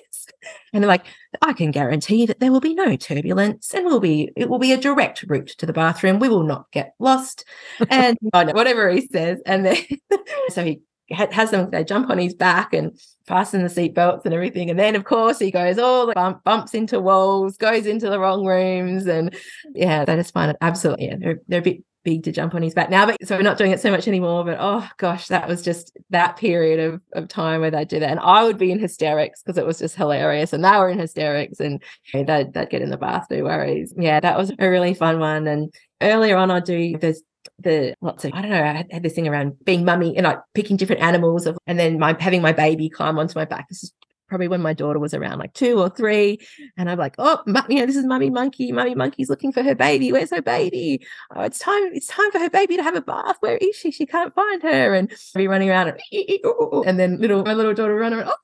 and 0.72 0.82
they're 0.82 0.88
like 0.88 1.06
i 1.42 1.52
can 1.52 1.70
guarantee 1.70 2.26
that 2.26 2.40
there 2.40 2.52
will 2.52 2.60
be 2.60 2.74
no 2.74 2.96
turbulence 2.96 3.72
and 3.74 3.84
will 3.84 4.00
be 4.00 4.30
it 4.36 4.48
will 4.48 4.58
be 4.58 4.72
a 4.72 4.76
direct 4.76 5.24
route 5.28 5.48
to 5.58 5.66
the 5.66 5.72
bathroom. 5.72 6.18
We 6.18 6.28
will 6.28 6.42
not 6.42 6.70
get 6.72 6.94
lost. 6.98 7.44
And 7.90 8.16
whatever 8.20 8.90
he 8.90 9.06
says. 9.06 9.40
And 9.46 9.64
then 9.64 9.76
so 10.48 10.64
he 10.64 10.80
has 11.10 11.50
them 11.50 11.70
they 11.70 11.84
jump 11.84 12.10
on 12.10 12.18
his 12.18 12.34
back 12.34 12.72
and 12.72 12.98
fasten 13.26 13.62
the 13.62 13.68
seat 13.68 13.94
belts 13.94 14.24
and 14.24 14.34
everything. 14.34 14.70
And 14.70 14.78
then 14.78 14.96
of 14.96 15.04
course 15.04 15.38
he 15.38 15.50
goes 15.50 15.78
all 15.78 16.06
the 16.06 16.14
bump, 16.14 16.44
bumps 16.44 16.74
into 16.74 17.00
walls 17.00 17.56
goes 17.56 17.86
into 17.86 18.08
the 18.08 18.18
wrong 18.18 18.44
rooms. 18.44 19.06
And 19.06 19.34
yeah 19.74 20.04
that 20.04 20.18
is 20.18 20.30
fun 20.30 20.54
absolutely 20.60 21.06
yeah 21.06 21.16
they're, 21.18 21.40
they're 21.48 21.60
a 21.60 21.62
bit 21.62 21.84
big 22.04 22.22
to 22.22 22.32
jump 22.32 22.54
on 22.54 22.62
his 22.62 22.74
back 22.74 22.90
now 22.90 23.06
but 23.06 23.16
so 23.26 23.36
we're 23.36 23.42
not 23.42 23.58
doing 23.58 23.72
it 23.72 23.80
so 23.80 23.90
much 23.90 24.06
anymore 24.06 24.44
but 24.44 24.56
oh 24.60 24.86
gosh 24.98 25.26
that 25.28 25.48
was 25.48 25.62
just 25.62 25.96
that 26.10 26.36
period 26.36 26.78
of, 26.78 27.00
of 27.14 27.28
time 27.28 27.60
where 27.60 27.70
they 27.70 27.84
do 27.84 27.98
that 27.98 28.10
and 28.10 28.20
i 28.20 28.44
would 28.44 28.58
be 28.58 28.70
in 28.70 28.78
hysterics 28.78 29.42
because 29.42 29.58
it 29.58 29.66
was 29.66 29.78
just 29.78 29.96
hilarious 29.96 30.52
and 30.52 30.64
they 30.64 30.70
were 30.70 30.88
in 30.88 30.98
hysterics 30.98 31.60
and 31.60 31.82
they'd, 32.12 32.52
they'd 32.52 32.70
get 32.70 32.82
in 32.82 32.90
the 32.90 32.96
bath 32.96 33.26
no 33.30 33.42
worries 33.42 33.92
yeah 33.96 34.20
that 34.20 34.38
was 34.38 34.52
a 34.58 34.68
really 34.68 34.94
fun 34.94 35.18
one 35.18 35.46
and 35.46 35.74
earlier 36.00 36.36
on 36.36 36.50
i 36.50 36.60
do 36.60 36.96
there's 36.98 37.22
the 37.58 37.94
lots 38.00 38.24
of 38.24 38.32
I 38.34 38.42
don't 38.42 38.50
know. 38.50 38.62
I 38.62 38.84
had 38.90 39.02
this 39.02 39.14
thing 39.14 39.28
around 39.28 39.64
being 39.64 39.84
mummy 39.84 40.16
and 40.16 40.24
like 40.24 40.38
picking 40.54 40.76
different 40.76 41.02
animals 41.02 41.46
of, 41.46 41.56
and 41.66 41.78
then 41.78 41.98
my 41.98 42.16
having 42.18 42.42
my 42.42 42.52
baby 42.52 42.88
climb 42.88 43.18
onto 43.18 43.38
my 43.38 43.44
back. 43.44 43.68
This 43.68 43.84
is 43.84 43.92
probably 44.34 44.48
when 44.48 44.62
my 44.62 44.72
daughter 44.72 44.98
was 44.98 45.14
around 45.14 45.38
like 45.38 45.54
two 45.54 45.78
or 45.78 45.88
three. 45.88 46.40
And 46.76 46.90
I'm 46.90 46.98
like, 46.98 47.14
oh, 47.18 47.40
you 47.68 47.78
know, 47.78 47.86
this 47.86 47.94
is 47.94 48.04
mummy 48.04 48.30
monkey. 48.30 48.72
Mummy 48.72 48.96
monkey's 48.96 49.30
looking 49.30 49.52
for 49.52 49.62
her 49.62 49.76
baby. 49.76 50.10
Where's 50.10 50.30
her 50.30 50.42
baby? 50.42 51.06
Oh, 51.32 51.42
it's 51.42 51.60
time. 51.60 51.90
It's 51.92 52.08
time 52.08 52.32
for 52.32 52.40
her 52.40 52.50
baby 52.50 52.76
to 52.76 52.82
have 52.82 52.96
a 52.96 53.00
bath. 53.00 53.36
Where 53.38 53.56
is 53.56 53.76
she? 53.76 53.92
She 53.92 54.06
can't 54.06 54.34
find 54.34 54.60
her. 54.64 54.92
And 54.92 55.08
I'd 55.36 55.38
be 55.38 55.46
running 55.46 55.70
around 55.70 55.86
and, 55.90 56.00
and 56.84 56.98
then 56.98 57.20
little 57.20 57.44
my 57.44 57.54
little 57.54 57.74
daughter 57.74 57.94
run 57.94 58.12
around. 58.12 58.28
Oh, 58.28 58.34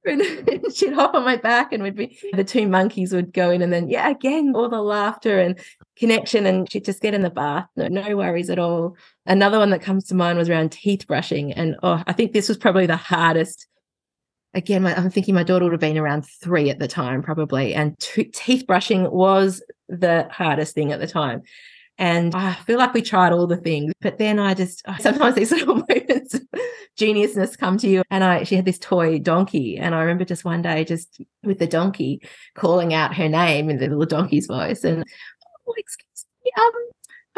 and 0.04 0.22
she'd 0.74 0.92
hop 0.92 1.14
on 1.14 1.24
my 1.24 1.36
back 1.36 1.72
and 1.72 1.82
we'd 1.82 1.96
be 1.96 2.18
the 2.32 2.44
two 2.44 2.68
monkeys 2.68 3.12
would 3.12 3.32
go 3.32 3.50
in 3.50 3.60
and 3.60 3.72
then 3.72 3.90
yeah 3.90 4.08
again 4.08 4.52
all 4.54 4.68
the 4.68 4.80
laughter 4.80 5.38
and 5.38 5.58
connection 5.98 6.46
and 6.46 6.70
she'd 6.70 6.84
just 6.84 7.02
get 7.02 7.12
in 7.12 7.20
the 7.20 7.28
bath 7.28 7.66
no, 7.76 7.88
no 7.88 8.16
worries 8.16 8.48
at 8.48 8.58
all 8.58 8.96
another 9.26 9.58
one 9.58 9.68
that 9.68 9.82
comes 9.82 10.04
to 10.06 10.14
mind 10.14 10.38
was 10.38 10.48
around 10.48 10.72
teeth 10.72 11.06
brushing 11.06 11.52
and 11.52 11.76
oh 11.82 12.02
i 12.06 12.12
think 12.14 12.32
this 12.32 12.48
was 12.48 12.56
probably 12.56 12.86
the 12.86 12.96
hardest 12.96 13.66
again, 14.58 14.82
my, 14.82 14.94
I'm 14.94 15.10
thinking 15.10 15.34
my 15.34 15.44
daughter 15.44 15.64
would 15.64 15.72
have 15.72 15.80
been 15.80 15.96
around 15.96 16.26
three 16.26 16.68
at 16.68 16.80
the 16.80 16.88
time, 16.88 17.22
probably, 17.22 17.74
and 17.74 17.98
t- 18.00 18.24
teeth 18.24 18.66
brushing 18.66 19.10
was 19.10 19.62
the 19.88 20.28
hardest 20.30 20.74
thing 20.74 20.92
at 20.92 21.00
the 21.00 21.06
time. 21.06 21.42
And 21.96 22.34
I 22.34 22.54
feel 22.54 22.78
like 22.78 22.92
we 22.92 23.02
tried 23.02 23.32
all 23.32 23.46
the 23.46 23.56
things, 23.56 23.92
but 24.00 24.18
then 24.18 24.38
I 24.38 24.54
just 24.54 24.82
sometimes 25.00 25.34
these 25.34 25.50
little 25.52 25.76
moments 25.76 26.34
of 26.34 26.42
geniusness 26.98 27.58
come 27.58 27.78
to 27.78 27.88
you. 27.88 28.02
And 28.10 28.22
I 28.22 28.44
she 28.44 28.56
had 28.56 28.64
this 28.64 28.78
toy 28.78 29.18
donkey, 29.18 29.78
and 29.78 29.94
I 29.94 30.00
remember 30.00 30.24
just 30.24 30.44
one 30.44 30.62
day 30.62 30.84
just 30.84 31.20
with 31.42 31.58
the 31.58 31.66
donkey 31.66 32.20
calling 32.54 32.94
out 32.94 33.16
her 33.16 33.28
name 33.28 33.70
in 33.70 33.78
the 33.78 33.88
little 33.88 34.06
donkey's 34.06 34.46
voice, 34.46 34.84
and 34.84 35.04
oh, 35.66 35.74
excuse 35.76 36.26
me, 36.44 36.52
um, 36.56 36.72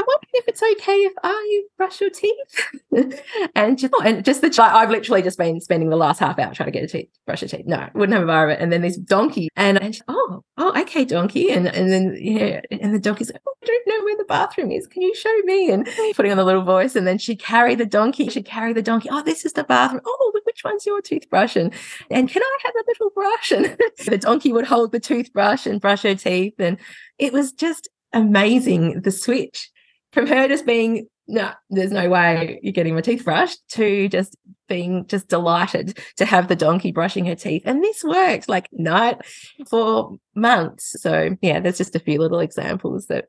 I'm 0.00 0.06
wondering 0.06 0.30
if 0.32 0.48
it's 0.48 0.62
okay 0.62 0.96
if 1.00 1.12
I 1.22 1.62
brush 1.76 2.00
your 2.00 2.08
teeth. 2.08 3.20
and 3.54 3.78
just 3.78 3.92
and 4.02 4.24
just 4.24 4.40
the 4.40 4.62
I've 4.62 4.88
literally 4.88 5.20
just 5.20 5.36
been 5.36 5.60
spending 5.60 5.90
the 5.90 5.96
last 5.96 6.20
half 6.20 6.38
hour 6.38 6.54
trying 6.54 6.68
to 6.68 6.70
get 6.72 6.84
a 6.84 6.86
teeth, 6.86 7.10
brush 7.26 7.42
your 7.42 7.50
teeth. 7.50 7.66
No, 7.66 7.86
wouldn't 7.94 8.14
have 8.14 8.22
a 8.22 8.26
bar 8.26 8.48
of 8.48 8.56
it. 8.56 8.62
And 8.62 8.72
then 8.72 8.80
this 8.80 8.96
donkey, 8.96 9.50
and, 9.56 9.80
and 9.82 9.94
she, 9.94 10.00
oh, 10.08 10.42
oh, 10.56 10.80
okay, 10.80 11.04
donkey. 11.04 11.50
And 11.50 11.66
and 11.66 11.92
then 11.92 12.16
yeah, 12.18 12.62
and 12.70 12.94
the 12.94 12.98
donkey's 12.98 13.30
like, 13.30 13.42
oh, 13.46 13.52
I 13.62 13.66
don't 13.66 13.88
know 13.88 14.04
where 14.06 14.16
the 14.16 14.24
bathroom 14.24 14.70
is. 14.70 14.86
Can 14.86 15.02
you 15.02 15.14
show 15.14 15.36
me? 15.44 15.70
And 15.70 15.86
putting 16.14 16.30
on 16.30 16.38
the 16.38 16.44
little 16.44 16.64
voice, 16.64 16.96
and 16.96 17.06
then 17.06 17.18
she'd 17.18 17.42
carry 17.42 17.74
the 17.74 17.84
donkey. 17.84 18.30
She'd 18.30 18.46
carry 18.46 18.72
the 18.72 18.80
donkey. 18.80 19.10
Oh, 19.12 19.22
this 19.22 19.44
is 19.44 19.52
the 19.52 19.64
bathroom. 19.64 20.00
Oh, 20.06 20.32
which 20.44 20.64
one's 20.64 20.86
your 20.86 21.02
toothbrush? 21.02 21.56
And 21.56 21.74
and 22.10 22.26
can 22.26 22.42
I 22.42 22.58
have 22.64 22.74
a 22.74 22.84
little 22.86 23.10
brush? 23.10 23.52
And 23.60 23.76
the 24.06 24.16
donkey 24.16 24.52
would 24.52 24.66
hold 24.66 24.92
the 24.92 25.00
toothbrush 25.00 25.66
and 25.66 25.78
brush 25.78 26.02
her 26.04 26.14
teeth. 26.14 26.54
And 26.58 26.78
it 27.18 27.34
was 27.34 27.52
just 27.52 27.88
amazing 28.12 29.02
the 29.02 29.10
switch 29.10 29.70
from 30.12 30.26
her 30.26 30.48
just 30.48 30.66
being 30.66 31.06
no, 31.30 31.52
there's 31.70 31.92
no 31.92 32.08
way 32.08 32.58
you're 32.62 32.72
getting 32.72 32.94
my 32.94 33.00
teeth 33.00 33.24
brushed 33.24 33.60
to 33.70 34.08
just 34.08 34.36
being 34.68 35.06
just 35.06 35.28
delighted 35.28 35.98
to 36.16 36.24
have 36.24 36.48
the 36.48 36.56
donkey 36.56 36.90
brushing 36.90 37.24
her 37.26 37.36
teeth. 37.36 37.62
And 37.64 37.82
this 37.82 38.02
worked 38.02 38.48
like 38.48 38.68
night 38.72 39.20
for 39.68 40.18
months. 40.34 40.96
So 41.00 41.36
yeah, 41.40 41.60
there's 41.60 41.78
just 41.78 41.94
a 41.94 42.00
few 42.00 42.18
little 42.18 42.40
examples 42.40 43.06
that 43.06 43.26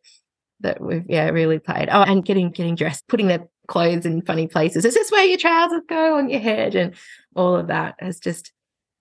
that 0.62 0.82
we've 0.82 1.06
yeah 1.08 1.30
really 1.30 1.60
played. 1.60 1.90
Oh, 1.92 2.02
and 2.02 2.26
getting 2.26 2.50
getting 2.50 2.76
dressed, 2.76 3.08
putting 3.08 3.28
their 3.28 3.48
clothes 3.68 4.06
in 4.06 4.24
funny 4.24 4.48
places. 4.48 4.84
Is 4.84 4.96
this 4.96 5.12
where 5.12 5.26
your 5.26 5.38
trousers 5.38 5.82
go 5.88 6.18
on 6.18 6.30
your 6.30 6.42
head? 6.42 6.76
And 6.76 6.96
all 7.36 7.56
of 7.56 7.68
that 7.68 7.96
has 8.00 8.20
just 8.20 8.52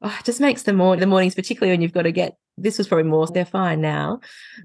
oh, 0.03 0.14
it 0.18 0.24
just 0.26 0.41
makes 0.41 0.62
the 0.64 0.74
morning 0.74 1.01
the 1.01 1.07
mornings, 1.07 1.35
particularly 1.35 1.72
when 1.72 1.81
you've 1.81 1.93
got 1.93 2.03
to 2.03 2.12
get 2.12 2.37
this 2.63 2.79
was 2.79 2.89
probably 2.89 3.11
more, 3.11 3.27
mm. 3.27 3.35
they're 3.35 3.45
fine 3.45 3.81
now. 3.81 4.21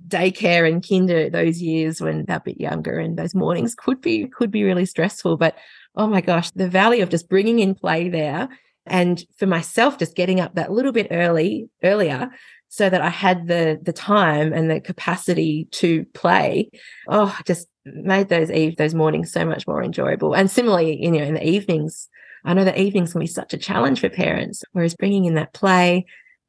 Daycare 0.07 0.69
and 0.69 0.87
kinder, 0.87 1.29
those 1.29 1.61
years 1.61 2.01
when 2.01 2.25
they're 2.25 2.37
a 2.37 2.41
bit 2.41 2.59
younger 2.59 2.99
and 2.99 3.17
those 3.17 3.35
mornings 3.35 3.75
could 3.75 4.01
be, 4.01 4.27
could 4.27 4.51
be 4.51 4.63
really 4.63 4.85
stressful. 4.85 5.37
But 5.37 5.55
oh 5.95 6.07
my 6.07 6.21
gosh, 6.21 6.51
the 6.51 6.69
value 6.69 7.03
of 7.03 7.09
just 7.09 7.29
bringing 7.29 7.59
in 7.59 7.75
play 7.75 8.09
there. 8.09 8.49
And 8.85 9.23
for 9.37 9.47
myself, 9.47 9.97
just 9.97 10.15
getting 10.15 10.39
up 10.39 10.55
that 10.55 10.71
little 10.71 10.91
bit 10.91 11.07
early, 11.09 11.69
earlier, 11.83 12.29
so 12.69 12.89
that 12.89 13.01
I 13.01 13.09
had 13.09 13.47
the 13.47 13.79
the 13.81 13.93
time 13.93 14.53
and 14.53 14.69
the 14.69 14.79
capacity 14.79 15.67
to 15.71 16.05
play. 16.13 16.69
Oh, 17.07 17.35
just 17.45 17.67
made 17.85 18.29
those 18.29 18.51
eve 18.51 18.75
those 18.77 18.93
mornings 18.93 19.31
so 19.31 19.45
much 19.45 19.65
more 19.65 19.83
enjoyable. 19.83 20.33
And 20.35 20.51
similarly, 20.51 21.01
you 21.01 21.11
know, 21.11 21.23
in 21.23 21.35
the 21.35 21.47
evenings, 21.47 22.07
I 22.43 22.53
know 22.53 22.63
that 22.63 22.77
evenings 22.77 23.11
can 23.11 23.21
be 23.21 23.27
such 23.27 23.53
a 23.53 23.57
challenge 23.57 24.01
for 24.01 24.09
parents, 24.09 24.63
whereas 24.73 24.95
bringing 24.95 25.25
in 25.25 25.35
that 25.35 25.53
play 25.53 26.05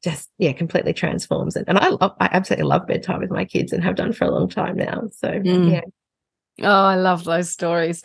just 0.07 0.31
yeah 0.39 0.53
completely 0.53 0.93
transforms 0.93 1.57
it. 1.57 1.65
And 1.67 1.79
I 1.79 1.89
love, 1.89 2.13
I 2.21 2.29
absolutely 2.33 2.67
love 2.67 2.87
bedtime 2.87 3.21
with 3.21 3.31
my 3.31 3.45
kids 3.45 3.73
and 3.73 3.83
have 3.83 3.97
done 3.97 4.13
for 4.13 4.25
a 4.25 4.31
long 4.31 4.49
time 4.49 4.77
now. 4.77 5.03
So 5.13 5.29
mm. 5.29 5.73
yeah. 5.73 5.81
Oh, 6.63 6.85
I 6.87 6.95
love 6.95 7.25
those 7.25 7.53
stories. 7.53 8.01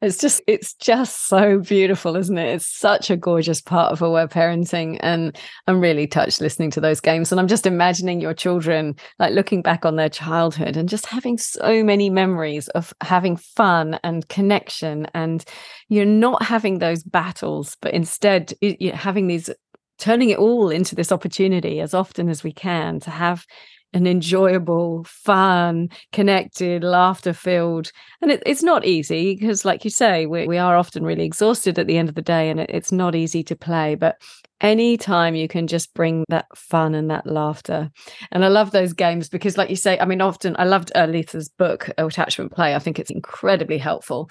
It's 0.00 0.18
just 0.18 0.40
it's 0.46 0.74
just 0.74 1.26
so 1.26 1.58
beautiful, 1.58 2.14
isn't 2.14 2.38
it? 2.38 2.54
It's 2.54 2.66
such 2.68 3.10
a 3.10 3.16
gorgeous 3.16 3.60
part 3.60 3.90
of 3.90 4.00
aware 4.00 4.28
parenting. 4.28 4.98
And 5.00 5.36
I'm 5.66 5.80
really 5.80 6.06
touched 6.06 6.40
listening 6.40 6.70
to 6.72 6.80
those 6.80 7.00
games. 7.00 7.32
And 7.32 7.40
I'm 7.40 7.48
just 7.48 7.66
imagining 7.66 8.20
your 8.20 8.32
children 8.32 8.94
like 9.18 9.32
looking 9.32 9.60
back 9.60 9.84
on 9.84 9.96
their 9.96 10.08
childhood 10.08 10.76
and 10.76 10.88
just 10.88 11.06
having 11.06 11.36
so 11.36 11.82
many 11.82 12.08
memories 12.08 12.68
of 12.68 12.94
having 13.00 13.36
fun 13.36 13.98
and 14.04 14.28
connection. 14.28 15.08
And 15.12 15.44
you're 15.88 16.04
not 16.04 16.44
having 16.44 16.78
those 16.78 17.02
battles, 17.02 17.76
but 17.80 17.92
instead 17.92 18.52
you're 18.60 18.94
having 18.94 19.26
these 19.26 19.50
turning 19.98 20.30
it 20.30 20.38
all 20.38 20.70
into 20.70 20.94
this 20.94 21.12
opportunity 21.12 21.80
as 21.80 21.94
often 21.94 22.28
as 22.28 22.44
we 22.44 22.52
can 22.52 23.00
to 23.00 23.10
have 23.10 23.46
an 23.92 24.06
enjoyable, 24.06 25.04
fun, 25.04 25.88
connected, 26.12 26.84
laughter 26.84 27.32
filled. 27.32 27.90
And 28.20 28.30
it, 28.30 28.42
it's 28.44 28.62
not 28.62 28.84
easy 28.84 29.34
because, 29.34 29.64
like 29.64 29.84
you 29.84 29.90
say, 29.90 30.26
we, 30.26 30.46
we 30.46 30.58
are 30.58 30.76
often 30.76 31.02
really 31.02 31.24
exhausted 31.24 31.78
at 31.78 31.86
the 31.86 31.96
end 31.96 32.08
of 32.10 32.14
the 32.14 32.22
day 32.22 32.50
and 32.50 32.60
it, 32.60 32.70
it's 32.70 32.92
not 32.92 33.14
easy 33.14 33.42
to 33.44 33.56
play. 33.56 33.94
But 33.94 34.20
anytime 34.60 35.34
you 35.34 35.48
can 35.48 35.66
just 35.66 35.94
bring 35.94 36.24
that 36.28 36.46
fun 36.54 36.94
and 36.94 37.10
that 37.10 37.26
laughter. 37.26 37.90
And 38.32 38.44
I 38.44 38.48
love 38.48 38.70
those 38.70 38.92
games 38.92 39.30
because, 39.30 39.56
like 39.56 39.70
you 39.70 39.76
say, 39.76 39.98
I 39.98 40.04
mean, 40.04 40.20
often 40.20 40.56
I 40.58 40.64
loved 40.64 40.92
uh, 40.94 41.06
Aletha's 41.06 41.48
book, 41.48 41.88
Attachment 41.96 42.52
Play. 42.52 42.74
I 42.74 42.78
think 42.78 42.98
it's 42.98 43.10
incredibly 43.10 43.78
helpful 43.78 44.30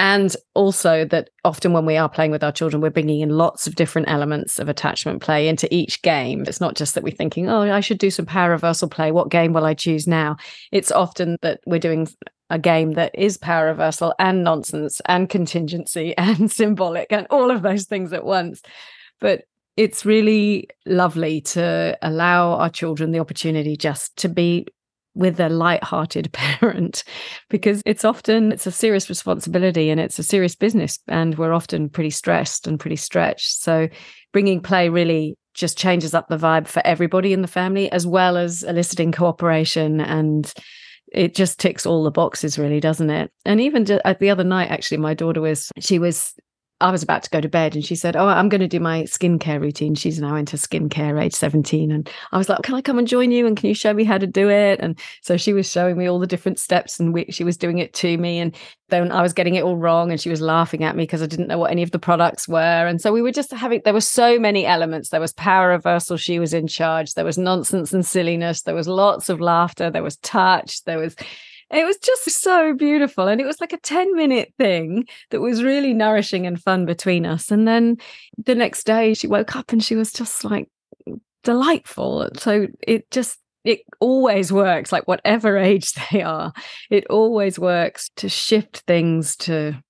and 0.00 0.34
also 0.54 1.04
that 1.04 1.28
often 1.44 1.74
when 1.74 1.84
we 1.84 1.98
are 1.98 2.08
playing 2.08 2.30
with 2.30 2.42
our 2.42 2.50
children 2.50 2.80
we're 2.80 2.88
bringing 2.90 3.20
in 3.20 3.28
lots 3.28 3.66
of 3.66 3.74
different 3.74 4.08
elements 4.08 4.58
of 4.58 4.68
attachment 4.68 5.20
play 5.20 5.46
into 5.46 5.72
each 5.72 6.00
game. 6.00 6.42
It's 6.48 6.60
not 6.60 6.74
just 6.74 6.94
that 6.94 7.04
we're 7.04 7.10
thinking 7.10 7.48
oh 7.48 7.60
i 7.60 7.80
should 7.80 7.98
do 7.98 8.10
some 8.10 8.26
power 8.26 8.50
reversal 8.50 8.88
play. 8.88 9.12
What 9.12 9.30
game 9.30 9.52
will 9.52 9.66
i 9.66 9.74
choose 9.74 10.08
now? 10.08 10.38
It's 10.72 10.90
often 10.90 11.36
that 11.42 11.60
we're 11.66 11.78
doing 11.78 12.08
a 12.48 12.58
game 12.58 12.92
that 12.92 13.12
is 13.14 13.36
power 13.36 13.66
reversal 13.66 14.14
and 14.18 14.42
nonsense 14.42 15.00
and 15.04 15.28
contingency 15.28 16.16
and 16.18 16.50
symbolic 16.50 17.12
and 17.12 17.26
all 17.30 17.50
of 17.50 17.62
those 17.62 17.84
things 17.84 18.12
at 18.12 18.24
once. 18.24 18.62
But 19.20 19.44
it's 19.76 20.04
really 20.04 20.68
lovely 20.86 21.42
to 21.42 21.96
allow 22.02 22.54
our 22.54 22.70
children 22.70 23.12
the 23.12 23.20
opportunity 23.20 23.76
just 23.76 24.16
to 24.16 24.28
be 24.28 24.66
with 25.14 25.40
a 25.40 25.48
light-hearted 25.48 26.32
parent 26.32 27.04
because 27.48 27.82
it's 27.86 28.04
often 28.04 28.52
it's 28.52 28.66
a 28.66 28.72
serious 28.72 29.08
responsibility 29.08 29.90
and 29.90 30.00
it's 30.00 30.18
a 30.18 30.22
serious 30.22 30.54
business 30.54 30.98
and 31.08 31.36
we're 31.36 31.52
often 31.52 31.88
pretty 31.88 32.10
stressed 32.10 32.66
and 32.66 32.80
pretty 32.80 32.96
stretched. 32.96 33.60
So 33.60 33.88
bringing 34.32 34.60
play 34.60 34.88
really 34.88 35.36
just 35.54 35.76
changes 35.76 36.14
up 36.14 36.28
the 36.28 36.36
vibe 36.36 36.68
for 36.68 36.84
everybody 36.86 37.32
in 37.32 37.42
the 37.42 37.48
family 37.48 37.90
as 37.90 38.06
well 38.06 38.36
as 38.36 38.62
eliciting 38.62 39.12
cooperation 39.12 40.00
and 40.00 40.52
it 41.12 41.34
just 41.34 41.58
ticks 41.58 41.86
all 41.86 42.04
the 42.04 42.10
boxes 42.10 42.58
really 42.58 42.78
doesn't 42.78 43.10
it? 43.10 43.32
And 43.44 43.60
even 43.60 43.84
just, 43.84 44.00
uh, 44.04 44.14
the 44.18 44.30
other 44.30 44.44
night 44.44 44.70
actually 44.70 44.98
my 44.98 45.14
daughter 45.14 45.40
was 45.40 45.70
she 45.80 45.98
was 45.98 46.34
I 46.80 46.90
was 46.90 47.02
about 47.02 47.22
to 47.24 47.30
go 47.30 47.40
to 47.40 47.48
bed 47.48 47.74
and 47.74 47.84
she 47.84 47.94
said, 47.94 48.16
Oh, 48.16 48.26
I'm 48.26 48.48
going 48.48 48.60
to 48.60 48.68
do 48.68 48.80
my 48.80 49.02
skincare 49.02 49.60
routine. 49.60 49.94
She's 49.94 50.18
now 50.18 50.34
into 50.34 50.56
skincare, 50.56 51.22
age 51.22 51.34
17. 51.34 51.90
And 51.90 52.08
I 52.32 52.38
was 52.38 52.48
like, 52.48 52.62
Can 52.62 52.74
I 52.74 52.80
come 52.80 52.98
and 52.98 53.06
join 53.06 53.30
you? 53.30 53.46
And 53.46 53.56
can 53.56 53.68
you 53.68 53.74
show 53.74 53.92
me 53.92 54.04
how 54.04 54.18
to 54.18 54.26
do 54.26 54.48
it? 54.48 54.80
And 54.80 54.98
so 55.20 55.36
she 55.36 55.52
was 55.52 55.70
showing 55.70 55.96
me 55.98 56.08
all 56.08 56.18
the 56.18 56.26
different 56.26 56.58
steps 56.58 56.98
and 56.98 57.12
we, 57.12 57.26
she 57.30 57.44
was 57.44 57.56
doing 57.56 57.78
it 57.78 57.92
to 57.94 58.16
me. 58.16 58.38
And 58.38 58.56
then 58.88 59.12
I 59.12 59.22
was 59.22 59.32
getting 59.32 59.54
it 59.54 59.62
all 59.62 59.76
wrong 59.76 60.10
and 60.10 60.20
she 60.20 60.30
was 60.30 60.40
laughing 60.40 60.82
at 60.82 60.96
me 60.96 61.04
because 61.04 61.22
I 61.22 61.26
didn't 61.26 61.48
know 61.48 61.58
what 61.58 61.70
any 61.70 61.82
of 61.82 61.90
the 61.90 61.98
products 61.98 62.48
were. 62.48 62.86
And 62.86 63.00
so 63.00 63.12
we 63.12 63.22
were 63.22 63.32
just 63.32 63.52
having, 63.52 63.82
there 63.84 63.94
were 63.94 64.00
so 64.00 64.38
many 64.38 64.64
elements. 64.64 65.10
There 65.10 65.20
was 65.20 65.32
power 65.32 65.68
reversal. 65.68 66.16
She 66.16 66.38
was 66.38 66.54
in 66.54 66.66
charge. 66.66 67.14
There 67.14 67.24
was 67.24 67.38
nonsense 67.38 67.92
and 67.92 68.04
silliness. 68.04 68.62
There 68.62 68.74
was 68.74 68.88
lots 68.88 69.28
of 69.28 69.40
laughter. 69.40 69.90
There 69.90 70.02
was 70.02 70.16
touch. 70.18 70.82
There 70.84 70.98
was, 70.98 71.14
it 71.70 71.84
was 71.84 71.98
just 71.98 72.28
so 72.30 72.74
beautiful. 72.74 73.28
And 73.28 73.40
it 73.40 73.46
was 73.46 73.60
like 73.60 73.72
a 73.72 73.78
10 73.78 74.14
minute 74.14 74.52
thing 74.58 75.06
that 75.30 75.40
was 75.40 75.62
really 75.62 75.92
nourishing 75.92 76.46
and 76.46 76.60
fun 76.60 76.84
between 76.84 77.24
us. 77.26 77.50
And 77.50 77.66
then 77.66 77.96
the 78.44 78.54
next 78.54 78.84
day 78.84 79.14
she 79.14 79.26
woke 79.26 79.54
up 79.54 79.72
and 79.72 79.82
she 79.82 79.94
was 79.96 80.12
just 80.12 80.44
like 80.44 80.68
delightful. 81.44 82.28
So 82.36 82.66
it 82.80 83.10
just, 83.10 83.38
it 83.64 83.80
always 84.00 84.52
works, 84.52 84.90
like 84.90 85.06
whatever 85.06 85.56
age 85.58 85.92
they 86.10 86.22
are, 86.22 86.52
it 86.90 87.06
always 87.08 87.58
works 87.58 88.10
to 88.16 88.28
shift 88.28 88.78
things, 88.86 89.36
to 89.36 89.80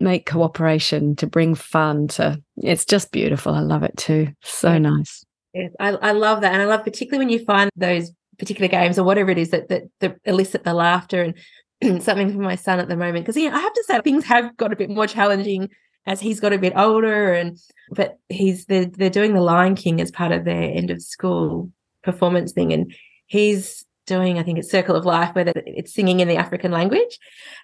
make 0.00 0.26
cooperation, 0.26 1.14
to 1.16 1.26
bring 1.26 1.54
fun, 1.54 2.08
to 2.08 2.42
it's 2.56 2.84
just 2.84 3.12
beautiful. 3.12 3.54
I 3.54 3.60
love 3.60 3.84
it 3.84 3.96
too. 3.96 4.28
So 4.42 4.78
nice. 4.78 5.24
Yes, 5.54 5.72
I, 5.78 5.90
I 5.90 6.12
love 6.12 6.40
that. 6.40 6.52
And 6.52 6.62
I 6.62 6.66
love 6.66 6.84
particularly 6.84 7.24
when 7.24 7.32
you 7.32 7.44
find 7.44 7.70
those 7.76 8.10
particular 8.38 8.68
games 8.68 8.98
or 8.98 9.04
whatever 9.04 9.30
it 9.30 9.38
is 9.38 9.50
that 9.50 9.68
that, 9.68 9.84
that 10.00 10.16
elicit 10.24 10.64
the 10.64 10.74
laughter 10.74 11.34
and 11.80 12.02
something 12.02 12.32
for 12.32 12.38
my 12.38 12.56
son 12.56 12.78
at 12.78 12.88
the 12.88 12.96
moment. 12.96 13.26
Because 13.26 13.36
I 13.36 13.58
have 13.58 13.72
to 13.72 13.84
say 13.86 14.00
things 14.00 14.24
have 14.24 14.56
got 14.56 14.72
a 14.72 14.76
bit 14.76 14.90
more 14.90 15.06
challenging 15.06 15.68
as 16.06 16.20
he's 16.20 16.40
got 16.40 16.52
a 16.52 16.58
bit 16.58 16.72
older 16.76 17.32
and 17.32 17.58
but 17.90 18.18
he's 18.28 18.64
they're, 18.66 18.86
they're 18.86 19.10
doing 19.10 19.34
the 19.34 19.40
Lion 19.40 19.74
King 19.74 20.00
as 20.00 20.10
part 20.10 20.32
of 20.32 20.44
their 20.44 20.62
end 20.62 20.90
of 20.90 21.02
school 21.02 21.70
performance 22.02 22.52
thing 22.52 22.72
and 22.72 22.94
he's 23.26 23.84
doing 24.06 24.38
I 24.38 24.42
think 24.42 24.58
it's 24.58 24.70
Circle 24.70 24.96
of 24.96 25.04
Life 25.04 25.34
where 25.34 25.52
it's 25.54 25.92
singing 25.92 26.20
in 26.20 26.28
the 26.28 26.36
African 26.36 26.72
language. 26.72 27.18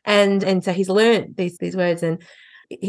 And 0.04 0.44
and 0.44 0.62
so 0.62 0.72
he's 0.72 0.88
learned 0.88 1.36
these 1.36 1.56
these 1.58 1.76
words 1.76 2.02
and 2.02 2.22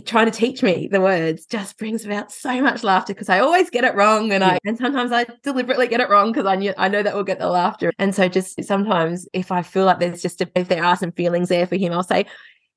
trying 0.05 0.25
to 0.25 0.31
teach 0.31 0.63
me 0.63 0.87
the 0.91 1.01
words 1.01 1.45
just 1.45 1.77
brings 1.77 2.05
about 2.05 2.31
so 2.31 2.61
much 2.61 2.83
laughter 2.83 3.13
because 3.13 3.29
I 3.29 3.39
always 3.39 3.69
get 3.69 3.83
it 3.83 3.95
wrong 3.95 4.31
and 4.31 4.43
I 4.43 4.59
and 4.65 4.77
sometimes 4.77 5.11
I 5.11 5.25
deliberately 5.43 5.87
get 5.87 5.99
it 5.99 6.09
wrong 6.09 6.31
because 6.31 6.45
I 6.45 6.55
knew 6.55 6.73
I 6.77 6.87
know 6.87 7.03
that 7.03 7.15
will 7.15 7.23
get 7.23 7.39
the 7.39 7.49
laughter. 7.49 7.91
And 7.99 8.15
so 8.15 8.27
just 8.27 8.63
sometimes 8.63 9.27
if 9.33 9.51
I 9.51 9.61
feel 9.61 9.85
like 9.85 9.99
there's 9.99 10.21
just 10.21 10.41
a, 10.41 10.49
if 10.55 10.67
there 10.67 10.83
are 10.83 10.95
some 10.95 11.11
feelings 11.11 11.49
there 11.49 11.67
for 11.67 11.75
him, 11.75 11.93
I'll 11.93 12.03
say, 12.03 12.25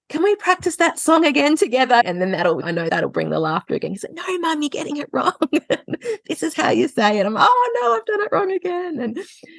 can 0.08 0.22
we 0.22 0.34
practice 0.36 0.76
that 0.76 0.98
song 0.98 1.26
again 1.26 1.56
together? 1.56 2.00
And 2.04 2.20
then 2.20 2.30
that'll, 2.30 2.64
I 2.64 2.70
know 2.70 2.88
that'll 2.88 3.10
bring 3.10 3.28
the 3.28 3.40
laughter 3.40 3.74
again. 3.74 3.90
He's 3.90 4.04
like, 4.04 4.14
no, 4.14 4.38
mum, 4.38 4.62
you're 4.62 4.70
getting 4.70 4.96
it 4.96 5.10
wrong. 5.12 5.34
this 6.26 6.42
is 6.42 6.54
how 6.54 6.70
you 6.70 6.88
say 6.88 7.18
it. 7.18 7.26
I'm, 7.26 7.36
oh 7.36 7.80
no, 7.82 7.94
I've 7.94 8.06
done 8.06 8.22
it 8.22 8.32
wrong 8.32 8.50
again. 8.50 9.00
And 9.00 9.18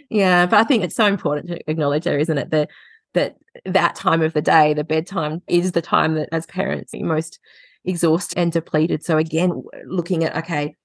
yeah, 0.09 0.47
but 0.47 0.59
I 0.59 0.63
think 0.63 0.83
it's 0.83 0.95
so 0.95 1.05
important 1.05 1.49
to 1.49 1.69
acknowledge 1.69 2.03
there, 2.03 2.17
isn't 2.17 2.37
it? 2.37 2.49
The 2.49 2.67
that 3.13 3.35
that 3.65 3.95
time 3.95 4.21
of 4.21 4.33
the 4.33 4.41
day, 4.41 4.73
the 4.73 4.83
bedtime, 4.83 5.41
is 5.47 5.71
the 5.71 5.81
time 5.81 6.15
that 6.15 6.29
as 6.31 6.45
parents 6.45 6.93
are 6.93 6.99
most 6.99 7.39
exhausted 7.85 8.37
and 8.37 8.51
depleted. 8.51 9.03
So 9.03 9.17
again, 9.17 9.63
looking 9.85 10.23
at 10.23 10.35
okay, 10.37 10.75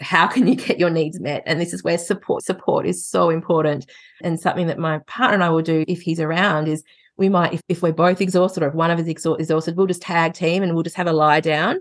how 0.00 0.26
can 0.26 0.46
you 0.46 0.54
get 0.54 0.78
your 0.78 0.90
needs 0.90 1.20
met? 1.20 1.42
And 1.46 1.60
this 1.60 1.72
is 1.72 1.82
where 1.82 1.98
support 1.98 2.44
support 2.44 2.86
is 2.86 3.06
so 3.06 3.30
important. 3.30 3.86
And 4.22 4.40
something 4.40 4.66
that 4.68 4.78
my 4.78 4.98
partner 5.06 5.34
and 5.34 5.44
I 5.44 5.50
will 5.50 5.62
do 5.62 5.84
if 5.88 6.02
he's 6.02 6.20
around 6.20 6.68
is 6.68 6.82
we 7.16 7.28
might, 7.28 7.54
if, 7.54 7.60
if 7.68 7.82
we're 7.82 7.92
both 7.92 8.20
exhausted 8.20 8.62
or 8.62 8.68
if 8.68 8.74
one 8.74 8.90
of 8.90 8.98
us 8.98 9.06
is 9.06 9.08
exhausted, 9.38 9.76
we'll 9.76 9.86
just 9.86 10.02
tag 10.02 10.34
team 10.34 10.62
and 10.62 10.74
we'll 10.74 10.82
just 10.82 10.96
have 10.96 11.06
a 11.06 11.12
lie 11.12 11.40
down 11.40 11.80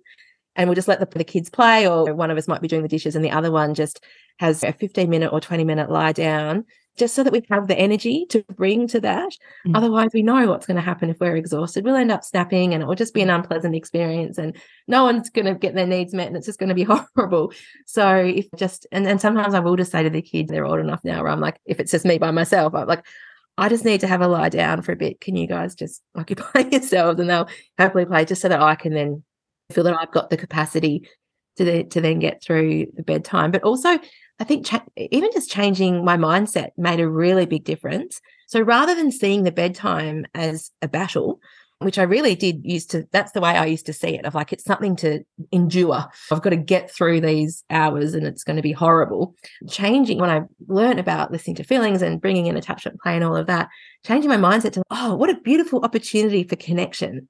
and 0.55 0.69
we'll 0.69 0.75
just 0.75 0.87
let 0.87 0.99
the, 0.99 1.17
the 1.17 1.23
kids 1.23 1.49
play 1.49 1.87
or 1.87 2.13
one 2.13 2.29
of 2.29 2.37
us 2.37 2.47
might 2.47 2.61
be 2.61 2.67
doing 2.67 2.83
the 2.83 2.87
dishes 2.87 3.15
and 3.15 3.25
the 3.25 3.31
other 3.31 3.51
one 3.51 3.73
just 3.73 4.03
has 4.39 4.63
a 4.63 4.73
15 4.73 5.09
minute 5.09 5.31
or 5.33 5.39
20 5.39 5.63
minute 5.63 5.89
lie 5.89 6.11
down 6.11 6.65
just 6.97 7.15
so 7.15 7.23
that 7.23 7.33
we 7.33 7.43
have 7.49 7.67
the 7.67 7.77
energy 7.77 8.25
to 8.29 8.43
bring 8.55 8.87
to 8.87 8.99
that. 9.01 9.31
Mm. 9.67 9.75
Otherwise, 9.75 10.09
we 10.13 10.21
know 10.21 10.47
what's 10.47 10.67
going 10.67 10.75
to 10.75 10.81
happen 10.81 11.09
if 11.09 11.19
we're 11.19 11.35
exhausted. 11.35 11.83
We'll 11.83 11.95
end 11.95 12.11
up 12.11 12.23
snapping 12.23 12.73
and 12.73 12.83
it 12.83 12.85
will 12.85 12.95
just 12.95 13.13
be 13.13 13.21
an 13.21 13.29
unpleasant 13.29 13.75
experience 13.75 14.37
and 14.37 14.55
no 14.87 15.03
one's 15.03 15.29
going 15.29 15.45
to 15.45 15.55
get 15.55 15.73
their 15.73 15.87
needs 15.87 16.13
met 16.13 16.27
and 16.27 16.37
it's 16.37 16.45
just 16.45 16.59
going 16.59 16.69
to 16.69 16.75
be 16.75 16.83
horrible. 17.15 17.51
So, 17.85 18.17
if 18.17 18.47
just, 18.55 18.85
and 18.91 19.05
then 19.05 19.17
sometimes 19.17 19.53
I 19.53 19.59
will 19.59 19.75
just 19.75 19.91
say 19.91 20.03
to 20.03 20.09
the 20.09 20.21
kids, 20.21 20.51
they're 20.51 20.65
old 20.65 20.79
enough 20.79 21.03
now 21.03 21.23
where 21.23 21.31
I'm 21.31 21.41
like, 21.41 21.59
if 21.65 21.79
it's 21.79 21.91
just 21.91 22.05
me 22.05 22.17
by 22.19 22.31
myself, 22.31 22.75
I'm 22.75 22.87
like, 22.87 23.05
I 23.57 23.69
just 23.69 23.85
need 23.85 24.01
to 24.01 24.07
have 24.07 24.21
a 24.21 24.27
lie 24.27 24.49
down 24.49 24.81
for 24.81 24.91
a 24.91 24.95
bit. 24.95 25.21
Can 25.21 25.35
you 25.35 25.47
guys 25.47 25.75
just 25.75 26.01
occupy 26.15 26.59
yourselves? 26.71 27.19
And 27.19 27.29
they'll 27.29 27.49
happily 27.77 28.05
play 28.05 28.25
just 28.25 28.41
so 28.41 28.49
that 28.49 28.61
I 28.61 28.75
can 28.75 28.93
then 28.93 29.23
feel 29.71 29.83
that 29.85 29.97
I've 29.99 30.11
got 30.11 30.29
the 30.29 30.37
capacity 30.37 31.07
to, 31.57 31.63
the, 31.63 31.83
to 31.85 32.01
then 32.01 32.19
get 32.19 32.43
through 32.43 32.87
the 32.95 33.03
bedtime. 33.03 33.51
But 33.51 33.63
also, 33.63 33.99
I 34.39 34.43
think 34.43 34.65
cha- 34.65 34.85
even 34.97 35.29
just 35.31 35.51
changing 35.51 36.03
my 36.03 36.17
mindset 36.17 36.69
made 36.77 36.99
a 36.99 37.09
really 37.09 37.45
big 37.45 37.63
difference. 37.63 38.19
So 38.47 38.61
rather 38.61 38.95
than 38.95 39.11
seeing 39.11 39.43
the 39.43 39.51
bedtime 39.51 40.25
as 40.33 40.71
a 40.81 40.87
battle, 40.87 41.39
which 41.79 41.99
I 41.99 42.03
really 42.03 42.35
did 42.35 42.61
used 42.63 42.91
to, 42.91 43.07
that's 43.11 43.33
the 43.33 43.41
way 43.41 43.51
I 43.51 43.65
used 43.65 43.85
to 43.87 43.93
see 43.93 44.15
it 44.15 44.25
of 44.25 44.35
like, 44.35 44.53
it's 44.53 44.63
something 44.63 44.95
to 44.97 45.23
endure. 45.51 46.05
I've 46.31 46.41
got 46.41 46.51
to 46.51 46.55
get 46.55 46.89
through 46.89 47.21
these 47.21 47.63
hours 47.69 48.13
and 48.13 48.25
it's 48.25 48.43
going 48.43 48.55
to 48.55 48.61
be 48.61 48.71
horrible. 48.71 49.35
Changing 49.69 50.19
when 50.19 50.29
I 50.29 50.41
learned 50.67 50.99
about 50.99 51.31
listening 51.31 51.57
to 51.57 51.63
feelings 51.63 52.01
and 52.01 52.21
bringing 52.21 52.47
in 52.47 52.57
attachment 52.57 53.01
play 53.01 53.15
and 53.15 53.23
all 53.23 53.35
of 53.35 53.47
that, 53.47 53.69
changing 54.05 54.29
my 54.29 54.37
mindset 54.37 54.73
to, 54.73 54.83
oh, 54.89 55.15
what 55.15 55.29
a 55.29 55.41
beautiful 55.41 55.83
opportunity 55.83 56.43
for 56.43 56.55
connection. 56.55 57.27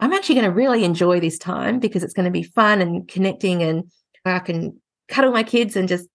I'm 0.00 0.12
actually 0.12 0.36
going 0.36 0.46
to 0.46 0.54
really 0.54 0.84
enjoy 0.84 1.20
this 1.20 1.38
time 1.38 1.78
because 1.78 2.02
it's 2.02 2.14
going 2.14 2.24
to 2.24 2.30
be 2.30 2.42
fun 2.42 2.80
and 2.80 3.06
connecting 3.06 3.62
and 3.62 3.90
I 4.24 4.38
can 4.40 4.79
cuddle 5.10 5.32
my 5.32 5.42
kids 5.42 5.76
and 5.76 5.88
just 5.88 6.08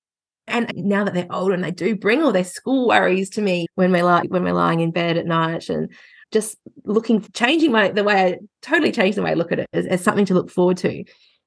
and 0.48 0.72
now 0.76 1.04
that 1.04 1.14
they're 1.14 1.32
older 1.32 1.54
and 1.54 1.64
they 1.64 1.72
do 1.72 1.96
bring 1.96 2.22
all 2.22 2.32
their 2.32 2.44
school 2.44 2.88
worries 2.88 3.30
to 3.32 3.42
me 3.42 3.68
when 3.76 3.92
we're 3.92 4.04
like 4.04 4.30
when 4.30 4.44
we're 4.44 4.54
lying 4.54 4.80
in 4.80 4.92
bed 4.92 5.18
at 5.18 5.26
night 5.26 5.70
and 5.70 5.92
just 6.32 6.58
looking 6.84 7.22
changing 7.34 7.72
my 7.72 7.90
the 7.90 8.04
way 8.04 8.16
I 8.16 8.38
totally 8.62 8.92
changed 8.92 9.18
the 9.18 9.24
way 9.24 9.32
I 9.32 9.36
look 9.36 9.52
at 9.52 9.60
it 9.60 9.68
as, 9.74 9.86
as 9.86 10.04
something 10.04 10.26
to 10.26 10.34
look 10.34 10.50
forward 10.50 10.78
to, 10.78 11.04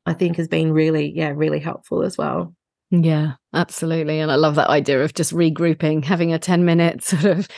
I 0.07 0.14
think 0.14 0.36
has 0.36 0.49
been 0.49 0.72
really, 0.72 1.12
yeah, 1.14 1.32
really 1.34 1.59
helpful 1.59 2.03
as 2.03 2.16
well. 2.16 2.55
Yeah, 2.90 3.34
absolutely. 3.53 4.18
And 4.18 4.32
I 4.32 4.36
love 4.36 4.55
that 4.55 4.70
idea 4.70 5.03
of 5.03 5.14
just 5.14 5.34
regrouping, 5.34 6.05
having 6.05 6.32
a 6.32 6.38
10 6.38 6.64
minute 6.64 7.05
sort 7.05 7.24
of 7.24 7.49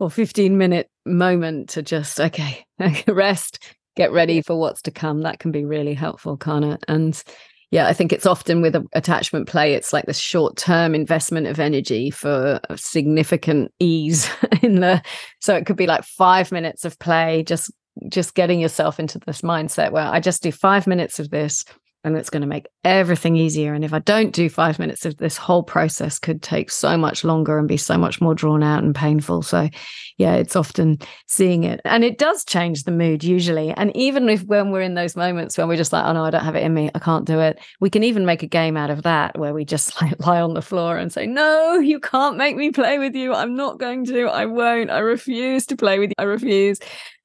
or 0.00 0.10
15 0.10 0.58
minute 0.58 0.88
moment 1.06 1.68
to 1.70 1.82
just, 1.82 2.18
okay, 2.18 2.64
rest, 3.06 3.62
get 3.96 4.12
ready 4.12 4.42
for 4.42 4.58
what's 4.58 4.82
to 4.82 4.90
come. 4.90 5.22
That 5.22 5.38
can 5.38 5.52
be 5.52 5.64
really 5.64 5.94
helpful, 5.94 6.36
can't? 6.36 6.82
And 6.88 7.22
yeah, 7.70 7.86
I 7.86 7.92
think 7.92 8.12
it's 8.12 8.26
often 8.26 8.62
with 8.62 8.76
attachment 8.94 9.46
play, 9.48 9.74
it's 9.74 9.92
like 9.92 10.06
the 10.06 10.12
short 10.12 10.56
term 10.56 10.94
investment 10.94 11.46
of 11.46 11.60
energy 11.60 12.10
for 12.10 12.60
significant 12.74 13.72
ease 13.78 14.28
in 14.62 14.80
the. 14.80 15.02
So 15.40 15.54
it 15.54 15.66
could 15.66 15.76
be 15.76 15.86
like 15.86 16.04
five 16.04 16.50
minutes 16.50 16.84
of 16.84 16.98
play, 16.98 17.44
just 17.44 17.72
just 18.08 18.34
getting 18.34 18.60
yourself 18.60 18.98
into 18.98 19.18
this 19.18 19.42
mindset 19.42 19.92
where 19.92 20.06
I 20.06 20.20
just 20.20 20.42
do 20.42 20.52
five 20.52 20.86
minutes 20.86 21.18
of 21.18 21.30
this 21.30 21.64
and 22.02 22.16
it's 22.16 22.30
going 22.30 22.40
to 22.40 22.46
make 22.46 22.66
everything 22.82 23.36
easier. 23.36 23.74
And 23.74 23.84
if 23.84 23.92
I 23.92 23.98
don't 23.98 24.32
do 24.32 24.48
five 24.48 24.78
minutes 24.78 25.04
of 25.04 25.18
this 25.18 25.36
whole 25.36 25.62
process 25.62 26.18
could 26.18 26.42
take 26.42 26.70
so 26.70 26.96
much 26.96 27.24
longer 27.24 27.58
and 27.58 27.68
be 27.68 27.76
so 27.76 27.98
much 27.98 28.20
more 28.20 28.34
drawn 28.34 28.62
out 28.62 28.82
and 28.82 28.94
painful. 28.94 29.42
So 29.42 29.68
yeah, 30.16 30.34
it's 30.34 30.56
often 30.56 30.98
seeing 31.26 31.64
it. 31.64 31.80
And 31.84 32.02
it 32.02 32.16
does 32.16 32.44
change 32.44 32.84
the 32.84 32.90
mood 32.90 33.22
usually. 33.22 33.70
And 33.72 33.94
even 33.94 34.28
if 34.28 34.42
when 34.44 34.70
we're 34.70 34.80
in 34.80 34.94
those 34.94 35.14
moments 35.14 35.58
when 35.58 35.68
we're 35.68 35.76
just 35.76 35.92
like, 35.92 36.04
oh 36.06 36.12
no, 36.12 36.24
I 36.24 36.30
don't 36.30 36.44
have 36.44 36.56
it 36.56 36.62
in 36.62 36.72
me, 36.72 36.90
I 36.94 36.98
can't 36.98 37.26
do 37.26 37.38
it, 37.40 37.58
we 37.80 37.90
can 37.90 38.02
even 38.02 38.24
make 38.24 38.42
a 38.42 38.46
game 38.46 38.76
out 38.76 38.90
of 38.90 39.02
that 39.02 39.38
where 39.38 39.52
we 39.52 39.66
just 39.66 40.00
like 40.02 40.24
lie 40.24 40.40
on 40.40 40.54
the 40.54 40.62
floor 40.62 40.96
and 40.96 41.12
say, 41.12 41.26
No, 41.26 41.78
you 41.78 42.00
can't 42.00 42.36
make 42.36 42.56
me 42.56 42.70
play 42.70 42.98
with 42.98 43.14
you. 43.14 43.34
I'm 43.34 43.54
not 43.54 43.78
going 43.78 44.06
to. 44.06 44.26
I 44.26 44.46
won't. 44.46 44.90
I 44.90 44.98
refuse 44.98 45.66
to 45.66 45.76
play 45.76 45.98
with 45.98 46.10
you. 46.10 46.14
I 46.18 46.24
refuse 46.24 46.78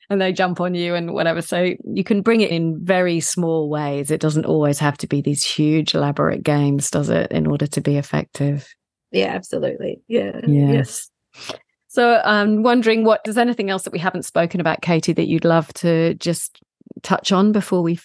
and 0.09 0.21
they 0.21 0.31
jump 0.31 0.59
on 0.59 0.75
you 0.75 0.95
and 0.95 1.13
whatever. 1.13 1.41
So 1.41 1.73
you 1.83 2.03
can 2.03 2.21
bring 2.21 2.41
it 2.41 2.51
in 2.51 2.83
very 2.83 3.19
small 3.19 3.69
ways. 3.69 4.11
It 4.11 4.21
doesn't 4.21 4.45
always 4.45 4.79
have 4.79 4.97
to 4.99 5.07
be 5.07 5.21
these 5.21 5.43
huge, 5.43 5.95
elaborate 5.95 6.43
games, 6.43 6.91
does 6.91 7.09
it, 7.09 7.31
in 7.31 7.47
order 7.47 7.67
to 7.67 7.81
be 7.81 7.97
effective? 7.97 8.67
Yeah, 9.11 9.33
absolutely. 9.33 10.01
Yeah. 10.07 10.41
Yes. 10.45 11.09
yes. 11.33 11.51
So 11.87 12.21
I'm 12.25 12.61
wondering 12.61 13.05
what 13.05 13.23
does 13.23 13.37
anything 13.37 13.69
else 13.69 13.83
that 13.83 13.93
we 13.93 13.99
haven't 13.99 14.25
spoken 14.25 14.59
about, 14.59 14.81
Katie, 14.81 15.13
that 15.13 15.27
you'd 15.27 15.45
love 15.45 15.73
to 15.75 16.13
just 16.15 16.59
touch 17.03 17.31
on 17.31 17.51
before 17.51 17.81
we 17.81 17.99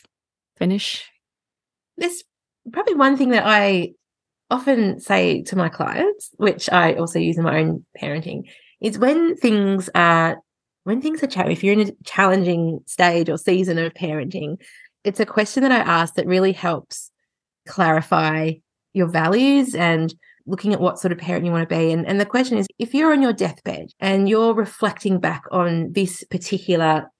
finish? 0.56 1.10
There's 1.96 2.22
probably 2.72 2.94
one 2.94 3.16
thing 3.16 3.30
that 3.30 3.44
I 3.44 3.94
often 4.50 5.00
say 5.00 5.42
to 5.42 5.56
my 5.56 5.68
clients, 5.68 6.30
which 6.36 6.70
I 6.70 6.94
also 6.94 7.18
use 7.18 7.36
in 7.36 7.44
my 7.44 7.58
own 7.58 7.84
parenting, 8.00 8.42
is 8.80 8.98
when 8.98 9.36
things 9.36 9.90
are 9.94 10.38
when 10.84 11.00
things 11.00 11.22
are 11.22 11.26
challenging, 11.26 11.56
if 11.56 11.64
you're 11.64 11.78
in 11.78 11.88
a 11.88 11.92
challenging 12.04 12.80
stage 12.86 13.28
or 13.28 13.36
season 13.36 13.78
of 13.78 13.94
parenting, 13.94 14.56
it's 15.04 15.20
a 15.20 15.26
question 15.26 15.62
that 15.62 15.72
I 15.72 15.78
ask 15.78 16.14
that 16.14 16.26
really 16.26 16.52
helps 16.52 17.10
clarify 17.66 18.52
your 18.92 19.06
values 19.06 19.74
and 19.74 20.14
looking 20.46 20.72
at 20.72 20.80
what 20.80 20.98
sort 20.98 21.12
of 21.12 21.18
parent 21.18 21.44
you 21.44 21.52
want 21.52 21.68
to 21.68 21.74
be. 21.74 21.92
And, 21.92 22.06
and 22.06 22.20
the 22.20 22.26
question 22.26 22.58
is 22.58 22.66
if 22.78 22.94
you're 22.94 23.12
on 23.12 23.22
your 23.22 23.32
deathbed 23.32 23.90
and 24.00 24.28
you're 24.28 24.54
reflecting 24.54 25.20
back 25.20 25.44
on 25.50 25.92
this 25.92 26.24
particular 26.24 27.10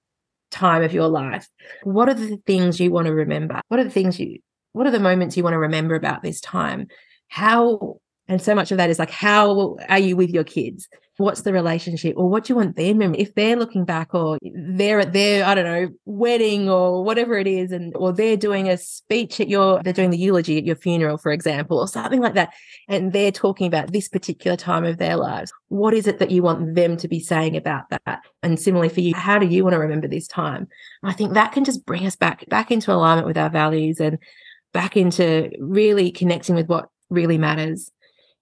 time 0.51 0.83
of 0.83 0.93
your 0.93 1.07
life, 1.07 1.47
what 1.83 2.09
are 2.09 2.13
the 2.13 2.37
things 2.45 2.79
you 2.79 2.91
want 2.91 3.07
to 3.07 3.13
remember? 3.13 3.61
What 3.69 3.79
are 3.79 3.85
the 3.85 3.89
things 3.89 4.19
you, 4.19 4.39
what 4.73 4.85
are 4.85 4.91
the 4.91 4.99
moments 4.99 5.37
you 5.37 5.43
want 5.43 5.53
to 5.53 5.59
remember 5.59 5.95
about 5.95 6.23
this 6.23 6.41
time? 6.41 6.87
How, 7.29 7.99
and 8.27 8.41
so 8.41 8.53
much 8.53 8.71
of 8.71 8.77
that 8.77 8.89
is 8.89 8.99
like, 8.99 9.11
how 9.11 9.77
are 9.87 9.99
you 9.99 10.17
with 10.17 10.29
your 10.29 10.43
kids? 10.43 10.89
What's 11.21 11.41
the 11.41 11.53
relationship 11.53 12.15
or 12.17 12.29
what 12.29 12.43
do 12.43 12.53
you 12.53 12.57
want 12.57 12.75
them 12.75 13.15
if 13.15 13.33
they're 13.35 13.55
looking 13.55 13.85
back 13.85 14.13
or 14.13 14.37
they're 14.41 14.99
at 14.99 15.13
their 15.13 15.45
i 15.45 15.55
don't 15.55 15.65
know 15.65 15.89
wedding 16.05 16.69
or 16.69 17.03
whatever 17.03 17.37
it 17.37 17.47
is 17.47 17.71
and 17.71 17.95
or 17.95 18.11
they're 18.11 18.37
doing 18.37 18.67
a 18.69 18.77
speech 18.77 19.39
at 19.39 19.47
your 19.47 19.81
they're 19.83 19.93
doing 19.93 20.09
the 20.09 20.17
eulogy 20.17 20.57
at 20.57 20.65
your 20.65 20.75
funeral 20.75 21.17
for 21.17 21.31
example 21.31 21.79
or 21.79 21.87
something 21.87 22.19
like 22.19 22.33
that 22.33 22.53
and 22.87 23.13
they're 23.13 23.31
talking 23.31 23.67
about 23.67 23.91
this 23.91 24.07
particular 24.09 24.57
time 24.57 24.83
of 24.83 24.97
their 24.97 25.15
lives 25.15 25.51
what 25.71 25.93
is 25.93 26.05
it 26.05 26.19
that 26.19 26.31
you 26.31 26.43
want 26.43 26.75
them 26.75 26.97
to 26.97 27.07
be 27.07 27.21
saying 27.21 27.55
about 27.55 27.85
that? 27.89 28.25
And 28.43 28.59
similarly 28.59 28.89
for 28.89 28.99
you 28.99 29.15
how 29.15 29.39
do 29.39 29.47
you 29.47 29.63
want 29.63 29.73
to 29.73 29.79
remember 29.79 30.07
this 30.07 30.27
time? 30.27 30.67
I 31.01 31.13
think 31.13 31.33
that 31.33 31.53
can 31.53 31.63
just 31.63 31.85
bring 31.85 32.05
us 32.05 32.17
back 32.17 32.47
back 32.49 32.71
into 32.71 32.91
alignment 32.91 33.25
with 33.25 33.37
our 33.37 33.49
values 33.49 34.01
and 34.01 34.17
back 34.73 34.97
into 34.97 35.49
really 35.59 36.11
connecting 36.11 36.55
with 36.55 36.67
what 36.67 36.89
really 37.09 37.37
matters. 37.37 37.89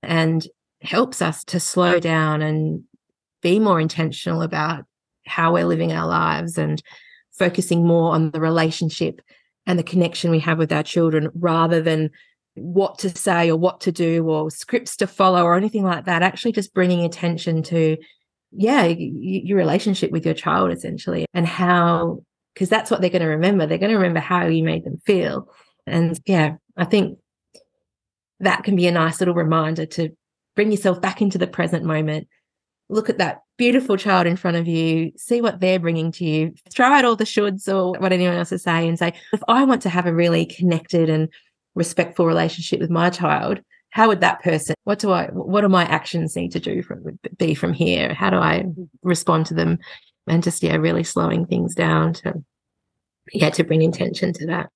And 0.02 0.44
helps 0.82 1.22
us 1.22 1.44
to 1.46 1.60
slow 1.60 2.00
down 2.00 2.42
and 2.42 2.84
be 3.42 3.60
more 3.60 3.80
intentional 3.80 4.42
about 4.42 4.86
how 5.26 5.54
we're 5.54 5.66
living 5.66 5.92
our 5.92 6.08
lives 6.08 6.58
and 6.58 6.82
focusing 7.32 7.86
more 7.86 8.14
on 8.14 8.32
the 8.32 8.40
relationship 8.40 9.22
and 9.66 9.78
the 9.78 9.84
connection 9.84 10.32
we 10.32 10.40
have 10.40 10.58
with 10.58 10.72
our 10.72 10.84
children 10.84 11.30
rather 11.36 11.82
than 11.82 12.10
what 12.56 12.98
to 13.00 13.10
say 13.10 13.50
or 13.50 13.56
what 13.56 13.82
to 13.82 13.92
do 13.92 14.28
or 14.28 14.50
scripts 14.50 14.98
to 14.98 15.08
follow 15.08 15.44
or 15.44 15.56
anything 15.56 15.84
like 15.84 16.06
that. 16.06 16.24
Actually 16.24 16.52
just 16.52 16.74
bringing 16.74 17.06
attention 17.06 17.64
to 17.64 17.98
yeah 18.52 18.86
your 18.86 19.58
relationship 19.58 20.10
with 20.10 20.26
your 20.26 20.34
child 20.34 20.72
essentially 20.72 21.28
and 21.36 21.46
how 21.46 22.20
because 22.56 22.68
that's 22.68 22.90
what 22.90 23.00
they're 23.00 23.12
going 23.12 23.22
to 23.22 23.28
remember. 23.28 23.68
They're 23.68 23.78
going 23.78 23.92
to 23.92 23.98
remember 23.98 24.20
how 24.20 24.48
you 24.48 24.64
made 24.64 24.84
them 24.84 24.98
feel. 25.06 25.50
And 25.86 26.20
yeah 26.26 26.56
i 26.80 26.86
think 26.86 27.20
that 28.40 28.64
can 28.64 28.76
be 28.76 28.88
a 28.88 28.92
nice 28.92 29.20
little 29.20 29.34
reminder 29.34 29.86
to 29.86 30.10
bring 30.60 30.74
yourself 30.74 31.00
back 31.00 31.22
into 31.22 31.38
the 31.38 31.48
present 31.48 31.86
moment. 31.86 32.28
Look 32.90 33.10
at 33.10 33.18
that 33.20 33.44
beautiful 33.58 33.96
child 33.96 34.28
in 34.28 34.36
front 34.36 34.58
of 34.58 34.68
you, 34.68 35.14
see 35.16 35.40
what 35.40 35.62
they're 35.62 35.80
bringing 35.80 36.12
to 36.12 36.26
you, 36.26 36.54
throw 36.70 36.88
out 36.88 37.06
all 37.06 37.16
the 37.16 37.24
shoulds 37.24 37.74
or 37.74 37.98
what 37.98 38.12
anyone 38.12 38.36
else 38.36 38.52
is 38.52 38.62
saying, 38.62 38.90
and 38.90 39.00
say, 39.00 39.14
if 39.32 39.42
I 39.48 39.64
want 39.64 39.82
to 39.84 39.90
have 39.90 40.06
a 40.06 40.14
really 40.14 40.46
connected 40.46 41.10
and 41.10 41.30
respectful 41.76 42.26
relationship 42.26 42.82
with 42.82 42.90
my 42.90 43.10
child, 43.10 43.62
how 43.92 44.10
would 44.10 44.20
that 44.20 44.44
person, 44.44 44.76
what 44.84 45.00
do 45.00 45.14
I, 45.14 45.28
what 45.28 45.62
do 45.62 45.70
my 45.70 45.86
actions 45.86 46.36
need 46.36 46.52
to 46.52 46.60
do 46.60 46.84
from, 46.84 47.18
be 47.38 47.54
from 47.54 47.72
here? 47.72 48.14
How 48.14 48.30
do 48.30 48.36
I 48.36 48.66
respond 49.02 49.46
to 49.46 49.54
them? 49.54 49.80
And 50.28 50.44
just, 50.44 50.62
yeah, 50.62 50.76
really 50.76 51.06
slowing 51.06 51.46
things 51.46 51.74
down 51.74 52.12
to, 52.16 52.44
yeah, 53.32 53.50
to 53.52 53.64
bring 53.64 53.82
intention 53.82 54.34
to 54.34 54.46
that. 54.48 54.70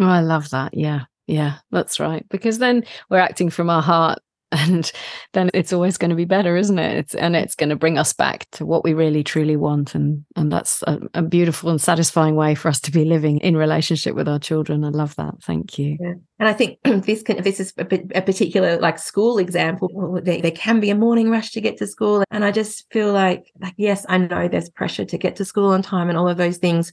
Oh, 0.00 0.06
I 0.06 0.18
love 0.18 0.50
that. 0.50 0.74
Yeah. 0.74 1.02
Yeah, 1.28 1.58
that's 1.70 2.00
right. 2.00 2.28
Because 2.28 2.58
then 2.58 2.82
we're 3.08 3.18
acting 3.18 3.50
from 3.50 3.70
our 3.70 3.82
heart 3.82 4.18
and 4.52 4.92
then 5.32 5.50
it's 5.54 5.72
always 5.72 5.96
going 5.96 6.10
to 6.10 6.16
be 6.16 6.24
better 6.24 6.56
isn't 6.56 6.78
it? 6.78 6.96
It's, 6.98 7.14
and 7.14 7.34
it's 7.34 7.54
going 7.54 7.70
to 7.70 7.76
bring 7.76 7.98
us 7.98 8.12
back 8.12 8.46
to 8.52 8.66
what 8.66 8.84
we 8.84 8.92
really 8.94 9.24
truly 9.24 9.56
want 9.56 9.94
and 9.94 10.24
and 10.36 10.52
that's 10.52 10.82
a, 10.86 11.00
a, 11.14 11.22
beautiful 11.22 11.70
and 11.70 11.80
satisfying 11.80 12.36
way 12.36 12.54
for 12.54 12.68
us 12.68 12.80
to 12.82 12.90
be 12.90 13.04
living 13.04 13.38
in 13.38 13.56
relationship 13.56 14.14
with 14.14 14.28
our 14.28 14.38
children. 14.38 14.84
I 14.84 14.90
love 14.90 15.16
that. 15.16 15.34
Thank 15.42 15.78
you. 15.78 15.96
Yeah. 16.00 16.14
and 16.38 16.48
i 16.48 16.52
think 16.52 16.78
this 16.84 17.22
can 17.22 17.42
this 17.42 17.58
is 17.60 17.72
a, 17.78 17.86
a 18.14 18.22
particular 18.22 18.78
like 18.78 18.98
school 18.98 19.38
example. 19.38 20.20
There, 20.22 20.40
there 20.40 20.50
can 20.50 20.80
be 20.80 20.90
a 20.90 20.94
morning 20.94 21.30
rush 21.30 21.50
to 21.52 21.60
get 21.60 21.78
to 21.78 21.86
school 21.86 22.24
and 22.30 22.44
i 22.44 22.50
just 22.50 22.90
feel 22.92 23.12
like 23.12 23.50
like 23.60 23.74
yes 23.76 24.04
i 24.08 24.18
know 24.18 24.48
there's 24.48 24.68
pressure 24.70 25.04
to 25.04 25.18
get 25.18 25.36
to 25.36 25.44
school 25.44 25.70
on 25.70 25.82
time 25.82 26.08
and 26.08 26.18
all 26.18 26.28
of 26.28 26.36
those 26.36 26.58
things 26.58 26.92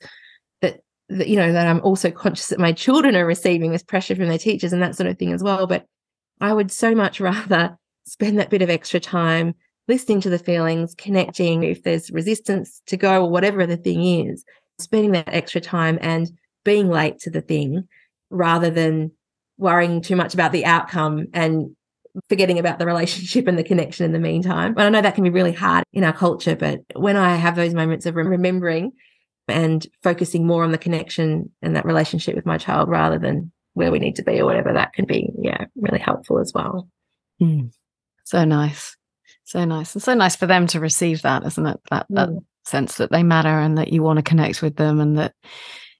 that 0.62 0.82
that 1.10 1.28
you 1.28 1.36
know 1.36 1.52
that 1.52 1.68
i'm 1.68 1.82
also 1.82 2.10
conscious 2.12 2.48
that 2.48 2.60
my 2.60 2.72
children 2.72 3.16
are 3.16 3.26
receiving 3.26 3.72
this 3.72 3.84
pressure 3.84 4.16
from 4.16 4.28
their 4.28 4.38
teachers 4.38 4.74
and 4.74 4.82
that 4.82 4.96
sort 4.96 5.10
of 5.10 5.18
thing 5.18 5.34
as 5.34 5.44
well. 5.44 5.68
But 5.68 5.86
I 6.40 6.54
would 6.54 6.72
so 6.72 6.96
much 6.96 7.20
rather 7.20 7.78
spend 8.06 8.40
that 8.40 8.50
bit 8.50 8.62
of 8.62 8.70
extra 8.70 9.00
time 9.00 9.54
listening 9.88 10.22
to 10.22 10.30
the 10.30 10.40
feelings, 10.40 10.94
connecting 10.96 11.64
if 11.64 11.84
there's 11.84 12.12
resistance 12.12 12.82
to 12.86 12.98
go 12.98 13.24
or 13.24 13.30
whatever 13.30 13.66
the 13.66 13.78
thing 13.78 14.28
is, 14.28 14.44
spending 14.78 15.12
that 15.12 15.28
extra 15.28 15.60
time 15.60 15.98
and 16.02 16.30
being 16.64 16.90
late 16.90 17.18
to 17.20 17.32
the 17.32 17.42
thing 17.42 17.88
rather 18.30 18.70
than 18.70 19.12
worrying 19.58 20.02
too 20.02 20.16
much 20.16 20.34
about 20.34 20.52
the 20.52 20.66
outcome 20.66 21.26
and 21.34 21.76
forgetting 22.28 22.60
about 22.60 22.80
the 22.80 22.86
relationship 22.86 23.48
and 23.48 23.58
the 23.58 23.64
connection 23.64 24.06
in 24.06 24.12
the 24.12 24.20
meantime. 24.20 24.72
And 24.78 24.82
I 24.82 24.90
know 24.90 25.02
that 25.02 25.16
can 25.16 25.24
be 25.24 25.30
really 25.30 25.54
hard 25.54 25.84
in 25.94 26.04
our 26.04 26.14
culture, 26.14 26.56
but 26.56 26.82
when 26.96 27.18
I 27.18 27.36
have 27.36 27.56
those 27.56 27.74
moments 27.74 28.06
of 28.06 28.16
remembering 28.16 28.92
and 29.48 29.86
focusing 30.04 30.46
more 30.46 30.64
on 30.64 30.72
the 30.72 30.78
connection 30.78 31.52
and 31.62 31.76
that 31.76 31.86
relationship 31.86 32.36
with 32.36 32.46
my 32.46 32.58
child 32.58 32.90
rather 32.90 33.18
than 33.18 33.52
where 33.80 33.92
we 33.92 34.00
need 34.00 34.18
to 34.18 34.24
be 34.24 34.42
or 34.42 34.46
whatever, 34.46 34.74
that 34.74 34.94
can 34.94 35.06
be, 35.06 35.30
yeah, 35.42 35.66
really 35.76 36.00
helpful 36.00 36.38
as 36.40 36.52
well. 36.54 36.90
Mm. 37.42 37.72
So 38.26 38.44
nice. 38.44 38.98
So 39.46 39.64
nice. 39.64 39.96
And 39.96 40.04
so 40.04 40.14
nice 40.14 40.36
for 40.36 40.46
them 40.46 40.68
to 40.68 40.82
receive 40.82 41.22
that, 41.22 41.46
isn't 41.46 41.66
it? 41.66 41.80
That, 41.90 42.06
that 42.10 42.30
mm. 42.30 42.44
sense 42.66 42.98
that 42.98 43.10
they 43.10 43.24
matter 43.24 43.48
and 43.48 43.78
that 43.78 43.94
you 43.94 44.04
want 44.04 44.18
to 44.18 44.24
connect 44.24 44.62
with 44.62 44.76
them 44.76 45.00
and 45.00 45.18
that, 45.18 45.34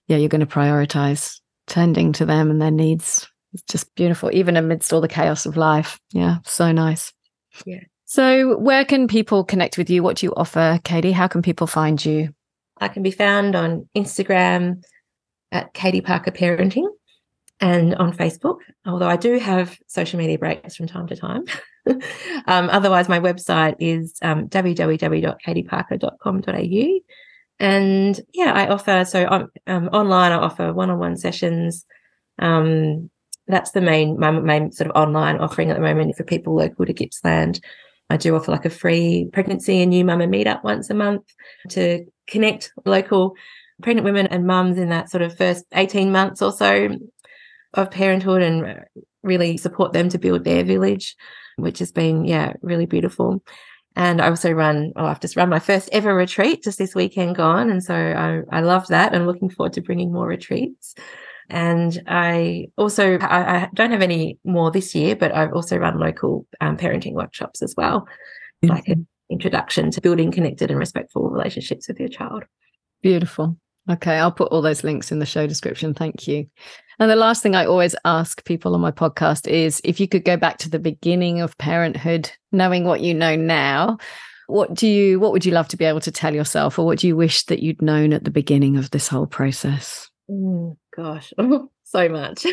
yeah, 0.08 0.18
you're 0.18 0.30
going 0.30 0.42
to 0.42 0.46
prioritize 0.46 1.40
tending 1.68 2.12
to 2.14 2.26
them 2.26 2.52
and 2.52 2.62
their 2.62 2.70
needs. 2.70 3.28
It's 3.54 3.64
just 3.64 3.96
beautiful, 3.96 4.30
even 4.34 4.58
amidst 4.58 4.92
all 4.92 5.02
the 5.02 5.08
chaos 5.08 5.46
of 5.46 5.56
life. 5.56 6.00
Yeah, 6.12 6.38
so 6.44 6.72
nice. 6.74 7.14
Yeah. 7.66 7.80
So, 8.06 8.58
where 8.58 8.86
can 8.86 9.08
people 9.08 9.44
connect 9.44 9.78
with 9.78 9.90
you? 9.90 10.04
What 10.04 10.18
do 10.18 10.26
you 10.26 10.34
offer, 10.36 10.80
Katie? 10.84 11.12
How 11.12 11.28
can 11.28 11.42
people 11.42 11.68
find 11.68 12.04
you? 12.04 12.30
I 12.78 12.90
can 12.90 13.04
be 13.04 13.12
found 13.12 13.56
on 13.56 13.88
Instagram 13.96 14.84
at 15.52 15.74
Katie 15.74 16.02
Parker 16.02 16.32
Parenting 16.32 16.88
and 17.62 17.94
on 17.96 18.14
Facebook, 18.14 18.60
although 18.86 19.10
I 19.10 19.18
do 19.18 19.38
have 19.40 19.78
social 19.88 20.18
media 20.18 20.38
breaks 20.38 20.76
from 20.76 20.88
time 20.88 21.08
to 21.08 21.16
time. 21.16 21.44
um, 22.48 22.70
otherwise, 22.70 23.10
my 23.10 23.20
website 23.20 23.76
is 23.80 24.18
um, 24.22 24.48
www.katieparker.com.au. 24.48 27.00
And 27.62 28.22
yeah, 28.34 28.54
I 28.54 28.70
offer, 28.70 29.04
so 29.04 29.50
um, 29.68 29.90
online, 29.90 30.32
I 30.32 30.36
offer 30.36 30.72
one 30.72 30.90
on 30.90 31.00
one 31.00 31.18
sessions. 31.18 31.86
Um, 32.40 33.10
that's 33.48 33.72
the 33.72 33.82
main, 33.82 34.18
my 34.18 34.32
main 34.32 34.72
sort 34.72 34.90
of 34.90 34.96
online 34.96 35.40
offering 35.40 35.70
at 35.70 35.76
the 35.76 35.82
moment 35.82 36.16
for 36.16 36.24
people 36.24 36.56
local 36.56 36.86
to 36.86 36.94
Gippsland. 36.94 37.60
I 38.10 38.16
do 38.16 38.34
offer 38.36 38.52
like 38.52 38.66
a 38.66 38.70
free 38.70 39.28
pregnancy 39.34 39.82
and 39.82 39.90
new 39.90 40.06
mama 40.06 40.28
meetup 40.28 40.64
once 40.64 40.90
a 40.90 40.94
month 40.94 41.26
to 41.70 42.06
connect 42.28 42.72
local 42.86 43.34
pregnant 43.82 44.06
women 44.06 44.28
and 44.28 44.48
mums 44.48 44.78
in 44.78 44.90
that 44.90 45.10
sort 45.10 45.22
of 45.22 45.38
first 45.38 45.66
18 45.74 46.12
months 46.12 46.42
or 46.42 46.52
so 46.52 46.90
of 47.74 47.92
parenthood 47.92 48.42
and 48.42 48.86
really 49.24 49.58
support 49.58 49.94
them 49.94 50.10
to 50.10 50.18
build 50.18 50.44
their 50.44 50.64
village, 50.64 51.16
which 51.58 51.80
has 51.80 51.92
been, 51.92 52.26
yeah, 52.26 52.54
really 52.62 52.86
beautiful. 52.86 53.44
And 53.96 54.22
I 54.22 54.30
also 54.30 54.52
run, 54.52 54.94
oh, 54.96 55.06
I've 55.06 55.20
just 55.20 55.36
run 55.36 55.50
my 55.50 55.60
first 55.60 55.90
ever 55.92 56.16
retreat 56.16 56.64
just 56.64 56.78
this 56.78 56.96
weekend 56.96 57.36
gone. 57.36 57.70
And 57.70 57.84
so 57.84 57.94
I, 57.94 58.58
I 58.58 58.62
love 58.62 58.88
that 58.88 59.14
and 59.14 59.28
looking 59.28 59.50
forward 59.50 59.74
to 59.74 59.82
bringing 59.82 60.14
more 60.14 60.28
retreats. 60.28 60.96
And 61.50 62.02
I 62.08 62.68
also, 62.78 63.18
I, 63.18 63.64
I 63.64 63.70
don't 63.74 63.92
have 63.92 64.04
any 64.04 64.38
more 64.44 64.72
this 64.72 64.94
year, 64.94 65.16
but 65.16 65.34
I've 65.34 65.54
also 65.54 65.78
run 65.78 66.00
local 66.00 66.46
um, 66.62 66.78
parenting 66.78 67.14
workshops 67.14 67.62
as 67.62 67.74
well, 67.76 68.02
mm-hmm. 68.64 68.70
like 68.70 68.88
an 68.88 69.08
introduction 69.30 69.90
to 69.92 70.02
building 70.02 70.32
connected 70.32 70.70
and 70.70 70.80
respectful 70.80 71.30
relationships 71.30 71.88
with 71.88 72.00
your 72.00 72.10
child. 72.10 72.46
Beautiful. 73.02 73.58
Okay, 73.90 74.18
I'll 74.18 74.32
put 74.32 74.52
all 74.52 74.62
those 74.62 74.84
links 74.84 75.12
in 75.12 75.18
the 75.18 75.26
show 75.26 75.48
description. 75.48 75.96
Thank 75.96 76.28
you. 76.28 76.46
And 77.00 77.10
the 77.10 77.16
last 77.16 77.42
thing 77.42 77.56
I 77.56 77.66
always 77.66 77.96
ask 78.04 78.44
people 78.44 78.76
on 78.76 78.82
my 78.82 78.92
podcast 78.92 79.48
is 79.48 79.80
if 79.86 80.02
you 80.02 80.08
could 80.08 80.26
go 80.26 80.36
back 80.36 80.58
to 80.60 80.70
the 80.70 80.80
beginning 80.80 81.40
of 81.40 81.58
parenthood, 81.58 82.30
knowing 82.52 82.84
what 82.84 83.00
you 83.00 83.14
know 83.14 83.38
now, 83.38 83.98
what 84.48 84.74
do 84.74 84.86
you 84.88 85.20
what 85.20 85.32
would 85.32 85.46
you 85.46 85.54
love 85.54 85.70
to 85.70 85.78
be 85.78 85.86
able 85.86 86.02
to 86.02 86.12
tell 86.12 86.34
yourself 86.34 86.78
or 86.78 86.86
what 86.86 87.00
do 87.00 87.08
you 87.08 87.16
wish 87.16 87.46
that 87.46 87.62
you'd 87.64 87.82
known 87.82 88.12
at 88.12 88.26
the 88.26 88.32
beginning 88.32 88.76
of 88.76 88.92
this 88.92 89.08
whole 89.08 89.28
process? 89.28 90.10
Mm, 90.30 90.76
gosh, 90.96 91.32
so 91.86 92.10
much. 92.10 92.46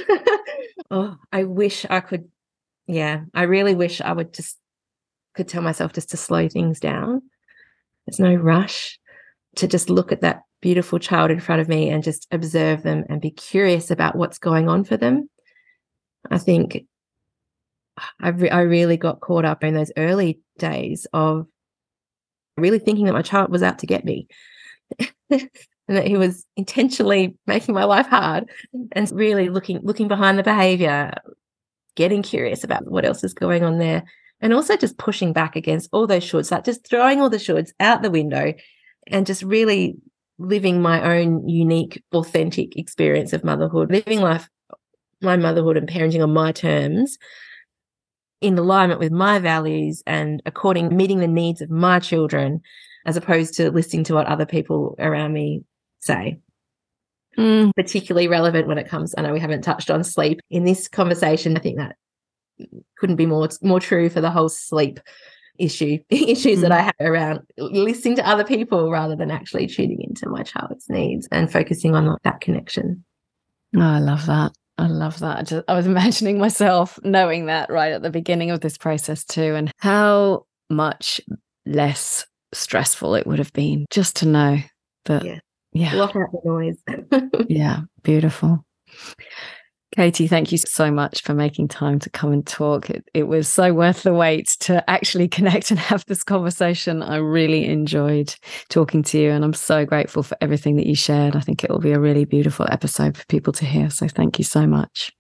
oh, 0.90 1.16
I 1.32 1.44
wish 1.44 1.84
I 1.88 2.01
could 2.01 2.28
yeah, 2.86 3.22
I 3.34 3.42
really 3.44 3.74
wish 3.74 4.01
I 4.01 4.12
would 4.12 4.32
just 4.32 4.59
could 5.34 5.49
tell 5.49 5.62
myself 5.62 5.92
just 5.92 6.11
to 6.11 6.16
slow 6.16 6.49
things 6.49 6.78
down. 6.78 7.22
There's 8.07 8.20
no 8.20 8.34
rush 8.34 9.01
to 9.57 9.66
just 9.66 9.90
look 9.90 10.12
at 10.12 10.20
that 10.20 10.42
beautiful 10.67 10.99
child 10.99 11.31
in 11.31 11.39
front 11.39 11.61
of 11.61 11.69
me 11.69 11.91
and 11.91 12.03
just 12.03 12.27
observe 12.33 12.83
them 12.83 13.05
and 13.09 13.21
be 13.21 13.31
curious 13.31 13.89
about 13.93 14.17
what's 14.17 14.41
going 14.41 14.69
on 14.69 14.83
for 14.83 14.97
them. 14.97 15.31
I 16.29 16.39
think 16.39 16.87
I, 18.21 18.31
re- 18.31 18.51
I 18.51 18.62
really 18.62 18.97
got 18.97 19.21
caught 19.21 19.45
up 19.45 19.62
in 19.62 19.75
those 19.75 19.93
early 19.97 20.41
days 20.59 21.07
of 21.12 21.47
really 22.57 22.81
thinking 22.81 23.05
that 23.05 23.12
my 23.12 23.23
child 23.23 23.49
was 23.49 23.62
out 23.62 23.79
to 23.79 23.87
get 23.87 24.05
me 24.05 24.27
and 25.31 25.49
that 25.87 26.09
he 26.09 26.17
was 26.17 26.45
intentionally 26.57 27.37
making 27.47 27.73
my 27.73 27.85
life 27.85 28.09
hard 28.09 28.51
and 28.91 29.12
really 29.12 29.49
looking 29.51 29.79
looking 29.85 30.09
behind 30.09 30.37
the 30.37 30.43
behavior 30.43 31.12
getting 31.95 32.25
curious 32.25 32.64
about 32.64 32.91
what 32.91 33.05
else 33.05 33.23
is 33.23 33.35
going 33.35 33.62
on 33.62 33.79
there 33.79 34.03
and 34.41 34.53
also 34.53 34.77
just 34.77 34.99
pushing 34.99 35.33
back 35.33 35.55
against 35.55 35.89
all 35.93 36.09
those 36.09 36.25
shoulds 36.25 36.51
like 36.51 36.64
just 36.64 36.85
throwing 36.85 37.21
all 37.21 37.31
the 37.31 37.37
shoulds 37.37 37.71
out 37.79 38.03
the 38.03 38.11
window 38.11 38.53
and 39.07 39.27
just 39.27 39.45
really 39.45 39.97
living 40.39 40.82
my 40.82 41.18
own 41.18 41.49
unique, 41.49 42.03
authentic 42.12 42.76
experience 42.76 43.32
of 43.32 43.45
motherhood, 43.45 43.91
living 43.91 44.20
life, 44.20 44.49
my 45.20 45.37
motherhood 45.37 45.76
and 45.76 45.89
parenting 45.89 46.22
on 46.22 46.32
my 46.32 46.53
terms, 46.53 47.18
in 48.41 48.59
alignment 48.59 49.01
with 49.01 49.12
my 49.12 49.39
values 49.39 50.03
and 50.07 50.43
according 50.45 50.95
meeting 50.95 51.18
the 51.18 51.26
needs 51.26 51.62
of 51.62 51.70
my 51.70 51.99
children, 51.99 52.61
as 53.07 53.16
opposed 53.16 53.55
to 53.55 53.70
listening 53.70 54.05
to 54.05 54.14
what 54.14 54.26
other 54.26 54.47
people 54.47 54.95
around 54.99 55.32
me 55.32 55.62
say. 56.01 56.39
Mm. 57.39 57.72
Particularly 57.74 58.28
relevant 58.28 58.66
when 58.66 58.78
it 58.78 58.89
comes. 58.89 59.14
I 59.16 59.22
know 59.22 59.32
we 59.32 59.41
haven't 59.41 59.62
touched 59.62 59.91
on 59.91 60.05
sleep 60.05 60.41
in 60.51 60.64
this 60.64 60.89
conversation. 60.89 61.57
I 61.57 61.61
think 61.61 61.78
that 61.78 61.97
couldn't 62.97 63.16
be 63.16 63.26
more 63.26 63.49
more 63.61 63.80
true 63.80 64.09
for 64.09 64.22
the 64.22 64.30
whole 64.30 64.49
sleep 64.49 64.99
issue 65.59 65.98
issues 66.11 66.59
mm. 66.59 66.62
that 66.62 66.72
I 66.72 66.80
have 66.82 66.94
around 67.00 67.40
listening 67.59 68.16
to 68.16 68.28
other 68.28 68.44
people 68.44 68.90
rather 68.90 69.16
than 69.16 69.30
actually 69.30 69.66
tuning 69.66 70.02
into 70.02 70.28
my 70.28 70.42
child's 70.42 70.88
needs 70.88 71.28
and 71.30 71.50
focusing 71.50 71.94
on 71.94 72.16
that 72.24 72.40
connection. 72.40 73.04
Oh, 73.76 73.80
I 73.80 73.98
love 73.98 74.26
that. 74.26 74.52
I 74.78 74.88
love 74.88 75.18
that. 75.20 75.38
I, 75.38 75.42
just, 75.42 75.64
I 75.68 75.74
was 75.74 75.86
imagining 75.94 76.38
myself 76.38 76.98
knowing 77.02 77.46
that 77.46 77.70
right 77.70 77.92
at 77.92 78.02
the 78.02 78.11
beginning 78.11 78.50
of 78.50 78.61
this 78.61 78.78
process 78.78 79.24
too, 79.24 79.54
and 79.54 79.72
how 79.78 80.46
much 80.70 81.20
less 81.64 82.26
stressful 82.52 83.14
it 83.14 83.26
would 83.26 83.38
have 83.38 83.52
been 83.52 83.86
just 83.90 84.16
to 84.16 84.26
know 84.26 84.59
that. 85.07 85.24
Yeah. 85.24 85.38
Yeah. 85.72 85.92
Block 85.92 86.16
out 86.16 86.32
the 86.32 86.40
noise. 86.44 86.78
yeah. 87.50 87.80
Beautiful. 88.02 88.64
Katie, 89.97 90.28
thank 90.28 90.53
you 90.53 90.59
so 90.59 90.90
much 90.90 91.22
for 91.22 91.32
making 91.32 91.68
time 91.68 91.99
to 92.01 92.11
come 92.11 92.30
and 92.30 92.47
talk. 92.47 92.90
It, 92.90 93.09
it, 93.14 93.22
was 93.22 93.49
so 93.49 93.72
worth 93.72 94.03
the 94.03 94.12
wait 94.12 94.49
to 94.61 94.88
actually 94.90 95.26
connect 95.36 95.70
and 95.70 95.80
have 95.80 96.05
this 96.05 96.22
conversation. 96.22 97.03
I 97.03 97.16
really 97.16 97.64
enjoyed 97.64 98.34
talking 98.68 99.03
to 99.05 99.18
you, 99.18 99.30
and 99.30 99.42
I'm 99.42 99.55
so 99.55 99.86
grateful 99.86 100.22
for 100.22 100.36
everything 100.42 100.76
that 100.76 100.86
you 100.86 100.94
shared. 100.94 101.34
I 101.34 101.40
think 101.40 101.64
it 101.64 101.70
will 101.70 101.78
be 101.78 101.92
a 101.92 101.99
really 101.99 102.26
beautiful 102.26 102.66
episode 102.70 103.16
for 103.16 103.24
people 103.26 103.55
to 103.55 103.64
hear. 103.64 103.88
So, 103.88 104.07
thank 104.07 104.38
you 104.38 104.44
so 104.44 104.66
much. 104.66 105.12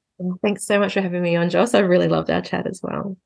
Thanks 0.42 0.66
so 0.66 0.78
much 0.78 0.92
for 0.92 1.00
having 1.00 1.22
me 1.22 1.36
on, 1.36 1.48
Joss. 1.48 1.72
I 1.72 1.78
really 1.78 2.08
loved 2.08 2.30
our 2.30 2.42
chat 2.42 2.66
as 2.66 2.80
well. 2.82 3.16